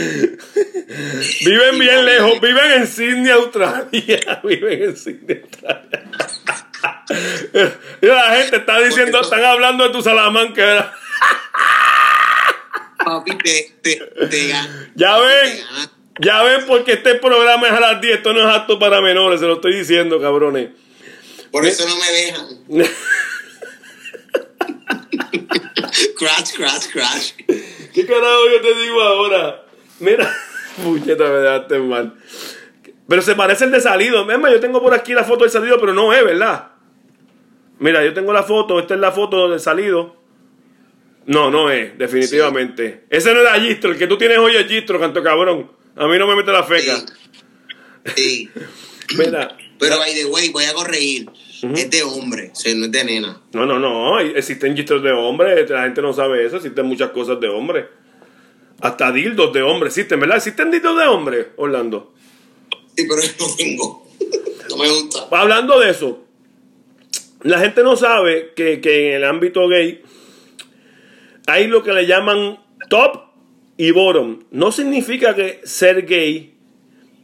viven 1.45 1.79
bien 1.79 2.05
lejos, 2.05 2.41
viven 2.41 2.71
en 2.71 2.87
Sydney, 2.87 3.33
Australia. 3.33 4.41
viven 4.45 4.83
en 4.83 4.97
Sydney, 4.97 5.43
Australia. 5.43 6.64
La 8.01 8.37
gente 8.37 8.57
está 8.57 8.81
diciendo, 8.81 9.21
están 9.21 9.45
hablando 9.45 9.85
de 9.85 9.91
tu 9.91 10.03
Salamanca. 10.03 10.93
Papi, 13.05 13.37
te, 13.39 13.75
te, 13.83 13.97
te. 14.29 14.55
Ya 14.95 15.19
ven, 15.19 15.61
ya 16.21 16.43
ven 16.43 16.65
porque 16.67 16.93
este 16.95 17.17
programa 17.17 17.67
es 17.67 17.73
a 17.75 17.81
las 17.81 18.01
10, 18.01 18.17
esto 18.17 18.33
no 18.33 18.41
es 18.49 18.57
apto 18.57 18.79
para 18.79 19.01
menores, 19.01 19.41
se 19.41 19.47
lo 19.47 19.55
estoy 19.55 19.77
diciendo, 19.77 20.21
cabrones. 20.21 20.71
Por 21.51 21.67
eso 21.67 21.87
no 21.89 21.97
me 21.97 22.11
dejan. 22.13 22.47
Crash, 26.17 26.55
crash, 26.55 26.87
crash. 26.91 27.33
¿Qué 27.93 28.07
carajo 28.07 28.49
yo 28.51 28.61
te 28.61 28.75
digo 28.81 29.03
ahora? 29.03 29.65
Mira, 30.01 30.33
puñeta, 30.83 31.25
me 31.25 31.39
dejaste 31.39 31.79
mal. 31.79 32.15
Pero 33.09 33.23
se 33.23 33.35
parece 33.35 33.65
el 33.67 33.71
de 33.71 33.81
salido. 33.81 34.29
Es 34.31 34.39
más, 34.39 34.51
yo 34.51 34.61
tengo 34.61 34.81
por 34.83 34.95
aquí 34.95 35.13
la 35.13 35.25
foto 35.25 35.45
del 35.45 35.53
salido, 35.53 35.79
pero 35.79 35.93
no 35.93 36.13
es, 36.13 36.25
¿verdad? 36.25 36.74
Mira, 37.79 38.05
yo 38.05 38.15
tengo 38.15 38.33
la 38.33 38.43
foto, 38.43 38.79
esta 38.79 38.95
es 38.95 39.01
la 39.01 39.13
foto 39.13 39.49
del 39.49 39.61
salido. 39.61 40.17
No, 41.27 41.51
no 41.51 41.71
es, 41.71 41.97
definitivamente. 41.99 43.05
Ese 43.11 43.33
no 43.33 43.41
era 43.41 43.59
Gistro, 43.61 43.93
el 43.93 43.99
que 43.99 44.07
tú 44.07 44.19
tienes 44.19 44.39
hoy 44.39 44.57
es 44.57 44.67
Gistro, 44.67 45.01
canto 45.01 45.23
cabrón. 45.23 45.71
A 45.97 46.07
mí 46.07 46.19
no 46.19 46.27
me 46.27 46.37
mete 46.37 46.53
la 46.53 46.65
feca. 46.65 46.97
Sí. 48.15 48.51
Mira, 49.19 49.57
Pero, 49.79 49.99
by 49.99 50.15
the 50.15 50.27
way, 50.27 50.51
voy 50.51 50.65
a 50.65 50.75
corregir. 50.75 51.31
Es 51.75 51.91
de 51.91 52.03
hombre, 52.03 52.51
o 52.53 52.55
sea, 52.55 52.75
no 52.75 52.85
es 52.87 52.93
de 52.93 53.05
nena. 53.05 53.41
no, 53.53 53.65
no, 53.65 53.79
no, 53.79 54.21
existen 54.21 54.77
gistros 54.77 55.03
de 55.03 55.13
hombre, 55.13 55.67
la 55.67 55.85
gente 55.85 56.03
no 56.03 56.13
sabe 56.13 56.45
eso, 56.45 56.57
existen 56.57 56.85
muchas 56.85 57.11
cosas 57.11 57.41
de 57.41 57.49
hombre. 57.49 57.89
Hasta 58.83 59.11
dildos 59.13 59.51
de 59.55 59.63
hombre 59.63 59.89
existen, 59.89 60.21
¿verdad? 60.21 60.37
¿Existen 60.37 60.71
dildos 60.71 60.99
de 60.99 61.07
hombre, 61.07 61.49
Orlando? 61.57 62.13
Sí, 62.95 63.07
pero 63.09 63.23
yo 63.23 63.29
no 63.47 63.57
tengo. 63.57 64.09
No 64.69 64.77
me 64.77 64.89
gusta. 64.91 65.27
Hablando 65.31 65.81
de 65.81 65.91
eso, 65.91 66.24
la 67.45 67.59
gente 67.59 67.83
no 67.83 67.95
sabe 67.95 68.53
que, 68.57 68.81
que 68.81 69.11
en 69.11 69.17
el 69.17 69.25
ámbito 69.25 69.69
gay 69.69 70.03
hay 71.47 71.67
lo 71.67 71.83
que 71.83 71.93
le 71.93 72.07
llaman 72.07 72.59
top 72.89 73.21
y 73.77 73.91
bottom. 73.91 74.45
No 74.51 74.73
significa 74.73 75.35
que 75.35 75.61
ser 75.65 76.07
gay, 76.07 76.55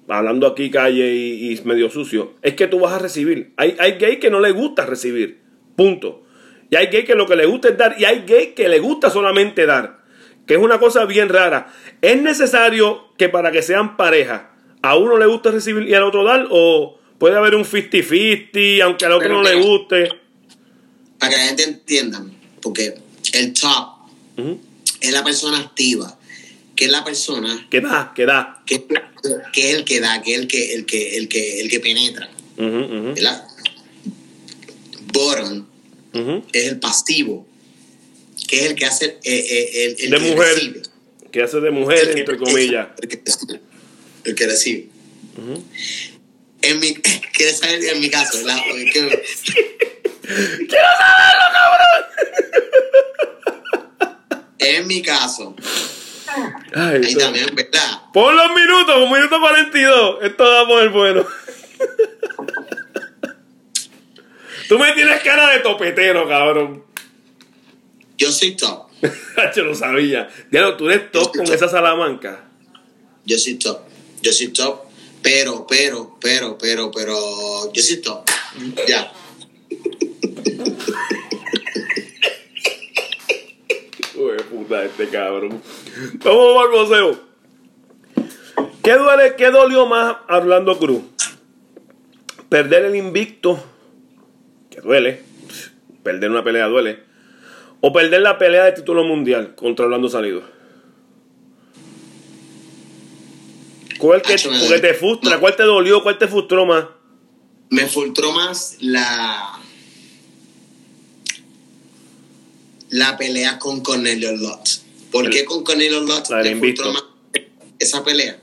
hablando 0.08 0.46
aquí 0.46 0.70
calle 0.70 1.14
y, 1.14 1.58
medio 1.64 1.88
sucio, 1.88 2.34
es 2.42 2.54
que 2.54 2.66
tú 2.66 2.80
vas 2.80 2.92
a 2.92 2.98
recibir. 2.98 3.54
Hay, 3.56 3.76
hay 3.78 3.92
gay 3.92 4.18
que 4.18 4.30
no 4.30 4.40
le 4.40 4.50
gusta 4.50 4.84
recibir. 4.84 5.40
Punto. 5.74 6.22
Y 6.68 6.76
hay 6.76 6.88
gay 6.88 7.04
que 7.04 7.14
lo 7.14 7.26
que 7.26 7.36
le 7.36 7.46
gusta 7.46 7.68
es 7.68 7.78
dar. 7.78 7.96
Y 7.98 8.04
hay 8.04 8.24
gay 8.26 8.48
que 8.48 8.68
le 8.68 8.78
gusta 8.78 9.08
solamente 9.08 9.64
dar. 9.64 10.00
Que 10.46 10.54
es 10.54 10.60
una 10.60 10.78
cosa 10.78 11.06
bien 11.06 11.30
rara. 11.30 11.72
¿Es 12.02 12.20
necesario 12.20 13.14
que 13.16 13.30
para 13.30 13.52
que 13.52 13.62
sean 13.62 13.96
pareja, 13.96 14.54
a 14.82 14.96
uno 14.98 15.16
le 15.16 15.24
guste 15.24 15.50
recibir 15.50 15.88
y 15.88 15.94
al 15.94 16.02
otro 16.02 16.24
dar? 16.24 16.46
¿O 16.50 16.99
puede 17.20 17.36
haber 17.36 17.54
un 17.54 17.64
50-50, 17.64 18.82
aunque 18.82 19.04
al 19.04 19.12
otro 19.12 19.28
Pero 19.28 19.34
no 19.34 19.42
le 19.42 19.54
guste? 19.62 20.08
Para 21.18 21.30
que 21.32 21.36
la 21.38 21.44
gente 21.44 21.62
entienda, 21.64 22.24
porque 22.62 22.94
el 23.34 23.52
top 23.52 23.88
es 25.00 25.12
la 25.12 25.22
persona 25.22 25.58
activa, 25.58 26.18
que 26.74 26.86
es 26.86 26.90
la 26.90 27.04
persona 27.04 27.66
Que 27.70 27.80
da, 27.82 28.12
que 28.16 28.24
da. 28.24 28.62
que, 28.66 28.84
que 29.52 29.70
es 29.70 29.76
el 29.76 29.84
que 29.84 30.00
da, 30.00 30.22
que 30.22 30.32
es 30.32 30.40
el 30.40 30.46
que, 30.48 30.74
el 30.74 30.86
que, 30.86 31.16
el 31.18 31.28
que, 31.28 31.60
el 31.60 31.68
que 31.68 31.80
penetra, 31.80 32.30
¿verdad? 32.56 33.46
Bottom 35.12 35.66
es 36.52 36.66
el 36.68 36.80
pasivo, 36.80 37.46
que 38.48 38.60
es 38.64 38.70
el 38.70 38.74
que 38.76 38.86
hace 38.86 39.04
eh, 39.04 39.18
eh, 39.24 39.96
el, 39.98 40.04
el 40.04 40.10
De 40.10 40.16
que 40.18 40.30
mujer. 40.34 40.54
recibe. 40.54 40.82
Que 41.30 41.42
hace 41.42 41.60
de 41.60 41.70
mujer, 41.70 42.18
entre 42.18 42.38
comillas. 42.38 42.88
El 43.00 43.08
que 43.08 43.22
recibe. 43.24 43.60
El 44.24 44.34
que 44.34 44.46
recibe. 44.46 44.88
En 46.62 46.78
mi, 46.78 46.94
¿Quieres 47.32 47.58
saber 47.58 47.82
en 47.84 48.00
mi 48.00 48.10
caso? 48.10 48.38
Que- 48.92 49.24
¡Quiero 50.22 50.88
saberlo, 50.98 51.46
cabrón! 51.52 52.04
en 54.58 54.86
mi 54.86 55.02
caso, 55.02 55.56
Ay, 56.74 57.00
ahí 57.04 57.14
también, 57.16 57.46
¿verdad? 57.54 58.02
Pon 58.12 58.36
los 58.36 58.54
minutos, 58.54 58.96
un 58.98 59.10
minuto 59.12 59.40
42. 59.40 60.18
Esto 60.22 60.44
va 60.44 60.60
a 60.60 60.66
poner 60.66 60.88
bueno. 60.90 61.26
Tú 64.68 64.78
me 64.78 64.92
tienes 64.92 65.20
cara 65.22 65.50
de 65.52 65.60
topetero, 65.60 66.28
cabrón. 66.28 66.84
Yo 68.16 68.30
soy 68.30 68.54
top. 68.54 68.88
Yo 69.56 69.64
lo 69.64 69.74
sabía. 69.74 70.28
Diablo, 70.50 70.76
tú 70.76 70.88
eres 70.88 71.10
top 71.10 71.34
con 71.36 71.52
esa 71.52 71.68
salamanca. 71.68 72.44
Yo 73.24 73.36
soy 73.38 73.54
top. 73.54 73.80
Yo 74.22 74.32
soy 74.32 74.48
top. 74.48 74.84
Pero, 75.22 75.66
pero, 75.68 76.16
pero, 76.20 76.56
pero, 76.58 76.90
pero, 76.90 77.72
yo 77.72 77.82
top. 78.02 78.24
Ya. 78.86 79.12
Uy, 84.14 84.36
puta, 84.50 84.84
este 84.84 85.08
cabrón. 85.08 85.62
Vamos 86.24 86.92
al. 86.92 87.18
¿Qué 88.82 88.94
duele, 88.94 89.34
qué 89.36 89.50
dolió 89.50 89.86
más 89.86 90.16
a 90.26 90.38
Orlando 90.38 90.78
Cruz? 90.78 91.02
Perder 92.48 92.86
el 92.86 92.96
invicto, 92.96 93.62
que 94.70 94.80
duele. 94.80 95.22
Perder 96.02 96.30
una 96.30 96.42
pelea 96.42 96.66
duele. 96.66 97.00
O 97.80 97.92
perder 97.92 98.22
la 98.22 98.38
pelea 98.38 98.64
de 98.64 98.72
título 98.72 99.04
mundial 99.04 99.54
contra 99.54 99.84
Orlando 99.84 100.08
Salido. 100.08 100.59
¿Cuál 104.00 104.22
que, 104.22 104.36
porque 104.36 104.78
te 104.80 104.94
frustra? 104.94 105.38
¿Cuál 105.38 105.56
te 105.56 105.62
dolió? 105.62 106.02
¿Cuál 106.02 106.18
te 106.18 106.26
frustró 106.26 106.64
más? 106.66 106.86
Me 107.68 107.86
frustró 107.86 108.32
más 108.32 108.76
la. 108.80 109.58
La 112.88 113.16
pelea 113.16 113.58
con 113.58 113.80
Cornelio 113.82 114.32
Lott. 114.36 114.68
¿Por 115.12 115.26
El- 115.26 115.30
qué 115.32 115.44
con 115.44 115.62
Cornelio 115.62 116.00
Lott 116.00 116.28
me 116.30 116.56
frustró 116.56 116.92
más 116.92 117.04
esa 117.78 118.02
pelea? 118.02 118.40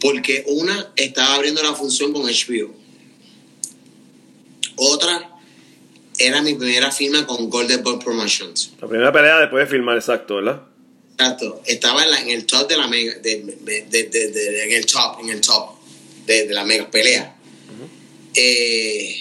Porque 0.00 0.44
una 0.48 0.92
estaba 0.96 1.34
abriendo 1.36 1.62
la 1.62 1.72
función 1.74 2.12
con 2.12 2.22
HBO. 2.26 2.74
Otra 4.76 5.30
era 6.18 6.42
mi 6.42 6.54
primera 6.54 6.90
firma 6.90 7.26
con 7.26 7.48
Golden 7.48 7.82
Boy 7.82 7.98
Promotions. 7.98 8.72
La 8.80 8.88
primera 8.88 9.12
pelea 9.12 9.38
después 9.40 9.64
de 9.66 9.70
filmar, 9.74 9.96
exacto, 9.96 10.36
¿verdad? 10.36 10.62
Exacto. 11.16 11.62
Estaba 11.66 12.02
en, 12.04 12.10
la- 12.10 12.20
en 12.20 12.30
el 12.30 12.44
top 12.46 12.68
de 12.68 12.76
la 12.76 12.86
mega, 12.88 13.14
de, 13.18 13.42
de- 13.64 14.02
de- 14.08 14.64
en 14.64 14.72
el 14.72 14.86
top, 14.86 15.20
en 15.22 15.28
el 15.30 15.40
top 15.40 15.70
de, 16.26 16.46
la 16.48 16.64
mega 16.64 16.90
pelea. 16.90 17.36
Eh, 18.34 19.14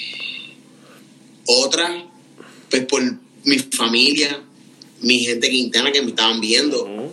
otra, 1.46 2.06
pues 2.70 2.86
por 2.86 3.02
mi 3.46 3.60
familia, 3.60 4.42
mi 5.02 5.20
gente 5.20 5.50
quintana 5.50 5.92
que 5.92 6.02
me 6.02 6.10
estaban 6.10 6.40
viendo. 6.42 7.12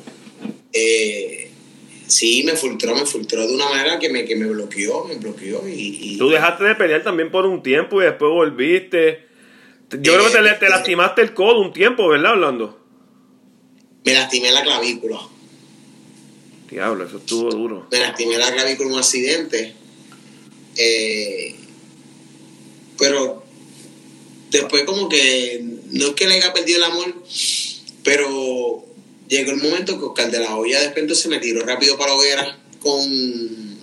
Eh, 0.73 1.51
sí, 2.07 2.43
me 2.45 2.53
frustró, 2.53 2.95
me 2.95 3.05
frustró 3.05 3.47
de 3.47 3.53
una 3.55 3.69
manera 3.69 3.99
que 3.99 4.09
me, 4.09 4.25
que 4.25 4.37
me 4.37 4.47
bloqueó, 4.47 5.05
me 5.05 5.17
bloqueó 5.17 5.69
y, 5.69 6.15
y- 6.15 6.17
Tú 6.19 6.31
dejaste 6.31 6.65
de 6.65 6.75
pelear 6.77 7.03
también 7.03 7.31
por 7.31 7.45
un 7.47 7.63
tiempo 7.63 8.01
y 8.01 8.05
después 8.07 8.31
volviste. 8.31 9.27
Yo 10.01 10.15
creo 10.15 10.27
que 10.31 10.39
te, 10.39 10.55
te 10.67 10.69
lastimaste 10.71 11.21
el 11.23 11.35
codo 11.35 11.61
un 11.61 11.73
tiempo, 11.73 12.09
¿verdad, 12.09 12.33
Orlando? 12.33 12.80
Me 14.05 14.15
lastimé 14.15 14.51
la 14.53 14.63
clavícula. 14.63 15.21
Diablo, 16.71 17.05
eso 17.05 17.19
estuvo 17.19 17.51
duro. 17.51 17.89
me 17.91 17.99
lastimé 17.99 18.39
la 18.39 18.53
clavícula 18.53 18.89
en 18.89 18.95
un 18.95 19.01
accidente. 19.01 19.75
Eh, 20.77 21.57
pero 22.99 23.43
después 24.51 24.85
como 24.85 25.09
que 25.09 25.65
no 25.91 26.09
es 26.09 26.13
que 26.13 26.29
le 26.29 26.35
haya 26.35 26.53
perdido 26.53 26.79
el 26.79 26.85
amor, 26.85 27.15
pero 28.05 28.85
llegó 29.29 29.51
el 29.51 29.57
momento 29.57 29.99
que 29.99 30.05
Oscar 30.05 30.31
de 30.31 30.39
la 30.39 30.57
Hoya 30.57 30.81
de 30.81 30.89
repente 30.89 31.15
se 31.15 31.29
me 31.29 31.39
tiró 31.39 31.65
rápido 31.65 31.99
para 31.99 32.13
la 32.13 32.19
hoguera 32.19 32.59
con, 32.81 33.79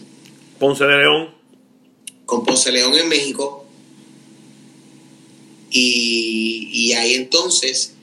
Ponce 0.59 0.86
de 0.86 0.97
León. 0.97 1.36
con 2.26 2.45
Ponce 2.45 2.72
León 2.72 2.95
en 2.95 3.09
México. 3.09 3.65
Y, 5.70 6.70
y 6.72 6.93
ahí 6.93 7.15
entonces 7.15 7.97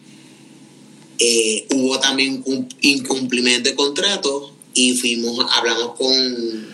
eh, 1.18 1.66
hubo 1.74 1.98
también 2.00 2.42
un 2.46 2.68
incumplimiento 2.80 3.68
de 3.70 3.74
contrato 3.76 4.52
y 4.74 4.94
fuimos, 4.96 5.46
hablamos 5.52 5.94
con, 5.96 6.66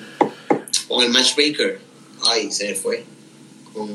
con 0.89 1.05
el 1.05 1.11
matchmaker. 1.11 1.79
Ay, 2.23 2.51
se 2.53 2.69
me 2.71 2.75
fue. 2.75 3.05
Con, 3.73 3.89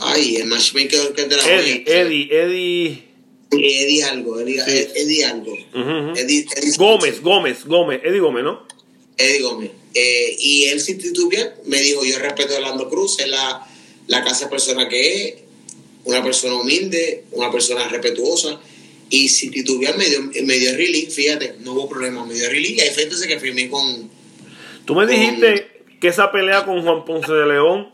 ay, 0.00 0.36
el 0.36 0.46
matchmaker 0.46 1.12
que 1.14 1.22
es 1.22 1.28
de 1.28 1.36
la 1.36 1.42
Eddie, 1.44 1.84
Hoya. 1.86 2.00
Eddie, 2.02 2.28
Eddie. 2.30 3.02
Eddie 3.52 4.04
algo, 4.04 4.40
Eddie, 4.40 4.60
Sí. 4.60 4.86
Eddie 4.96 5.24
algo. 5.24 5.52
ujú, 5.52 5.80
ujú. 5.80 6.16
Eddie, 6.18 6.46
Eddie 6.56 6.72
Gómez, 6.76 7.20
Gómez, 7.22 7.64
Gómez. 7.64 8.00
Eddie 8.04 8.20
Gómez, 8.20 8.44
¿no? 8.44 8.66
Eddie 9.16 9.40
Gómez. 9.42 9.70
Eh, 9.94 10.36
y 10.40 10.64
él, 10.64 10.80
si 10.80 10.96
titubear, 10.96 11.56
me 11.64 11.80
dijo: 11.80 12.04
Yo 12.04 12.18
respeto 12.18 12.52
a 12.54 12.56
Orlando 12.56 12.88
Cruz, 12.90 13.18
es 13.20 13.28
la, 13.28 13.66
la 14.08 14.24
de 14.24 14.50
persona 14.50 14.88
que 14.88 15.24
es, 15.28 15.34
una 16.06 16.22
persona 16.22 16.54
humilde, 16.54 17.24
una 17.32 17.50
persona 17.52 17.86
respetuosa. 17.88 18.58
Y 19.10 19.28
si 19.28 19.50
titubear 19.50 19.96
me 19.98 20.06
dio, 20.08 20.20
me 20.22 20.54
dio 20.54 20.72
relief, 20.72 21.12
fíjate, 21.14 21.56
no 21.60 21.72
hubo 21.74 21.88
problema, 21.88 22.24
me 22.26 22.34
dio 22.34 22.48
relief. 22.48 22.76
Y 22.82 22.90
fue 22.94 23.04
entonces 23.04 23.28
que 23.28 23.38
firmé 23.38 23.68
con. 23.68 24.10
Tú 24.84 24.94
me 24.94 25.06
dijiste 25.06 25.68
que 26.00 26.08
esa 26.08 26.32
pelea 26.32 26.64
con 26.64 26.82
Juan 26.82 27.04
Ponce 27.04 27.32
de 27.32 27.46
León, 27.46 27.88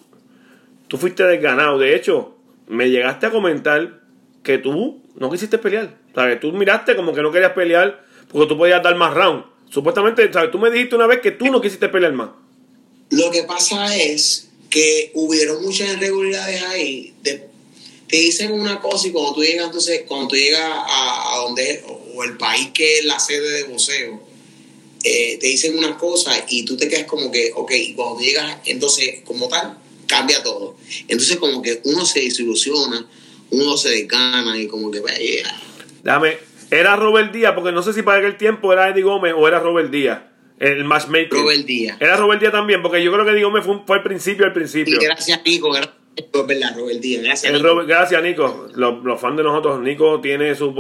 tú 0.89 0.97
fuiste 0.97 1.23
desganado. 1.25 1.79
De 1.79 1.95
hecho, 1.97 2.37
me 2.69 2.89
llegaste 2.91 3.27
a 3.27 3.31
comentar 3.31 4.01
que 4.43 4.59
tú 4.59 5.03
no 5.17 5.31
quisiste 5.31 5.59
pelear. 5.59 5.99
¿Sabes? 6.15 6.41
Tú 6.41 6.53
miraste 6.53 6.95
como 6.97 7.15
que 7.15 7.23
no 7.23 7.33
querías 7.33 7.53
pelear 7.53 8.05
porque 8.29 8.47
tú 8.49 8.57
podías 8.59 8.83
dar 8.83 8.95
más 8.97 9.15
round. 9.15 9.45
Supuestamente, 9.71 10.31
¿sabes? 10.33 10.51
Tú 10.51 10.59
me 10.59 10.71
dijiste 10.71 10.95
una 10.97 11.07
vez 11.07 11.21
que 11.21 11.31
tú 11.31 11.47
no 11.47 11.61
quisiste 11.61 11.89
pelear 11.89 12.13
más. 12.13 12.31
Lo 13.11 13.31
que 13.31 13.43
pasa 13.45 13.95
es 13.97 14.49
que 14.71 15.11
hubieron 15.15 15.63
muchas 15.63 15.93
irregularidades 15.95 16.63
ahí. 16.65 17.15
de- 17.23 17.52
te 18.13 18.19
dicen 18.19 18.53
una 18.53 18.79
cosa 18.79 19.09
y 19.09 19.11
cuando 19.11 19.33
tú 19.33 19.43
llegas, 19.43 19.65
entonces, 19.67 20.03
cuando 20.07 20.29
tú 20.29 20.37
llegas 20.37 20.61
a, 20.63 21.33
a 21.35 21.39
donde 21.39 21.71
es, 21.71 21.81
o 22.15 22.23
el 22.25 22.37
país 22.37 22.69
que 22.75 22.99
es 22.99 23.07
la 23.07 23.19
sede 23.19 23.49
de 23.53 23.63
voceo, 23.65 24.23
eh, 25.03 25.39
te 25.41 25.47
dicen 25.47 25.79
unas 25.79 25.97
cosas 25.97 26.45
y 26.49 26.63
tú 26.67 26.77
te 26.77 26.89
quedas 26.89 27.05
como 27.05 27.33
que, 27.33 27.53
ok, 27.55 27.73
y 27.73 27.95
cuando 27.95 28.17
tú 28.19 28.23
llegas, 28.23 28.59
entonces, 28.67 29.23
como 29.25 29.49
tal, 29.49 29.79
cambia 30.07 30.43
todo. 30.43 30.77
Entonces, 31.09 31.39
como 31.39 31.63
que 31.63 31.81
uno 31.85 32.05
se 32.05 32.21
desilusiona, 32.21 33.09
uno 33.49 33.77
se 33.79 33.89
desgana 33.89 34.61
y 34.61 34.67
como 34.67 34.91
que, 34.91 35.01
vaya, 35.01 35.19
Déjame, 36.05 36.37
era 36.71 36.97
Robert 36.97 37.33
Díaz, 37.33 37.55
porque 37.55 37.73
no 37.73 37.83
sé 37.83 37.95
si 37.95 38.03
para 38.03 38.19
aquel 38.19 38.37
tiempo 38.37 38.75
era 38.75 38.91
Eddie 38.91 39.05
Gómez 39.05 39.33
o 39.35 39.49
era 39.49 39.59
Robert 39.59 39.91
Díaz, 39.91 40.21
el 40.59 40.85
matchmaker. 40.85 41.31
Robert 41.33 41.65
Díaz. 41.65 41.97
Era 41.99 42.19
Robert 42.19 42.41
Díaz 42.41 42.53
también, 42.53 42.83
porque 42.83 43.03
yo 43.03 43.11
creo 43.11 43.25
que 43.25 43.31
Eddie 43.31 43.45
Gómez 43.45 43.65
fue, 43.65 43.79
fue 43.87 43.97
al 43.97 44.03
principio, 44.03 44.45
al 44.45 44.51
Y 44.51 44.55
principio. 44.55 44.99
gracias, 45.01 45.41
Nico, 45.47 45.71
gracias, 45.71 46.02
es 46.17 46.47
verdad, 46.47 46.75
Robert 46.77 47.01
Díaz, 47.01 47.23
gracias. 47.25 47.53
Nico. 47.53 47.67
Robert- 47.67 47.89
gracias, 47.89 48.23
Nico. 48.23 48.69
Los, 48.75 49.03
los 49.05 49.21
fans 49.21 49.37
de 49.37 49.43
nosotros, 49.43 49.81
Nico 49.81 50.21
tiene 50.21 50.55
su 50.55 50.75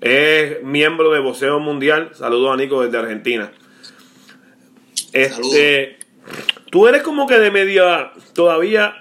es 0.00 0.62
miembro 0.62 1.10
de 1.12 1.20
Voceo 1.20 1.58
Mundial. 1.60 2.10
Saludos 2.14 2.54
a 2.54 2.56
Nico 2.56 2.82
desde 2.82 2.98
Argentina. 2.98 3.52
Este, 5.12 5.98
tú 6.70 6.86
eres 6.86 7.02
como 7.02 7.26
que 7.26 7.38
de 7.38 7.50
media 7.50 8.12
todavía 8.32 8.94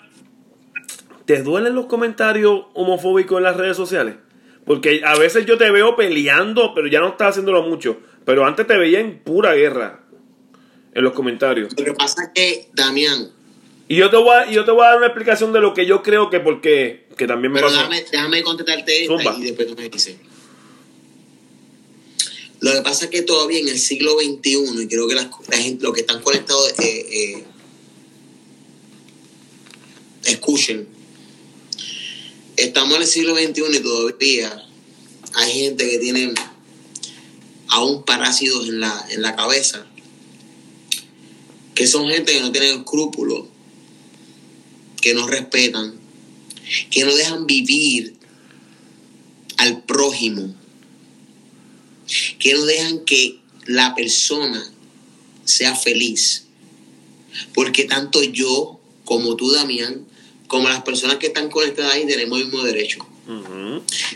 te 1.25 1.43
duelen 1.43 1.75
los 1.75 1.85
comentarios 1.85 2.65
homofóbicos 2.73 3.37
en 3.37 3.43
las 3.43 3.55
redes 3.55 3.77
sociales, 3.77 4.15
porque 4.65 5.01
a 5.05 5.15
veces 5.17 5.45
yo 5.45 5.57
te 5.57 5.69
veo 5.69 5.95
peleando, 5.95 6.73
pero 6.73 6.87
ya 6.87 6.99
no 6.99 7.09
estás 7.09 7.29
haciéndolo 7.29 7.61
mucho. 7.63 7.97
Pero 8.25 8.45
antes 8.45 8.65
te 8.67 8.77
veía 8.77 8.99
en 8.99 9.19
pura 9.19 9.53
guerra. 9.53 10.01
en 10.93 11.03
los 11.03 11.13
comentarios. 11.13 11.71
Lo 11.77 11.85
que 11.85 11.93
pasa 11.93 12.23
es 12.23 12.29
que, 12.33 12.69
Damián, 12.73 13.29
Y 13.89 13.95
yo 13.95 14.11
te 14.11 14.17
voy 14.17 14.35
a, 14.35 14.49
yo 14.51 14.63
te 14.63 14.71
voy 14.71 14.85
a 14.85 14.89
dar 14.89 14.97
una 14.97 15.07
explicación 15.07 15.51
de 15.51 15.59
lo 15.59 15.73
que 15.73 15.87
yo 15.87 16.03
creo 16.03 16.29
que 16.29 16.39
porque 16.39 17.07
que 17.17 17.25
también 17.25 17.51
me 17.51 17.59
pero 17.59 17.69
pasó. 17.69 17.79
déjame, 17.79 18.05
déjame 18.09 18.43
contestarte 18.43 19.03
esta 19.03 19.35
y 19.37 19.41
después 19.41 19.67
tú 19.67 19.75
me 19.75 19.89
dices. 19.89 20.15
Lo 22.61 22.71
que 22.71 22.81
pasa 22.81 23.05
es 23.05 23.11
que 23.11 23.23
todavía 23.23 23.59
en 23.59 23.67
el 23.67 23.79
siglo 23.79 24.13
XXI, 24.19 24.83
y 24.83 24.87
creo 24.87 25.07
que 25.07 25.15
las, 25.15 25.27
la 25.49 25.57
gente, 25.57 25.83
los 25.83 25.93
que 25.93 26.01
están 26.01 26.21
conectados, 26.21 26.71
eh, 26.79 27.07
eh, 27.11 27.43
escuchen, 30.25 30.87
estamos 32.57 32.95
en 32.95 33.01
el 33.01 33.07
siglo 33.07 33.35
XXI 33.35 33.77
y 33.77 33.79
todavía 33.79 34.65
hay 35.33 35.51
gente 35.51 35.89
que 35.89 35.97
tiene 35.97 36.33
aún 37.69 38.03
parásitos 38.03 38.67
en 38.67 38.81
la, 38.81 39.07
en 39.09 39.23
la 39.23 39.35
cabeza, 39.35 39.87
que 41.73 41.87
son 41.87 42.07
gente 42.09 42.33
que 42.33 42.41
no 42.41 42.51
tienen 42.51 42.79
escrúpulos, 42.79 43.45
que 44.99 45.13
no 45.13 45.27
respetan, 45.27 45.93
que 46.91 47.03
no 47.03 47.15
dejan 47.15 47.45
vivir 47.45 48.15
al 49.57 49.83
prójimo, 49.83 50.53
que 52.39 52.53
no 52.53 52.65
dejan 52.65 53.05
que 53.05 53.39
la 53.65 53.95
persona 53.95 54.65
sea 55.45 55.75
feliz. 55.75 56.45
Porque 57.53 57.85
tanto 57.85 58.23
yo 58.23 58.79
como 59.05 59.35
tú, 59.35 59.51
Damián, 59.51 60.05
como 60.47 60.67
las 60.67 60.81
personas 60.81 61.17
que 61.17 61.27
están 61.27 61.49
conectadas 61.49 61.93
ahí 61.93 62.05
tenemos 62.05 62.39
el 62.39 62.45
mismo 62.45 62.63
derecho. 62.63 63.05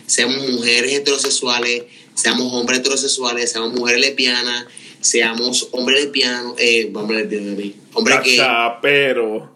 Seamos 0.07 0.49
mujeres 0.49 0.91
heterosexuales, 0.91 1.83
seamos 2.15 2.51
hombres 2.53 2.79
heterosexuales, 2.79 3.51
seamos 3.51 3.73
mujeres 3.73 4.01
lesbianas, 4.01 4.65
seamos 5.01 5.67
hombres 5.71 6.03
lesbianos, 6.03 6.55
eh, 6.57 6.91
hombres 6.93 7.29
lesbianos, 7.29 7.73
hombres 7.93 8.19
que 8.21 8.37
Cachapero. 8.37 9.52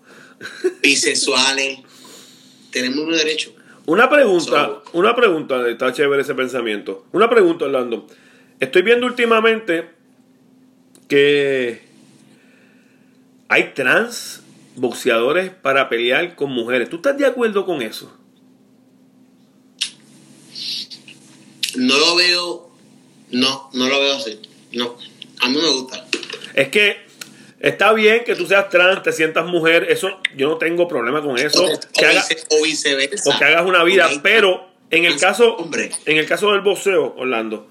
Bisexuales, 0.81 1.79
tenemos 2.71 2.97
mismo 2.97 3.15
derecho. 3.15 3.53
Una 3.85 4.09
pregunta, 4.09 4.81
una 4.93 5.15
pregunta, 5.15 5.67
está 5.69 5.93
chévere 5.93 6.21
ese 6.21 6.35
pensamiento. 6.35 7.05
Una 7.13 7.29
pregunta, 7.29 7.65
Orlando. 7.65 8.05
Estoy 8.59 8.81
viendo 8.81 9.07
últimamente 9.07 9.89
que 11.07 11.81
hay 13.47 13.71
trans 13.73 14.41
boxeadores 14.75 15.51
para 15.51 15.87
pelear 15.87 16.35
con 16.35 16.51
mujeres. 16.51 16.89
¿Tú 16.89 16.97
estás 16.97 17.17
de 17.17 17.25
acuerdo 17.25 17.65
con 17.65 17.81
eso? 17.81 18.13
No 21.75 21.97
lo 21.97 22.15
veo, 22.15 22.69
no, 23.31 23.69
no 23.73 23.87
lo 23.87 23.99
veo 24.01 24.15
así. 24.17 24.39
No, 24.73 24.97
a 25.39 25.49
mí 25.49 25.55
me 25.55 25.71
gusta. 25.71 26.05
Es 26.53 26.69
que 26.69 27.06
está 27.59 27.93
bien 27.93 28.23
que 28.23 28.35
tú 28.35 28.45
seas 28.45 28.69
trans, 28.69 29.03
te 29.03 29.11
sientas 29.11 29.45
mujer, 29.45 29.87
eso 29.89 30.09
yo 30.35 30.49
no 30.49 30.57
tengo 30.57 30.87
problema 30.87 31.21
con 31.21 31.37
eso. 31.37 31.63
o, 31.65 31.79
Que 31.93 32.05
haga- 32.05 32.25
vice- 32.27 32.43
o 32.49 32.63
viceversa. 32.63 33.29
o 33.35 33.37
que 33.39 33.45
hagas 33.45 33.65
una 33.65 33.83
vida, 33.83 34.09
pero 34.23 34.67
en 34.91 35.05
el 35.05 35.19
caso 35.19 35.55
hombre. 35.57 35.91
en 36.05 36.17
el 36.17 36.25
caso 36.27 36.51
del 36.51 36.61
boxeo, 36.61 37.15
Orlando, 37.17 37.67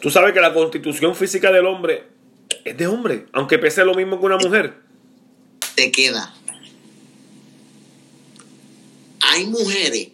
tú 0.00 0.10
sabes 0.10 0.32
que 0.34 0.40
la 0.40 0.52
constitución 0.52 1.14
física 1.14 1.50
del 1.52 1.66
hombre 1.66 2.04
es 2.64 2.76
de 2.76 2.86
hombre, 2.86 3.26
aunque 3.32 3.58
pese 3.58 3.84
lo 3.84 3.94
mismo 3.94 4.18
que 4.20 4.26
una 4.26 4.36
mujer. 4.36 4.74
te 5.74 5.90
queda. 5.90 6.32
Hay 9.20 9.46
mujeres, 9.46 10.08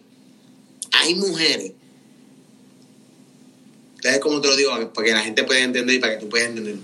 hay 0.93 1.15
mujeres. 1.15 1.73
¿Sabes 4.01 4.19
cómo 4.19 4.41
te 4.41 4.47
lo 4.47 4.55
digo? 4.55 4.71
Para 4.93 5.05
que 5.05 5.13
la 5.13 5.19
gente 5.21 5.43
pueda 5.43 5.59
entender 5.61 5.95
y 5.95 5.99
para 5.99 6.13
que 6.13 6.19
tú 6.21 6.29
puedas 6.29 6.47
entender. 6.47 6.75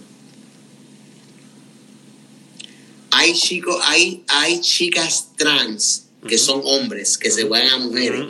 Hay 3.28 3.34
chicos, 3.34 3.78
hay, 3.84 4.24
hay 4.30 4.62
chicas 4.62 5.34
trans 5.36 6.10
que 6.26 6.38
son 6.38 6.62
hombres, 6.64 7.18
que 7.18 7.30
se 7.30 7.44
vuelven 7.44 7.70
a 7.70 7.78
mujeres, 7.78 8.22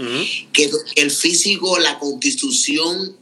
que 0.51 0.69
el 0.95 1.11
físico, 1.11 1.77
la 1.77 1.99
constitución 1.99 3.15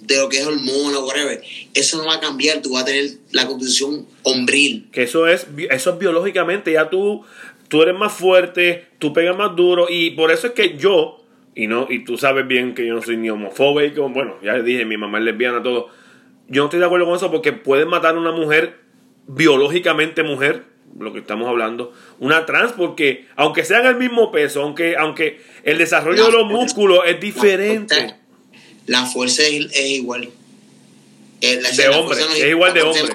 de 0.00 0.18
lo 0.18 0.28
que 0.28 0.38
es 0.38 0.46
hormona, 0.46 0.98
whatever, 1.00 1.42
eso 1.72 1.96
no 1.96 2.04
va 2.04 2.16
a 2.16 2.20
cambiar, 2.20 2.60
tú 2.60 2.72
vas 2.72 2.82
a 2.82 2.86
tener 2.86 3.10
la 3.32 3.46
constitución 3.46 4.06
hombril. 4.22 4.88
Que 4.92 5.04
eso 5.04 5.26
es 5.26 5.46
eso 5.70 5.92
es 5.92 5.98
biológicamente, 5.98 6.72
ya 6.72 6.90
tú 6.90 7.22
tú 7.68 7.82
eres 7.82 7.94
más 7.94 8.12
fuerte, 8.12 8.88
tú 8.98 9.14
pegas 9.14 9.36
más 9.36 9.56
duro 9.56 9.86
y 9.88 10.10
por 10.10 10.30
eso 10.30 10.48
es 10.48 10.52
que 10.52 10.76
yo 10.76 11.24
y 11.54 11.66
no 11.68 11.86
y 11.88 12.04
tú 12.04 12.18
sabes 12.18 12.46
bien 12.46 12.74
que 12.74 12.86
yo 12.86 12.94
no 12.94 13.02
soy 13.02 13.16
ni 13.16 13.30
homofóbico, 13.30 14.08
bueno, 14.10 14.36
ya 14.42 14.54
les 14.54 14.64
dije, 14.64 14.84
mi 14.84 14.98
mamá 14.98 15.18
es 15.18 15.24
lesbiana 15.24 15.62
todo. 15.62 15.88
Yo 16.48 16.62
no 16.62 16.66
estoy 16.66 16.80
de 16.80 16.86
acuerdo 16.86 17.06
con 17.06 17.16
eso 17.16 17.30
porque 17.30 17.54
pueden 17.54 17.88
matar 17.88 18.14
a 18.14 18.18
una 18.18 18.32
mujer 18.32 18.88
biológicamente 19.26 20.22
mujer, 20.22 20.64
lo 20.98 21.12
que 21.12 21.20
estamos 21.20 21.48
hablando, 21.48 21.92
una 22.18 22.46
trans 22.46 22.72
porque 22.72 23.26
aunque 23.36 23.64
sean 23.64 23.86
el 23.86 23.96
mismo 23.96 24.30
peso, 24.32 24.62
aunque 24.62 24.96
aunque 24.96 25.40
el 25.64 25.78
desarrollo 25.78 26.26
de 26.26 26.32
los 26.32 26.46
músculos 26.46 27.00
es 27.06 27.20
diferente 27.20 28.16
La 28.86 29.06
fuerza 29.06 29.42
es, 29.42 29.66
es 29.72 29.90
igual. 29.90 30.30
De 31.40 31.88
hombre, 31.88 32.20
no 32.20 32.34
es 32.34 32.48
igual 32.48 32.74
de 32.74 32.82
hombre. 32.82 33.12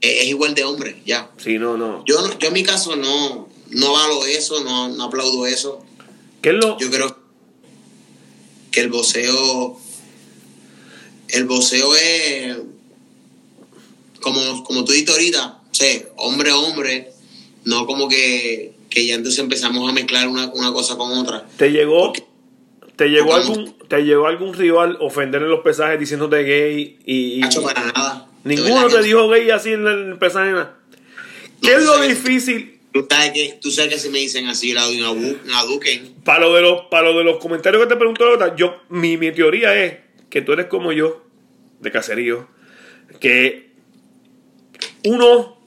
Es, 0.00 0.22
es 0.22 0.26
igual 0.26 0.54
de 0.54 0.64
hombre, 0.64 1.02
ya. 1.04 1.30
Sí, 1.38 1.58
no, 1.58 1.76
no. 1.76 2.04
Yo, 2.06 2.38
yo 2.38 2.48
en 2.48 2.54
mi 2.54 2.62
caso 2.62 2.96
no, 2.96 3.48
no 3.70 3.92
valo 3.92 4.26
eso, 4.26 4.62
no, 4.62 4.88
no 4.88 5.04
aplaudo 5.04 5.46
eso. 5.46 5.84
¿Qué 6.40 6.50
es 6.50 6.54
lo 6.56 6.78
Yo 6.78 6.90
creo 6.90 7.16
que 8.70 8.80
el 8.80 8.88
voceo, 8.88 9.78
el 11.28 11.44
voceo 11.44 11.94
es, 11.94 12.56
como, 14.20 14.64
como 14.64 14.84
tú 14.84 14.92
dijiste 14.92 15.12
ahorita, 15.12 15.61
o 15.72 15.74
sea, 15.74 16.00
hombre 16.16 16.50
a 16.50 16.56
hombre, 16.56 17.08
no 17.64 17.86
como 17.86 18.08
que, 18.08 18.72
que 18.90 19.06
ya 19.06 19.14
entonces 19.14 19.40
empezamos 19.40 19.88
a 19.90 19.92
mezclar 19.94 20.28
una, 20.28 20.46
una 20.52 20.72
cosa 20.72 20.96
con 20.96 21.10
otra. 21.12 21.46
¿Te 21.56 21.70
llegó, 21.70 22.12
Porque- 22.12 22.24
te 22.96 23.08
llegó 23.08 23.34
algún, 23.34 23.74
te 23.88 24.02
llegó 24.04 24.26
algún 24.26 24.52
rival 24.54 24.98
ofender 25.00 25.42
en 25.42 25.48
los 25.48 25.60
pesajes 25.60 25.98
diciéndote 25.98 26.42
gay 26.44 26.98
y, 27.06 27.38
y- 27.38 27.42
Hacho, 27.42 27.62
para 27.62 27.84
nada. 27.92 28.28
Ninguno 28.44 28.86
te 28.88 29.02
dijo 29.02 29.28
gay 29.28 29.50
así 29.50 29.70
en 29.72 29.86
el 29.86 30.18
pesaje? 30.18 30.52
nada? 30.52 30.78
¿Qué 31.62 31.70
No, 31.72 31.78
es 31.78 31.84
lo 31.84 32.00
difícil 32.02 32.68
Tú 32.92 33.06
sabes 33.08 33.32
que, 33.32 33.58
tú 33.62 33.70
sabes 33.70 33.94
que 33.94 33.98
si 33.98 34.10
me 34.10 34.18
dicen 34.18 34.46
así, 34.48 34.74
la 34.74 34.84
doy 34.84 35.00
una, 35.00 35.12
bu- 35.12 35.38
una 35.46 35.62
duquen. 35.64 36.12
para 36.24 36.40
lo 36.40 36.52
de 36.54 36.60
los 36.60 36.82
para 36.90 37.10
lo 37.10 37.16
de 37.16 37.24
los 37.24 37.38
comentarios 37.38 37.82
que 37.82 37.88
te 37.88 37.96
preguntó 37.96 38.26
la 38.26 38.34
otra? 38.34 38.54
Yo 38.56 38.74
mi, 38.90 39.16
mi 39.16 39.32
teoría 39.32 39.74
es 39.82 39.94
que 40.28 40.42
tú 40.42 40.52
eres 40.52 40.66
como 40.66 40.92
yo 40.92 41.24
de 41.80 41.90
caserío 41.90 42.46
que 43.20 43.70
uno 45.04 45.58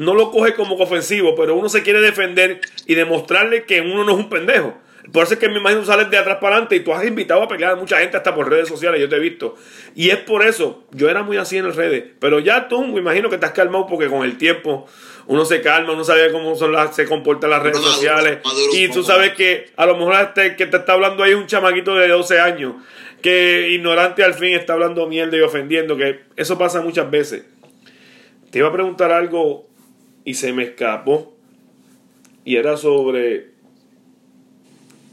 no 0.00 0.14
lo 0.14 0.30
coge 0.30 0.54
como 0.54 0.76
ofensivo, 0.76 1.34
pero 1.34 1.54
uno 1.54 1.68
se 1.68 1.82
quiere 1.82 2.00
defender 2.00 2.62
y 2.86 2.94
demostrarle 2.94 3.64
que 3.64 3.82
uno 3.82 4.02
no 4.02 4.12
es 4.12 4.18
un 4.18 4.30
pendejo. 4.30 4.74
Por 5.12 5.24
eso 5.24 5.34
es 5.34 5.40
que 5.40 5.50
me 5.50 5.58
imagino 5.58 5.84
sales 5.84 6.08
de 6.10 6.16
atrás 6.16 6.38
para 6.40 6.54
adelante 6.54 6.76
y 6.76 6.80
tú 6.80 6.94
has 6.94 7.04
invitado 7.06 7.42
a 7.42 7.48
pelear 7.48 7.72
a 7.72 7.76
mucha 7.76 7.98
gente 7.98 8.16
hasta 8.16 8.34
por 8.34 8.48
redes 8.48 8.66
sociales, 8.66 8.98
yo 8.98 9.10
te 9.10 9.16
he 9.16 9.18
visto. 9.18 9.56
Y 9.94 10.08
es 10.08 10.16
por 10.16 10.46
eso, 10.46 10.84
yo 10.92 11.10
era 11.10 11.22
muy 11.22 11.36
así 11.36 11.58
en 11.58 11.66
las 11.66 11.76
redes, 11.76 12.04
pero 12.18 12.38
ya 12.38 12.66
tú 12.66 12.82
me 12.82 12.98
imagino 13.00 13.28
que 13.28 13.34
estás 13.34 13.50
calmado 13.50 13.86
porque 13.86 14.08
con 14.08 14.24
el 14.24 14.38
tiempo 14.38 14.86
uno 15.26 15.44
se 15.44 15.60
calma, 15.60 15.92
uno 15.92 16.02
sabe 16.04 16.32
cómo 16.32 16.56
son 16.56 16.72
las, 16.72 16.96
se 16.96 17.04
comportan 17.04 17.50
las 17.50 17.62
redes 17.62 17.76
Maduro, 17.76 17.92
sociales. 17.92 18.38
maduro 18.42 18.72
y 18.74 18.88
tú 18.88 19.02
sabes 19.02 19.34
que 19.34 19.70
a 19.76 19.84
lo 19.84 19.98
mejor 19.98 20.14
este 20.14 20.56
que 20.56 20.64
te 20.64 20.78
está 20.78 20.94
hablando 20.94 21.22
ahí 21.22 21.32
es 21.32 21.36
un 21.36 21.46
chamaquito 21.46 21.94
de 21.94 22.08
12 22.08 22.40
años, 22.40 22.74
que 23.20 23.68
ignorante 23.70 24.24
al 24.24 24.32
fin 24.32 24.54
está 24.54 24.72
hablando 24.72 25.06
mierda 25.06 25.36
y 25.36 25.40
ofendiendo, 25.42 25.98
que 25.98 26.20
eso 26.36 26.56
pasa 26.56 26.80
muchas 26.80 27.10
veces. 27.10 27.44
Te 28.50 28.58
iba 28.60 28.68
a 28.68 28.72
preguntar 28.72 29.12
algo 29.12 29.69
y 30.24 30.34
se 30.34 30.52
me 30.52 30.64
escapó. 30.64 31.36
Y 32.44 32.56
era 32.56 32.76
sobre. 32.76 33.50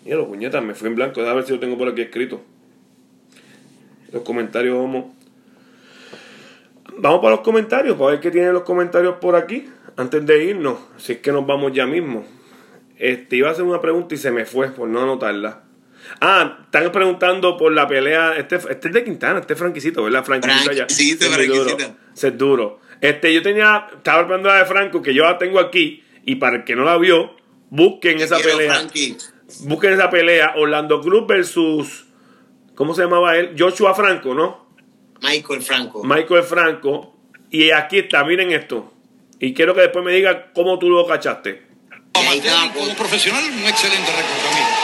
Mira, 0.05 0.17
los 0.17 0.27
puñetas, 0.27 0.63
me 0.63 0.73
fui 0.73 0.87
en 0.87 0.95
blanco. 0.95 1.19
Déjame 1.19 1.37
ver 1.37 1.45
si 1.45 1.53
lo 1.53 1.59
tengo 1.59 1.77
por 1.77 1.89
aquí 1.89 2.01
escrito. 2.01 2.41
Los 4.11 4.23
comentarios, 4.23 4.77
vamos. 4.77 5.05
Vamos 6.99 7.19
para 7.19 7.35
los 7.35 7.41
comentarios, 7.41 7.95
para 7.97 8.11
ver 8.11 8.19
qué 8.21 8.31
tienen 8.31 8.53
los 8.53 8.63
comentarios 8.63 9.15
por 9.21 9.35
aquí. 9.35 9.69
Antes 9.97 10.25
de 10.25 10.43
irnos, 10.45 10.77
si 10.97 11.13
es 11.13 11.17
que 11.19 11.31
nos 11.31 11.45
vamos 11.45 11.73
ya 11.73 11.85
mismo. 11.85 12.25
Este, 12.97 13.35
iba 13.35 13.49
a 13.49 13.51
hacer 13.51 13.63
una 13.63 13.81
pregunta 13.81 14.15
y 14.15 14.17
se 14.17 14.31
me 14.31 14.45
fue 14.45 14.69
por 14.69 14.87
no 14.87 15.01
anotarla. 15.03 15.63
Ah, 16.21 16.59
están 16.63 16.91
preguntando 16.91 17.57
por 17.57 17.71
la 17.73 17.87
pelea. 17.87 18.35
Este, 18.37 18.55
este 18.55 18.87
es 18.87 18.93
de 18.93 19.03
Quintana, 19.03 19.39
este 19.39 19.53
es 19.53 19.59
franquicito, 19.59 20.03
¿verdad? 20.03 20.23
Franquicito 20.23 20.71
ya. 20.71 20.85
Franquicito, 20.85 21.25
Es 21.25 21.37
muy 21.37 21.47
duro. 21.47 21.63
franquicito. 21.65 21.95
Ese 22.15 22.27
es 22.29 22.37
duro. 22.37 22.79
Este, 23.01 23.33
yo 23.33 23.41
tenía, 23.41 23.87
estaba 23.95 24.19
hablando 24.19 24.51
de 24.51 24.65
Franco, 24.65 25.01
que 25.01 25.13
yo 25.13 25.23
la 25.23 25.37
tengo 25.37 25.59
aquí, 25.59 26.03
y 26.25 26.35
para 26.35 26.57
el 26.57 26.63
que 26.63 26.75
no 26.75 26.83
la 26.83 26.97
vio, 26.97 27.35
busquen 27.69 28.19
esa 28.19 28.37
Quiero, 28.37 28.57
pelea. 28.57 28.73
Frankie. 28.75 29.17
Busquen 29.61 29.93
esa 29.93 30.09
pelea. 30.09 30.53
Orlando 30.57 31.01
Cruz 31.01 31.25
versus. 31.27 32.05
¿Cómo 32.75 32.93
se 32.93 33.03
llamaba 33.03 33.37
él? 33.37 33.55
Joshua 33.57 33.93
Franco, 33.95 34.33
¿no? 34.33 34.67
Michael 35.21 35.61
Franco. 35.61 36.03
Michael 36.03 36.43
Franco. 36.43 37.15
Y 37.49 37.71
aquí 37.71 37.99
está, 37.99 38.23
miren 38.23 38.51
esto. 38.51 38.93
Y 39.39 39.53
quiero 39.53 39.73
que 39.73 39.81
después 39.81 40.03
me 40.03 40.11
diga 40.11 40.51
cómo 40.53 40.77
tú 40.77 40.89
lo 40.89 41.05
cachaste. 41.07 41.65
Como 42.13 42.95
profesional, 42.95 43.43
un 43.45 43.63
excelente 43.63 44.11
récord 44.11 44.76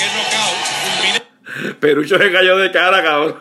Qué 0.00 0.06
knockout. 0.06 0.66
Fulminante. 0.96 1.74
Perucho 1.80 2.18
se 2.18 2.32
cayó 2.32 2.56
de 2.56 2.70
cara, 2.72 3.02
cabrón. 3.02 3.40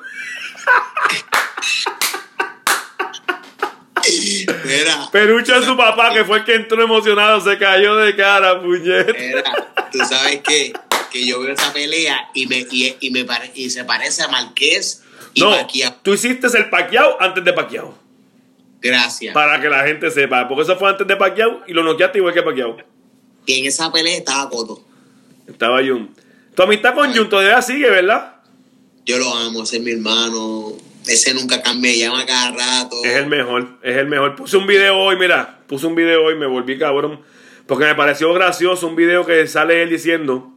Mira, 4.66 5.10
Perucho 5.12 5.56
es 5.56 5.66
su 5.66 5.76
papá, 5.78 6.14
que 6.14 6.24
fue 6.26 6.40
el 6.40 6.44
que 6.44 6.56
entró 6.56 6.82
emocionado, 6.82 7.40
se 7.42 7.58
cayó 7.58 7.96
de 7.98 8.16
cara, 8.16 8.60
puñet. 8.62 9.16
mira, 9.18 9.44
tú 9.92 10.00
sabes 10.00 10.42
que, 10.42 10.74
que 11.12 11.26
yo 11.28 11.42
veo 11.42 11.54
esa 11.54 11.72
pelea 11.74 12.30
y 12.34 12.48
me, 12.48 12.66
y, 12.72 12.96
y 13.00 13.12
me 13.12 13.26
pare- 13.26 13.52
y 13.56 13.70
se 13.70 13.84
parece 13.84 14.24
a 14.24 14.28
Marqués 14.28 15.04
y 15.34 15.42
No, 15.42 15.52
Pacquiao. 15.52 15.96
tú 16.02 16.14
hiciste 16.14 16.48
el 16.58 16.70
paqueado 16.70 17.18
antes 17.22 17.44
de 17.44 17.54
paqueado. 17.54 17.98
Gracias. 18.82 19.34
Para 19.34 19.60
que 19.62 19.70
la 19.70 19.84
gente 19.86 20.10
sepa, 20.10 20.48
porque 20.48 20.64
eso 20.64 20.78
fue 20.78 20.90
antes 20.90 21.06
de 21.06 21.16
paqueado 21.16 21.62
y 21.68 21.74
lo 21.74 21.84
noqueaste 21.84 22.18
igual 22.20 22.34
que 22.34 22.42
paqueado. 22.42 22.78
Y 23.46 23.60
en 23.60 23.66
esa 23.66 23.92
pelea 23.92 24.18
estaba 24.18 24.50
Coto. 24.50 24.84
Estaba 25.48 25.80
Jun. 25.80 26.16
Tu 26.60 26.64
amistad 26.64 26.94
con 26.94 27.16
Jun 27.16 27.30
todavía 27.30 27.62
sigue, 27.62 27.90
¿verdad? 27.90 28.36
Yo 29.06 29.18
lo 29.18 29.34
amo, 29.34 29.64
ese 29.64 29.78
es 29.78 29.82
mi 29.82 29.92
hermano. 29.92 30.74
Ese 31.08 31.34
nunca 31.34 31.62
cambia, 31.62 31.96
llama 31.96 32.26
cada 32.26 32.52
rato. 32.52 32.98
Es 33.02 33.16
el 33.16 33.28
mejor, 33.28 33.80
es 33.82 33.96
el 33.96 34.08
mejor. 34.08 34.36
Puse 34.36 34.58
un 34.58 34.68
video 34.68 34.98
hoy, 34.98 35.16
mira, 35.16 35.62
puse 35.68 35.88
un 35.88 35.96
video 35.96 36.22
hoy, 36.22 36.36
me 36.36 36.48
volví 36.48 36.78
cabrón. 36.78 37.22
Porque 37.66 37.86
me 37.86 37.96
pareció 37.96 38.34
gracioso 38.34 38.88
un 38.88 38.98
video 38.98 39.26
que 39.26 39.48
sale 39.48 39.84
él 39.84 39.90
diciendo 39.90 40.52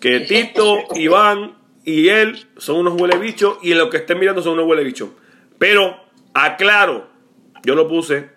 que 0.00 0.20
Tito, 0.20 0.84
Iván 0.94 1.58
y 1.84 2.08
él 2.08 2.46
son 2.56 2.76
unos 2.76 2.98
huele 2.98 3.18
bichos 3.18 3.58
y 3.60 3.74
los 3.74 3.90
que 3.90 3.98
estén 3.98 4.18
mirando 4.18 4.40
son 4.40 4.54
unos 4.54 4.64
huele 4.66 4.84
bichos. 4.84 5.10
Pero, 5.58 6.02
aclaro, 6.32 7.10
yo 7.62 7.74
lo 7.74 7.86
puse 7.86 8.30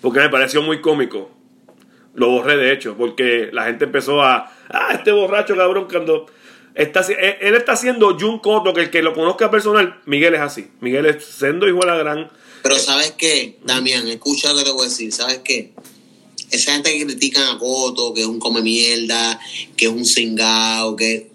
porque 0.00 0.20
me 0.20 0.30
pareció 0.30 0.62
muy 0.62 0.80
cómico. 0.80 1.30
Lo 2.14 2.30
borré 2.30 2.56
de 2.56 2.72
hecho, 2.72 2.96
porque 2.96 3.50
la 3.52 3.66
gente 3.66 3.84
empezó 3.84 4.22
a. 4.22 4.50
Ah, 4.70 4.90
este 4.94 5.12
borracho 5.12 5.56
cabrón, 5.56 5.86
cuando. 5.90 6.26
Está, 6.74 7.00
haci- 7.02 7.16
él 7.40 7.54
está 7.56 7.72
haciendo 7.72 8.16
Jun 8.18 8.38
Cotto, 8.38 8.72
que 8.72 8.82
el 8.82 8.90
que 8.90 9.02
lo 9.02 9.12
conozca 9.12 9.50
personal, 9.50 10.00
Miguel 10.06 10.34
es 10.34 10.40
así. 10.40 10.68
Miguel 10.80 11.06
es 11.06 11.24
sendo 11.24 11.66
hijo 11.68 11.80
de 11.80 11.86
la 11.86 11.96
gran. 11.96 12.30
Pero 12.62 12.76
¿sabes 12.78 13.12
qué, 13.18 13.58
Damián? 13.64 14.06
Escucha 14.08 14.52
lo 14.52 14.58
que 14.58 14.64
te 14.64 14.70
voy 14.70 14.82
a 14.86 14.88
decir. 14.88 15.12
¿Sabes 15.12 15.40
qué? 15.44 15.72
Esa 16.50 16.74
gente 16.74 16.96
que 16.96 17.04
critican 17.04 17.54
a 17.54 17.58
Coto, 17.58 18.14
que 18.14 18.20
es 18.20 18.26
un 18.26 18.38
come 18.38 18.62
mierda, 18.62 19.40
que 19.76 19.86
es 19.86 19.90
un 19.90 20.04
cingao, 20.04 20.94
que 20.94 21.28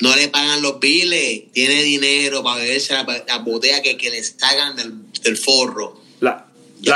no 0.00 0.14
le 0.14 0.28
pagan 0.28 0.60
los 0.62 0.78
biles, 0.80 1.44
tiene 1.52 1.82
dinero 1.82 2.42
para 2.42 2.60
beberse 2.60 2.92
la, 2.92 3.06
la 3.26 3.38
botella 3.38 3.80
que, 3.82 3.96
que 3.96 4.10
le 4.10 4.22
sacan 4.22 4.76
del, 4.76 4.92
del 5.22 5.36
forro. 5.36 5.98
La, 6.20 6.46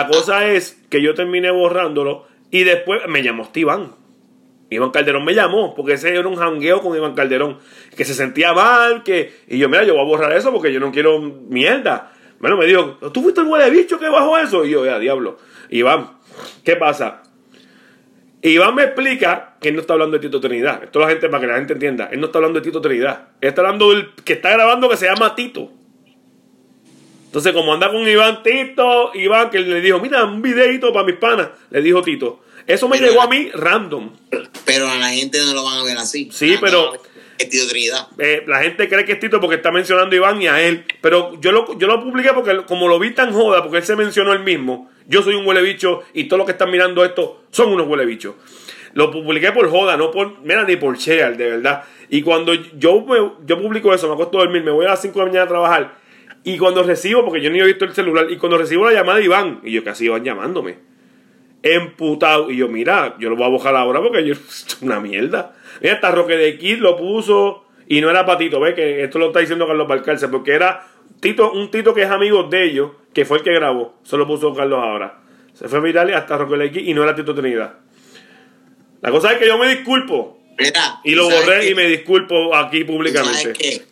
cosa 0.08 0.46
es 0.52 0.76
que 0.90 1.02
yo 1.02 1.14
terminé 1.14 1.50
borrándolo 1.50 2.26
y 2.50 2.64
después 2.64 3.00
me 3.08 3.22
llamó 3.22 3.44
este 3.44 3.60
Iván. 4.70 4.90
Calderón 4.90 5.24
me 5.24 5.34
llamó 5.34 5.74
porque 5.74 5.94
ese 5.94 6.08
era 6.08 6.26
un 6.26 6.36
jangueo 6.36 6.80
con 6.80 6.96
Iván 6.96 7.14
Calderón. 7.14 7.58
Que 7.96 8.04
se 8.04 8.14
sentía 8.14 8.52
mal, 8.52 9.02
que. 9.02 9.40
Y 9.48 9.58
yo, 9.58 9.68
mira, 9.68 9.84
yo 9.84 9.94
voy 9.94 10.02
a 10.02 10.06
borrar 10.06 10.32
eso 10.32 10.52
porque 10.52 10.72
yo 10.72 10.80
no 10.80 10.90
quiero 10.92 11.20
mierda. 11.20 12.12
Bueno, 12.38 12.56
me 12.56 12.66
dijo, 12.66 12.98
¿tú 13.12 13.22
fuiste 13.22 13.42
el 13.42 13.48
huele 13.48 13.68
bicho 13.70 13.98
que 13.98 14.08
bajó 14.08 14.38
eso? 14.38 14.64
Y 14.64 14.70
yo, 14.70 14.84
ya, 14.86 14.98
diablo. 14.98 15.36
Iván, 15.68 16.12
¿qué 16.64 16.76
pasa? 16.76 17.22
Iván 18.42 18.74
me 18.74 18.84
explica 18.84 19.56
que 19.60 19.68
él 19.68 19.74
no 19.74 19.82
está 19.82 19.92
hablando 19.92 20.16
de 20.16 20.26
Tito 20.26 20.40
Trinidad. 20.40 20.82
Esto 20.82 20.98
la 20.98 21.08
gente, 21.08 21.28
para 21.28 21.42
que 21.42 21.46
la 21.46 21.56
gente 21.56 21.74
entienda. 21.74 22.08
Él 22.10 22.20
no 22.20 22.26
está 22.26 22.38
hablando 22.38 22.60
de 22.60 22.64
Tito 22.64 22.80
Trinidad. 22.80 23.28
Él 23.40 23.50
está 23.50 23.60
hablando 23.60 23.90
del 23.90 24.14
que 24.24 24.32
está 24.32 24.50
grabando 24.50 24.88
que 24.88 24.96
se 24.96 25.06
llama 25.06 25.34
Tito. 25.34 25.70
Entonces, 27.26 27.52
como 27.52 27.74
anda 27.74 27.90
con 27.92 28.08
Iván 28.08 28.42
Tito, 28.42 29.12
Iván 29.14 29.50
que 29.50 29.60
le 29.60 29.80
dijo, 29.80 30.00
mira, 30.00 30.24
un 30.24 30.40
videito 30.40 30.92
para 30.92 31.04
mis 31.04 31.16
panas, 31.16 31.50
le 31.70 31.82
dijo 31.82 32.02
Tito. 32.02 32.40
Eso 32.66 32.88
me 32.88 32.98
Pero- 32.98 33.10
llegó 33.10 33.22
a 33.22 33.28
mí 33.28 33.50
random. 33.54 34.10
Pero 34.64 34.88
a 34.88 34.96
la 34.96 35.10
gente 35.10 35.38
no 35.44 35.54
lo 35.54 35.64
van 35.64 35.78
a 35.78 35.82
ver 35.84 35.98
así. 35.98 36.28
Sí, 36.32 36.54
Ah, 36.56 36.60
pero- 36.60 36.92
Es 37.38 37.48
Tito 37.48 37.66
Trinidad. 37.68 38.06
Eh, 38.18 38.44
la 38.46 38.62
gente 38.62 38.86
cree 38.86 39.04
que 39.06 39.12
es 39.12 39.18
Tito 39.20 39.40
porque 39.40 39.56
está 39.56 39.70
mencionando 39.72 40.12
a 40.12 40.16
Iván 40.16 40.42
y 40.42 40.46
a 40.48 40.60
él. 40.60 40.84
Pero 41.00 41.40
yo 41.40 41.52
lo, 41.52 41.78
yo 41.78 41.86
lo 41.86 42.02
publiqué 42.02 42.34
porque 42.34 42.64
como 42.66 42.86
lo 42.86 42.98
vi 42.98 43.12
tan 43.12 43.32
joda, 43.32 43.62
porque 43.62 43.78
él 43.78 43.82
se 43.84 43.96
mencionó 43.96 44.34
él 44.34 44.40
mismo, 44.40 44.90
yo 45.06 45.22
soy 45.22 45.34
un 45.36 45.46
huele 45.46 45.62
bicho 45.62 46.02
y 46.12 46.24
todos 46.24 46.36
los 46.36 46.44
que 46.46 46.52
están 46.52 46.70
mirando 46.70 47.02
esto 47.02 47.44
son 47.50 47.72
unos 47.72 47.86
huele 47.88 48.04
bichos. 48.04 48.34
Lo 48.92 49.10
publiqué 49.10 49.52
por 49.52 49.70
joda, 49.70 49.96
no 49.96 50.10
por, 50.10 50.38
mira, 50.42 50.64
ni 50.64 50.76
por 50.76 50.98
share, 50.98 51.36
de 51.38 51.48
verdad. 51.48 51.84
Y 52.10 52.20
cuando 52.20 52.52
yo, 52.52 53.00
me- 53.06 53.32
yo 53.46 53.58
publico 53.62 53.94
eso, 53.94 54.06
me 54.08 54.12
acuesto 54.14 54.38
a 54.38 54.42
dormir, 54.42 54.62
me 54.62 54.70
voy 54.72 54.84
a 54.84 54.90
las 54.90 55.00
5 55.00 55.14
de 55.20 55.24
la 55.24 55.26
mañana 55.30 55.44
a 55.44 55.48
trabajar. 55.48 55.94
Y 56.44 56.58
cuando 56.58 56.82
recibo, 56.82 57.24
porque 57.24 57.40
yo 57.40 57.48
ni 57.48 57.58
he 57.60 57.64
visto 57.64 57.86
el 57.86 57.94
celular, 57.94 58.26
y 58.30 58.36
cuando 58.36 58.58
recibo 58.58 58.84
la 58.84 58.92
llamada 58.92 59.18
de 59.18 59.24
Iván, 59.24 59.60
y 59.64 59.72
yo 59.72 59.82
casi 59.82 60.04
Iván 60.06 60.24
llamándome, 60.24 60.76
emputado. 61.62 62.50
Y 62.50 62.56
yo, 62.56 62.68
mira, 62.68 63.16
yo 63.18 63.30
lo 63.30 63.36
voy 63.36 63.46
a 63.46 63.48
bojar 63.48 63.74
ahora 63.76 64.00
porque 64.00 64.26
yo, 64.26 64.34
una 64.82 65.00
mierda. 65.00 65.54
Mira, 65.80 65.94
hasta 65.94 66.10
Roque 66.10 66.36
de 66.36 66.58
Kid 66.58 66.78
lo 66.78 66.96
puso 66.96 67.64
y 67.88 68.00
no 68.00 68.10
era 68.10 68.24
para 68.26 68.38
Tito, 68.38 68.60
¿ves? 68.60 68.74
Que 68.74 69.04
esto 69.04 69.18
lo 69.18 69.28
está 69.28 69.40
diciendo 69.40 69.66
Carlos 69.66 69.88
Balcarce, 69.88 70.28
porque 70.28 70.52
era 70.52 70.86
Tito, 71.20 71.52
un 71.52 71.70
Tito 71.70 71.92
que 71.94 72.02
es 72.02 72.10
amigo 72.10 72.44
de 72.44 72.64
ellos, 72.64 72.90
que 73.12 73.24
fue 73.24 73.38
el 73.38 73.44
que 73.44 73.52
grabó. 73.52 73.94
Eso 74.04 74.16
lo 74.16 74.26
puso 74.26 74.54
Carlos 74.54 74.78
ahora. 74.82 75.18
Se 75.54 75.68
fue 75.68 75.80
viral 75.80 76.08
y 76.10 76.12
hasta 76.12 76.38
Roque 76.38 76.56
de 76.56 76.70
Kid 76.70 76.86
y 76.86 76.94
no 76.94 77.02
era 77.02 77.14
Tito 77.14 77.34
Trinidad. 77.34 77.74
La 79.02 79.10
cosa 79.10 79.32
es 79.32 79.38
que 79.38 79.46
yo 79.46 79.58
me 79.58 79.68
disculpo. 79.68 80.38
Mira, 80.58 81.00
Y 81.04 81.14
lo 81.14 81.30
¿sabes 81.30 81.46
borré 81.46 81.60
qué? 81.60 81.70
y 81.70 81.74
me 81.74 81.86
disculpo 81.88 82.54
aquí 82.54 82.84
¿Tú 82.84 82.92
¿Sabes 82.92 82.96
públicamente. 83.14 83.82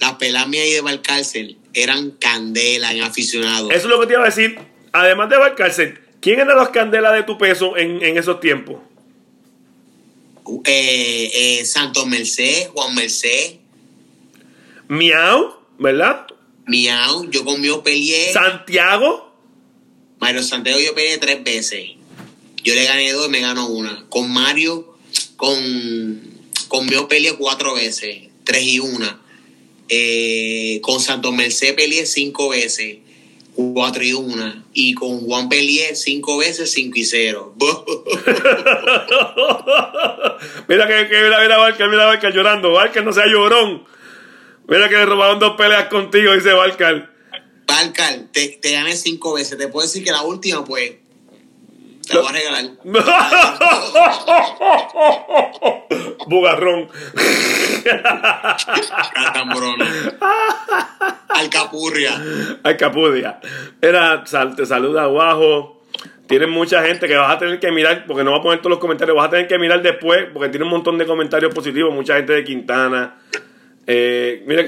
Las 0.00 0.14
pelas 0.14 0.48
mías 0.48 0.64
ahí 0.64 0.72
de 0.72 0.80
Valcárcel 0.80 1.58
eran 1.72 2.12
candela 2.12 2.92
en 2.92 3.02
aficionados. 3.02 3.70
Eso 3.70 3.86
es 3.86 3.90
lo 3.90 4.00
que 4.00 4.06
te 4.08 4.14
iba 4.14 4.22
a 4.22 4.26
decir. 4.26 4.58
Además 4.92 5.28
de 5.30 5.36
Balcarce, 5.36 5.94
¿quién 6.20 6.40
eran 6.40 6.56
las 6.56 6.70
candelas 6.70 7.14
de 7.14 7.22
tu 7.22 7.38
peso 7.38 7.76
en, 7.76 8.02
en 8.02 8.16
esos 8.18 8.40
tiempos? 8.40 8.78
eh, 10.64 11.30
eh, 11.32 11.64
Santos 11.64 12.06
Merced, 12.06 12.68
Juan 12.68 12.94
Merced, 12.94 13.56
Miau, 14.88 15.54
¿verdad? 15.78 16.26
Miau, 16.66 17.30
yo 17.30 17.44
con 17.44 17.60
Mio 17.60 17.82
peleé, 17.82 18.32
Santiago. 18.32 19.32
Mario 20.18 20.42
Santiago 20.42 20.78
yo 20.80 20.94
peleé 20.94 21.18
tres 21.18 21.42
veces. 21.44 21.90
Yo 22.62 22.74
le 22.74 22.84
gané 22.84 23.12
dos 23.12 23.28
y 23.28 23.30
me 23.30 23.40
ganó 23.40 23.68
una. 23.68 24.04
Con 24.08 24.30
Mario, 24.30 24.96
con, 25.36 25.58
con 26.68 26.86
Mio 26.86 27.08
peleé 27.08 27.34
cuatro 27.34 27.74
veces, 27.74 28.28
tres 28.44 28.64
y 28.64 28.80
una. 28.80 29.20
Eh, 29.88 30.80
con 30.82 31.00
Santos 31.00 31.32
Merced 31.32 31.74
peleé 31.74 32.06
cinco 32.06 32.50
veces, 32.50 32.98
cuatro 33.54 34.02
y 34.02 34.12
una. 34.12 34.64
Y 34.72 34.94
con 34.94 35.20
Juan 35.20 35.48
peleé 35.48 35.94
cinco 35.94 36.38
veces, 36.38 36.70
cinco 36.70 36.98
y 36.98 37.04
cero. 37.04 37.54
mira 40.68 40.86
que, 40.86 41.08
que 41.08 41.22
mira, 41.22 41.40
mira 41.40 41.58
Barca, 41.58 41.88
mira 41.88 42.06
Barca 42.06 42.30
llorando. 42.30 42.72
Barca 42.72 43.00
no 43.02 43.12
sea 43.12 43.26
llorón. 43.26 43.84
Mira 44.68 44.88
que 44.88 44.96
le 44.96 45.06
robaron 45.06 45.38
dos 45.38 45.56
peleas 45.56 45.88
contigo, 45.88 46.32
dice 46.32 46.52
Barca. 46.52 47.10
Valcar, 47.66 48.26
te, 48.32 48.58
te 48.60 48.72
gané 48.72 48.96
cinco 48.96 49.34
veces. 49.34 49.58
Te 49.58 49.68
puedo 49.68 49.86
decir 49.86 50.02
que 50.04 50.10
la 50.10 50.22
última, 50.22 50.64
pues, 50.64 50.92
te 52.06 52.14
la 52.14 52.20
voy 52.20 52.28
a 52.28 52.32
regalar. 52.32 52.64
Bugarrón. 56.26 56.88
Catambrona. 59.14 59.86
Alcapurria. 61.28 62.20
Ay, 62.62 62.76
Capudia. 62.76 63.40
Era, 63.80 64.24
sal- 64.26 64.54
te 64.56 64.66
saluda 64.66 65.04
abajo. 65.04 65.82
Tienen 66.26 66.50
mucha 66.50 66.82
gente 66.84 67.08
que 67.08 67.16
vas 67.16 67.34
a 67.34 67.38
tener 67.38 67.58
que 67.58 67.72
mirar, 67.72 68.04
porque 68.06 68.22
no 68.22 68.30
va 68.32 68.38
a 68.38 68.42
poner 68.42 68.58
todos 68.60 68.70
los 68.70 68.78
comentarios, 68.78 69.16
vas 69.16 69.26
a 69.26 69.30
tener 69.30 69.48
que 69.48 69.58
mirar 69.58 69.82
después, 69.82 70.26
porque 70.32 70.48
tiene 70.48 70.64
un 70.64 70.70
montón 70.70 70.96
de 70.96 71.04
comentarios 71.04 71.52
positivos, 71.52 71.92
mucha 71.92 72.14
gente 72.16 72.32
de 72.34 72.44
Quintana. 72.44 73.16
Eh, 73.86 74.44
mira, 74.46 74.64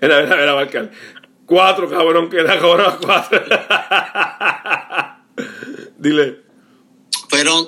mira, 0.00 0.22
mira, 0.22 0.54
Barcal. 0.54 0.90
Cuatro, 1.44 1.90
cabrón, 1.90 2.30
que 2.30 2.38
era 2.38 2.54
ahora 2.54 2.96
cuatro. 2.98 3.42
Dile. 5.98 6.41
Fueron 7.32 7.66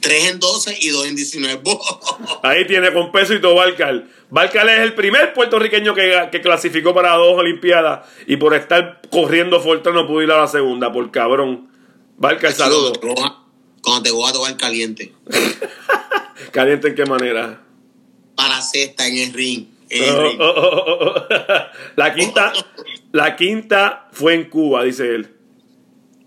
tres 0.00 0.30
en 0.30 0.40
12 0.40 0.78
y 0.80 0.88
dos 0.88 1.06
en 1.06 1.14
19. 1.16 1.60
Ahí 2.42 2.66
tiene 2.66 2.94
con 2.94 3.12
peso 3.12 3.34
y 3.34 3.42
todo 3.42 3.56
Barcal. 3.56 4.10
Barcal 4.30 4.70
es 4.70 4.78
el 4.78 4.94
primer 4.94 5.34
puertorriqueño 5.34 5.94
que, 5.94 6.28
que 6.32 6.40
clasificó 6.40 6.94
para 6.94 7.12
dos 7.16 7.38
Olimpiadas 7.38 8.08
y 8.26 8.36
por 8.38 8.54
estar 8.54 9.02
corriendo 9.10 9.60
fuerte 9.60 9.92
no 9.92 10.06
pudo 10.06 10.22
ir 10.22 10.30
a 10.30 10.38
la 10.38 10.48
segunda, 10.48 10.90
por 10.90 11.10
cabrón. 11.10 11.68
Barcal, 12.16 12.54
saludos. 12.54 12.98
Cuando 13.82 14.02
te 14.02 14.10
voy 14.10 14.30
a 14.30 14.32
tocar 14.32 14.56
caliente. 14.56 15.12
Caliente 16.52 16.88
en 16.88 16.94
qué 16.94 17.04
manera. 17.04 17.60
Para 18.34 18.56
la 18.56 18.62
cesta 18.62 19.06
en 19.06 19.18
el 19.18 19.32
ring. 19.34 19.66
En 19.90 20.04
el 20.04 20.10
Oh, 20.10 20.22
ring. 20.22 20.40
oh, 20.40 20.54
oh. 20.56 21.26
La 21.96 22.14
quinta, 22.14 22.52
la 23.12 23.36
quinta 23.36 24.08
fue 24.10 24.34
en 24.34 24.48
Cuba, 24.48 24.84
dice 24.84 25.14
él. 25.14 25.36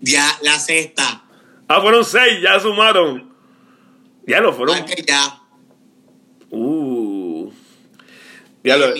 Ya, 0.00 0.38
la 0.42 0.58
cesta. 0.60 1.24
Ah, 1.68 1.80
fueron 1.80 2.04
seis, 2.04 2.40
ya 2.42 2.58
sumaron. 2.60 3.32
Ya 4.26 4.40
lo 4.40 4.52
fueron. 4.52 4.76
Marca 4.78 4.94
ya. 5.06 5.40
Uh. 6.50 7.50
Ya 8.64 8.76
lo- 8.76 8.94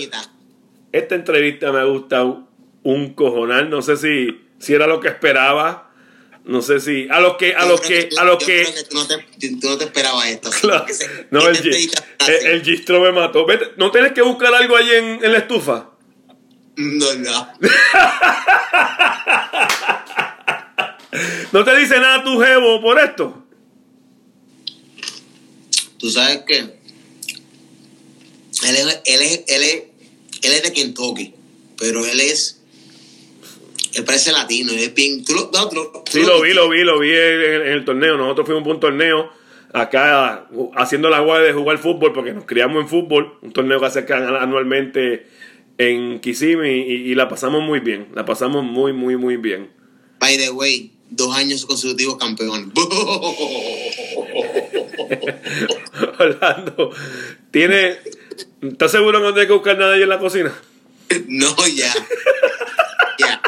esta 0.92 1.14
entrevista 1.14 1.72
me 1.72 1.80
ha 1.80 1.84
gustado 1.84 2.48
un 2.82 3.14
cojonal. 3.14 3.68
No 3.70 3.82
sé 3.82 3.96
si, 3.96 4.46
si 4.58 4.74
era 4.74 4.86
lo 4.86 5.00
que 5.00 5.08
esperaba. 5.08 5.90
No 6.44 6.62
sé 6.62 6.80
si. 6.80 7.08
A 7.10 7.20
los 7.20 7.36
que. 7.36 7.54
A 7.54 7.66
los 7.66 7.80
que. 7.80 8.08
A 8.18 8.24
los 8.24 8.42
que. 8.42 8.66
tú 8.88 8.96
no 8.96 9.06
te, 9.06 9.16
tú 9.60 9.68
no 9.68 9.78
te 9.78 9.84
esperabas 9.84 10.26
esto. 10.28 10.50
Claro. 10.60 10.86
Que 10.86 10.94
se- 10.94 11.26
No, 11.30 11.40
que 11.40 11.48
el, 11.48 12.46
el 12.46 12.62
gistro 12.62 13.00
me 13.00 13.12
mató. 13.12 13.44
Vete, 13.46 13.72
¿No 13.76 13.90
tienes 13.90 14.12
que 14.12 14.22
buscar 14.22 14.54
algo 14.54 14.76
ahí 14.76 14.90
en, 14.90 15.24
en 15.24 15.32
la 15.32 15.38
estufa? 15.38 15.90
No, 16.76 17.14
no. 17.14 17.48
¿No 21.52 21.64
te 21.64 21.76
dice 21.78 21.98
nada 21.98 22.24
tu 22.24 22.38
jevo 22.40 22.80
por 22.80 22.98
esto? 22.98 23.42
Tú 25.98 26.10
sabes 26.10 26.42
que 26.46 26.58
él 26.58 26.70
es, 28.76 29.00
él 29.04 29.22
es, 29.22 29.44
él 29.48 29.62
es, 29.62 29.74
él 30.42 30.52
es 30.52 30.62
de 30.62 30.72
Kentucky, 30.72 31.34
pero 31.78 32.04
él 32.04 32.20
es, 32.20 32.62
él 33.94 34.04
parece 34.04 34.32
latino, 34.32 34.72
él 34.72 34.78
es 34.80 34.94
bien, 34.94 35.24
tú 35.24 35.34
lo, 35.34 35.50
no, 35.52 35.68
tú 35.68 35.74
lo- 35.76 36.04
Sí, 36.10 36.22
lo 36.22 36.40
vi, 36.42 36.52
lo 36.52 36.68
vi, 36.68 36.82
lo 36.82 36.98
vi 36.98 37.10
en, 37.10 37.62
en 37.62 37.72
el 37.72 37.84
torneo. 37.84 38.16
Nosotros 38.16 38.46
fuimos 38.46 38.66
a 38.66 38.70
un 38.70 38.80
torneo 38.80 39.30
acá 39.72 40.46
haciendo 40.76 41.10
la 41.10 41.20
guardia 41.20 41.48
de 41.48 41.52
jugar 41.54 41.78
fútbol 41.78 42.12
porque 42.12 42.32
nos 42.32 42.44
criamos 42.44 42.82
en 42.82 42.88
fútbol. 42.88 43.38
Un 43.42 43.52
torneo 43.52 43.80
que 43.80 43.86
hacen 43.86 44.06
anualmente 44.12 45.26
en 45.78 46.20
Kissimmee 46.20 46.86
y, 46.86 47.10
y 47.10 47.14
la 47.14 47.28
pasamos 47.28 47.62
muy 47.62 47.80
bien. 47.80 48.08
La 48.14 48.24
pasamos 48.24 48.64
muy, 48.64 48.92
muy, 48.92 49.16
muy 49.16 49.36
bien. 49.36 49.70
By 50.20 50.36
the 50.38 50.50
way, 50.50 50.92
dos 51.10 51.36
años 51.36 51.66
consecutivos 51.66 52.16
campeón. 52.16 52.72
Orlando, 56.18 56.90
¿tiene, 57.50 57.98
¿estás 58.62 58.90
seguro 58.90 59.18
que 59.18 59.24
no 59.24 59.32
tienes 59.32 59.48
que 59.48 59.54
buscar 59.54 59.78
nada 59.78 59.96
en 59.96 60.08
la 60.08 60.18
cocina? 60.18 60.52
no, 61.28 61.54
ya. 61.68 61.92
Ya. 63.18 63.40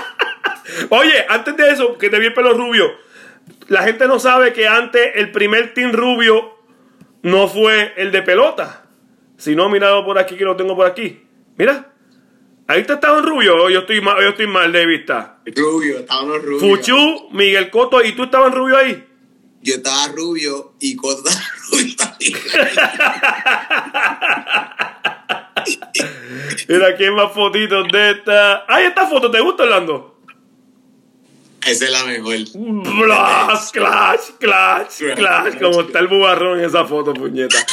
Oye, 0.90 1.24
antes 1.28 1.56
de 1.56 1.70
eso, 1.70 1.98
que 1.98 2.10
te 2.10 2.18
vi 2.18 2.26
el 2.26 2.34
pelo 2.34 2.54
rubio. 2.54 2.86
La 3.68 3.82
gente 3.82 4.06
no 4.06 4.18
sabe 4.18 4.52
que 4.52 4.66
antes 4.66 5.12
el 5.16 5.30
primer 5.32 5.74
team 5.74 5.92
rubio 5.92 6.56
no 7.22 7.48
fue 7.48 7.92
el 7.96 8.12
de 8.12 8.22
pelota. 8.22 8.86
Si 9.36 9.54
no, 9.54 9.68
mirado 9.68 10.04
por 10.04 10.18
aquí, 10.18 10.36
que 10.36 10.44
lo 10.44 10.56
tengo 10.56 10.74
por 10.74 10.86
aquí. 10.86 11.22
Mira. 11.56 11.92
Ahí 12.68 12.84
te 12.84 12.92
estaba 12.92 13.18
en 13.18 13.24
rubio. 13.24 13.64
o 13.64 13.70
Yo 13.70 13.80
estoy 13.80 14.00
mal, 14.02 14.22
yo 14.22 14.28
estoy 14.28 14.46
mal 14.46 14.70
de 14.70 14.86
vista. 14.86 15.38
Rubio, 15.56 15.98
estábamos 16.00 16.42
rubios. 16.42 16.60
Fuchu, 16.60 17.30
Miguel 17.32 17.70
Coto, 17.70 18.04
¿y 18.04 18.12
tú 18.12 18.24
estabas 18.24 18.54
rubio 18.54 18.76
ahí? 18.76 19.04
Yo 19.62 19.74
estaba 19.76 20.08
rubio 20.08 20.74
y 20.78 20.94
Coto 20.94 21.26
estaba 21.26 21.42
rubio 21.72 21.96
también. 21.96 22.34
Mira, 26.68 26.88
aquí 26.88 27.04
hay 27.04 27.10
más 27.10 27.32
fotitos 27.32 27.88
de 27.90 28.10
esta. 28.10 28.64
¡Ay, 28.68 28.84
esta 28.86 29.06
foto! 29.06 29.30
¿Te 29.30 29.40
gusta, 29.40 29.62
Orlando? 29.62 30.20
Esa 31.66 31.84
es 31.86 31.90
la 31.90 32.04
mejor. 32.04 32.36
Blas, 32.54 33.72
clash, 33.72 34.20
clash, 34.38 35.14
clash. 35.16 35.58
Como 35.58 35.80
está 35.80 36.00
el 36.00 36.08
bubarrón 36.08 36.58
en 36.60 36.66
esa 36.66 36.84
foto, 36.84 37.14
puñeta. 37.14 37.56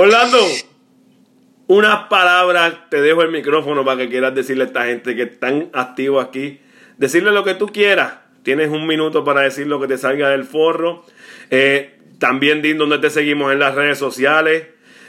Orlando, 0.00 0.38
unas 1.66 2.06
palabras, 2.06 2.88
te 2.88 3.00
dejo 3.00 3.22
el 3.22 3.32
micrófono 3.32 3.84
para 3.84 3.98
que 3.98 4.08
quieras 4.08 4.32
decirle 4.32 4.62
a 4.62 4.66
esta 4.68 4.84
gente 4.84 5.16
que 5.16 5.22
están 5.22 5.70
activos 5.72 6.24
aquí. 6.24 6.60
Decirle 6.98 7.32
lo 7.32 7.42
que 7.42 7.54
tú 7.54 7.66
quieras. 7.66 8.12
Tienes 8.44 8.68
un 8.68 8.86
minuto 8.86 9.24
para 9.24 9.40
decir 9.40 9.66
lo 9.66 9.80
que 9.80 9.88
te 9.88 9.98
salga 9.98 10.28
del 10.28 10.44
forro. 10.44 11.04
Eh, 11.50 11.98
también 12.20 12.62
di 12.62 12.74
dónde 12.74 12.98
te 12.98 13.10
seguimos 13.10 13.50
en 13.50 13.58
las 13.58 13.74
redes 13.74 13.98
sociales. 13.98 14.68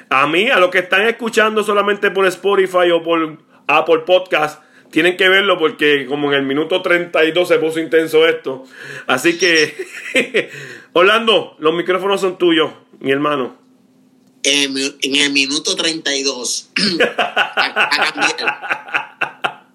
A 0.10 0.26
mí, 0.26 0.50
a 0.50 0.60
los 0.60 0.72
que 0.72 0.80
están 0.80 1.04
escuchando 1.04 1.62
solamente 1.62 2.10
por 2.10 2.26
Spotify 2.26 2.90
o 2.92 3.04
por 3.04 3.38
Apple 3.68 4.00
Podcast, 4.08 4.64
tienen 4.90 5.18
que 5.18 5.30
verlo 5.30 5.60
porque 5.60 6.08
como 6.08 6.34
en 6.34 6.40
el 6.40 6.46
minuto 6.48 6.82
32 6.82 7.48
se 7.48 7.60
puso 7.60 7.80
intenso 7.80 8.28
esto. 8.28 8.64
Así 9.06 9.38
que, 9.38 10.50
Orlando, 10.94 11.58
los 11.60 11.76
micrófonos 11.76 12.22
son 12.22 12.40
tuyos, 12.40 12.72
mi 13.00 13.12
hermano. 13.12 13.69
En 14.44 14.62
el, 14.62 14.70
mi- 14.72 14.96
en 15.02 15.16
el 15.16 15.32
minuto 15.32 15.76
32. 15.76 16.70
a, 17.18 17.90
cambiar. 18.14 19.66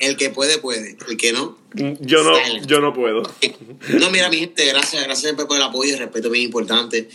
El 0.00 0.16
que 0.16 0.30
puede, 0.30 0.58
puede. 0.58 0.96
El 1.08 1.16
que 1.16 1.32
no. 1.32 1.58
Yo 1.74 2.22
no, 2.22 2.32
yo 2.66 2.80
no 2.80 2.92
puedo. 2.94 3.22
No, 3.88 4.10
mira, 4.10 4.30
mi 4.30 4.38
gente, 4.38 4.64
gracias, 4.66 5.02
gracias 5.04 5.32
por 5.34 5.56
el 5.56 5.62
apoyo 5.62 5.90
y 5.90 5.92
el 5.94 5.98
respeto 5.98 6.30
bien 6.30 6.44
importante. 6.44 7.08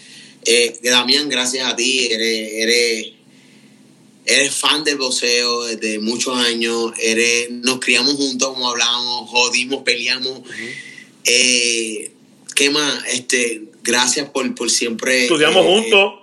Eh, 0.45 0.77
Damián, 0.83 1.29
gracias 1.29 1.65
a 1.71 1.75
ti, 1.75 2.07
eres, 2.11 2.51
eres, 2.53 3.07
eres 4.25 4.53
fan 4.55 4.83
del 4.83 4.97
boxeo 4.97 5.63
desde 5.63 5.99
muchos 5.99 6.37
años, 6.37 6.91
eres, 7.01 7.49
nos 7.51 7.79
criamos 7.79 8.15
juntos, 8.15 8.49
como 8.49 8.69
hablábamos, 8.69 9.29
jodimos, 9.29 9.83
peleamos. 9.83 10.41
Eh, 11.23 12.11
¿Qué 12.55 12.69
más? 12.69 13.05
Este, 13.07 13.63
gracias 13.83 14.29
por, 14.29 14.53
por 14.55 14.69
siempre. 14.69 15.23
Estudiamos 15.23 15.65
eh, 15.65 15.69
juntos. 15.69 16.13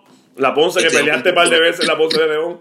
La 0.41 0.55
Ponce, 0.55 0.81
que 0.81 0.87
estudiamos 0.87 1.23
peleaste 1.23 1.29
un 1.31 1.35
par 1.35 1.51
de 1.51 1.57
juntos. 1.57 1.71
veces, 1.73 1.87
la 1.87 1.97
Ponce 1.99 2.19
de 2.21 2.27
León. 2.29 2.59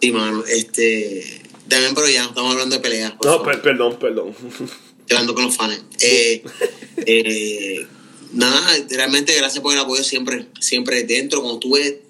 Sí, 0.00 0.12
mano, 0.12 0.44
este. 0.46 1.42
Damián, 1.66 1.94
pero 1.94 2.08
ya 2.08 2.22
no 2.22 2.28
estamos 2.30 2.52
hablando 2.52 2.76
de 2.76 2.80
peleas. 2.82 3.14
No, 3.24 3.42
per- 3.42 3.60
perdón, 3.60 3.98
perdón. 3.98 4.28
Estoy 4.30 5.16
hablando 5.16 5.34
con 5.34 5.44
los 5.44 5.56
fans. 5.56 5.80
Eh, 6.00 6.42
eh, 7.06 7.86
nada, 8.32 8.76
realmente 8.90 9.34
gracias 9.36 9.62
por 9.62 9.72
el 9.74 9.78
apoyo 9.80 10.02
siempre, 10.04 10.46
siempre 10.60 11.02
dentro. 11.04 11.40
Cuando 11.42 11.58
estuve 11.58 12.02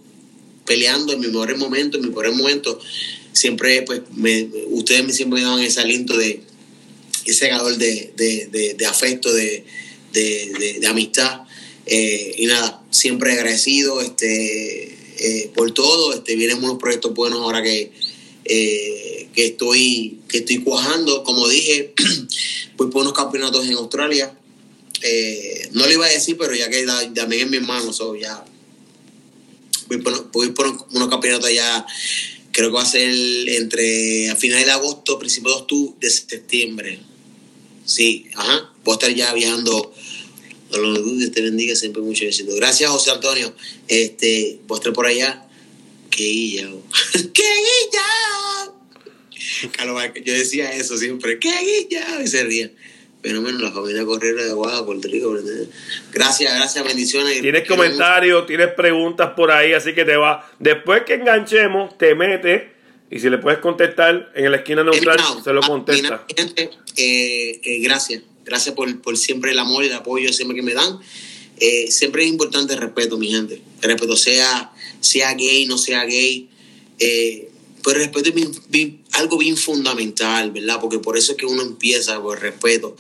peleando 0.65 1.13
en 1.13 1.21
mis 1.21 1.31
mejores 1.31 1.59
momentos, 1.59 1.99
en 2.01 2.07
mis 2.07 2.15
peores 2.15 2.37
momentos, 2.37 2.85
siempre, 3.33 3.83
pues, 3.83 4.03
me, 4.15 4.49
ustedes 4.69 5.05
me 5.05 5.13
siempre 5.13 5.41
me 5.41 5.47
daban 5.47 5.61
ese 5.61 5.81
aliento 5.81 6.17
de 6.17 6.43
ese 7.25 7.49
calor 7.49 7.77
de, 7.77 8.13
de, 8.17 8.47
de, 8.51 8.75
de 8.75 8.87
afecto, 8.87 9.33
de- 9.33 9.65
de 10.13 10.87
amistad. 10.87 11.43
Eh, 11.91 12.35
y 12.37 12.47
nada, 12.47 12.83
siempre 12.91 13.33
agradecido 13.33 14.01
este, 14.03 14.95
eh, 15.19 15.51
por 15.55 15.73
todo. 15.73 16.13
Este, 16.13 16.37
vienen 16.37 16.63
unos 16.63 16.79
proyectos 16.79 17.15
buenos 17.15 17.41
ahora 17.41 17.63
que, 17.63 17.93
eh, 18.45 19.29
que, 19.35 19.47
estoy, 19.47 20.21
que 20.29 20.39
estoy 20.39 20.59
cuajando. 20.59 21.25
Como 21.25 21.49
dije, 21.49 21.95
voy 22.77 22.91
por 22.91 23.03
unos 23.03 23.15
campeonatos 23.15 23.67
en 23.67 23.75
Australia. 23.75 24.35
No 25.73 25.87
le 25.87 25.95
iba 25.95 26.07
a 26.07 26.11
decir, 26.11 26.37
pero 26.39 26.55
ya 26.55 26.69
que 26.69 26.85
también 27.15 27.43
es 27.43 27.51
mi 27.51 27.57
hermano, 27.59 27.93
so 27.93 28.17
ya 28.17 28.45
voy 29.89 29.99
por, 29.99 30.31
voy 30.33 30.55
unos 30.93 31.09
campeonatos 31.09 31.49
allá. 31.49 31.87
Creo 32.53 32.71
que 32.71 32.75
va 32.75 32.83
a 32.83 32.87
ser 32.87 33.11
entre 33.49 34.31
a 34.31 34.37
finales 34.37 34.67
de 34.67 34.73
agosto, 34.73 35.19
principios 35.19 35.65
de 36.01 36.11
septiembre. 36.11 36.99
Sí, 37.85 38.27
ajá. 38.35 38.73
Voy 38.85 38.93
a 38.93 38.97
estar 38.97 39.15
ya 39.15 39.33
viajando. 39.33 39.95
Dios 40.71 41.33
te 41.33 41.43
bendiga 41.43 41.75
siempre 41.75 42.03
mucho 42.03 42.25
éxito. 42.25 42.55
Gracias, 42.57 42.91
José 42.91 43.11
Antonio. 43.11 43.55
Este, 43.87 44.61
estar 44.71 44.93
por 44.93 45.07
allá. 45.07 45.45
¡Qué 46.11 46.25
guilla! 46.25 46.69
¡Qué 47.13 47.43
guilla! 47.43 48.73
Carlos 49.73 50.03
Yo 50.25 50.33
decía 50.33 50.73
eso 50.73 50.97
siempre. 50.97 51.39
¡Qué 51.39 51.51
guilla! 51.51 52.23
Y 52.23 52.27
se 52.27 52.45
ría. 52.45 52.71
Pero 53.21 53.43
menos 53.43 53.61
la 53.61 53.73
familia 53.73 54.05
Correra 54.05 54.45
de 54.45 54.51
Aguada, 54.51 54.87
Puerto 54.87 55.09
Rico. 55.09 55.37
Gracias, 56.13 56.55
gracias, 56.55 56.85
bendiciones. 56.85 57.41
Tienes 57.41 57.67
comentarios, 57.67 58.47
tienes 58.47 58.73
preguntas 58.75 59.33
por 59.37 59.51
ahí, 59.51 59.73
así 59.73 59.93
que 59.93 60.05
te 60.05 60.17
va. 60.17 60.49
Después 60.61 61.03
que 61.03 61.15
enganchemos, 61.15 61.99
te 61.99 62.15
metes 62.15 62.63
y 63.11 63.19
si 63.19 63.29
le 63.31 63.39
puedes 63.39 63.59
contestar 63.59 64.31
en 64.35 64.51
la 64.51 64.59
esquina 64.59 64.85
neutral, 64.85 65.19
se 65.43 65.53
lo 65.53 65.63
contesta. 65.63 66.25
eh, 66.97 67.61
eh, 67.63 67.79
gracias. 67.81 68.23
Gracias 68.49 68.75
por, 68.75 69.01
por 69.03 69.17
siempre 69.17 69.53
el 69.53 69.59
amor 69.59 69.85
y 69.85 69.89
el 69.89 69.93
apoyo 69.95 70.33
siempre 70.33 70.57
que 70.57 70.63
me 70.63 70.75
dan. 70.75 70.99
Eh, 71.61 71.91
siempre 71.91 72.23
es 72.25 72.29
importante 72.31 72.75
el 72.75 72.81
respeto, 72.81 73.19
mi 73.19 73.29
gente. 73.31 73.61
El 73.83 73.89
respeto, 73.91 74.17
sea, 74.17 74.73
sea 75.01 75.35
gay, 75.35 75.67
no 75.67 75.77
sea 75.77 76.05
gay. 76.05 76.49
Eh, 76.99 77.49
pero 77.85 77.97
el 78.01 78.07
respeto 78.07 78.29
es 78.31 78.35
bien- 78.35 78.53
bien- 78.69 79.03
algo 79.13 79.39
bien 79.39 79.57
fundamental, 79.57 80.51
¿verdad? 80.51 80.81
Porque 80.81 80.99
por 80.99 81.17
eso 81.17 81.33
es 81.33 81.39
que 81.39 81.47
uno 81.47 81.63
empieza 81.63 82.21
por 82.23 82.37
el 82.37 82.43
respeto. 82.43 82.97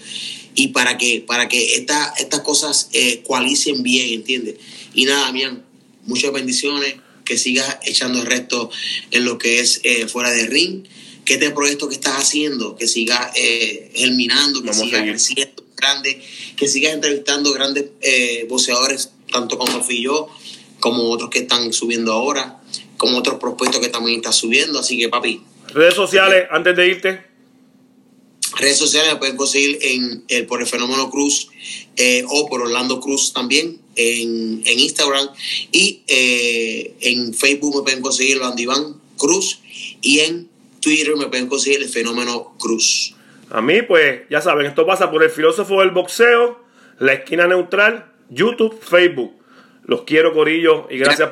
Y 0.55 0.69
para 0.69 0.99
que, 0.99 1.21
para 1.27 1.49
que 1.49 1.75
esta- 1.77 2.15
estas 2.19 2.41
cosas 2.41 2.89
eh, 2.93 3.23
coalicen 3.27 3.83
bien, 3.83 4.11
¿entiendes? 4.11 4.57
Y 4.95 5.05
nada, 5.05 5.31
Mian, 5.33 5.65
muchas 6.05 6.33
bendiciones. 6.33 6.95
Que 7.25 7.37
sigas 7.37 7.77
echando 7.85 8.21
el 8.21 8.27
resto 8.27 8.71
en 9.11 9.27
lo 9.27 9.37
que 9.37 9.61
es 9.61 9.81
eh, 9.85 10.09
fuera 10.09 10.31
de 10.31 10.47
ring. 10.47 10.85
Que 11.29 11.35
este 11.35 11.51
proyecto 11.51 11.91
que 11.91 11.97
estás 11.97 12.17
haciendo, 12.17 12.75
que 12.75 12.89
siga 12.89 13.31
eh, 13.35 13.91
germinando, 13.95 14.63
que 14.63 14.71
Vamos 14.71 14.87
siga 14.87 15.03
creciendo 15.03 15.63
grande, 15.77 16.23
que 16.57 16.69
sigas 16.69 16.95
entrevistando 16.95 17.53
grandes 17.53 17.85
eh, 18.01 18.47
boxeadores, 18.49 19.11
tanto 19.31 19.59
como 19.59 19.83
fui 19.83 20.03
yo, 20.03 20.29
como 20.81 21.11
otros 21.11 21.29
que 21.29 21.41
están 21.41 21.71
subiendo 21.75 22.13
ahora, 22.13 22.63
como 22.97 23.19
otros 23.19 23.39
propuestos 23.39 23.79
que 23.79 23.89
también 23.89 24.17
están 24.17 24.33
subiendo. 24.33 24.79
Así 24.79 24.97
que, 24.99 25.11
papi, 25.11 25.43
Redes 25.75 25.95
sociales, 25.95 26.47
antes 26.51 26.75
de 26.75 26.87
irte. 26.87 27.21
redes 28.57 28.79
sociales 28.79 29.13
me 29.13 29.19
pueden 29.19 29.37
conseguir 29.37 29.79
en, 29.83 30.25
eh, 30.29 30.45
por 30.45 30.63
el 30.63 30.67
Fenómeno 30.67 31.11
Cruz 31.11 31.49
eh, 31.97 32.25
o 32.27 32.49
por 32.49 32.63
Orlando 32.63 33.01
Cruz 33.01 33.35
también 33.35 33.79
en, 33.97 34.63
en 34.65 34.79
Instagram 34.79 35.29
y 35.71 36.01
en 36.07 37.35
Facebook 37.35 37.77
me 37.77 37.83
pueden 37.83 38.01
conseguir 38.01 38.39
Orlando 38.39 38.63
Iván 38.63 38.97
Cruz 39.19 39.61
y 40.01 40.21
en 40.21 40.49
Twitter 40.81 41.17
me 41.17 41.27
pueden 41.27 41.49
conseguir 41.49 41.83
el 41.83 41.89
fenómeno 41.89 42.55
Cruz. 42.59 43.15
A 43.51 43.61
mí, 43.61 43.83
pues, 43.83 44.23
ya 44.29 44.41
saben, 44.41 44.67
esto 44.67 44.87
pasa 44.87 45.11
por 45.11 45.23
el 45.23 45.31
filósofo 45.31 45.81
del 45.81 45.91
boxeo, 45.91 46.63
la 46.99 47.15
esquina 47.15 47.47
neutral, 47.47 48.13
YouTube, 48.29 48.79
Facebook. 48.81 49.33
Los 49.85 50.03
quiero, 50.03 50.35
Corillo, 50.35 50.87
y 50.91 50.99
gracias 50.99 51.21
por 51.21 51.27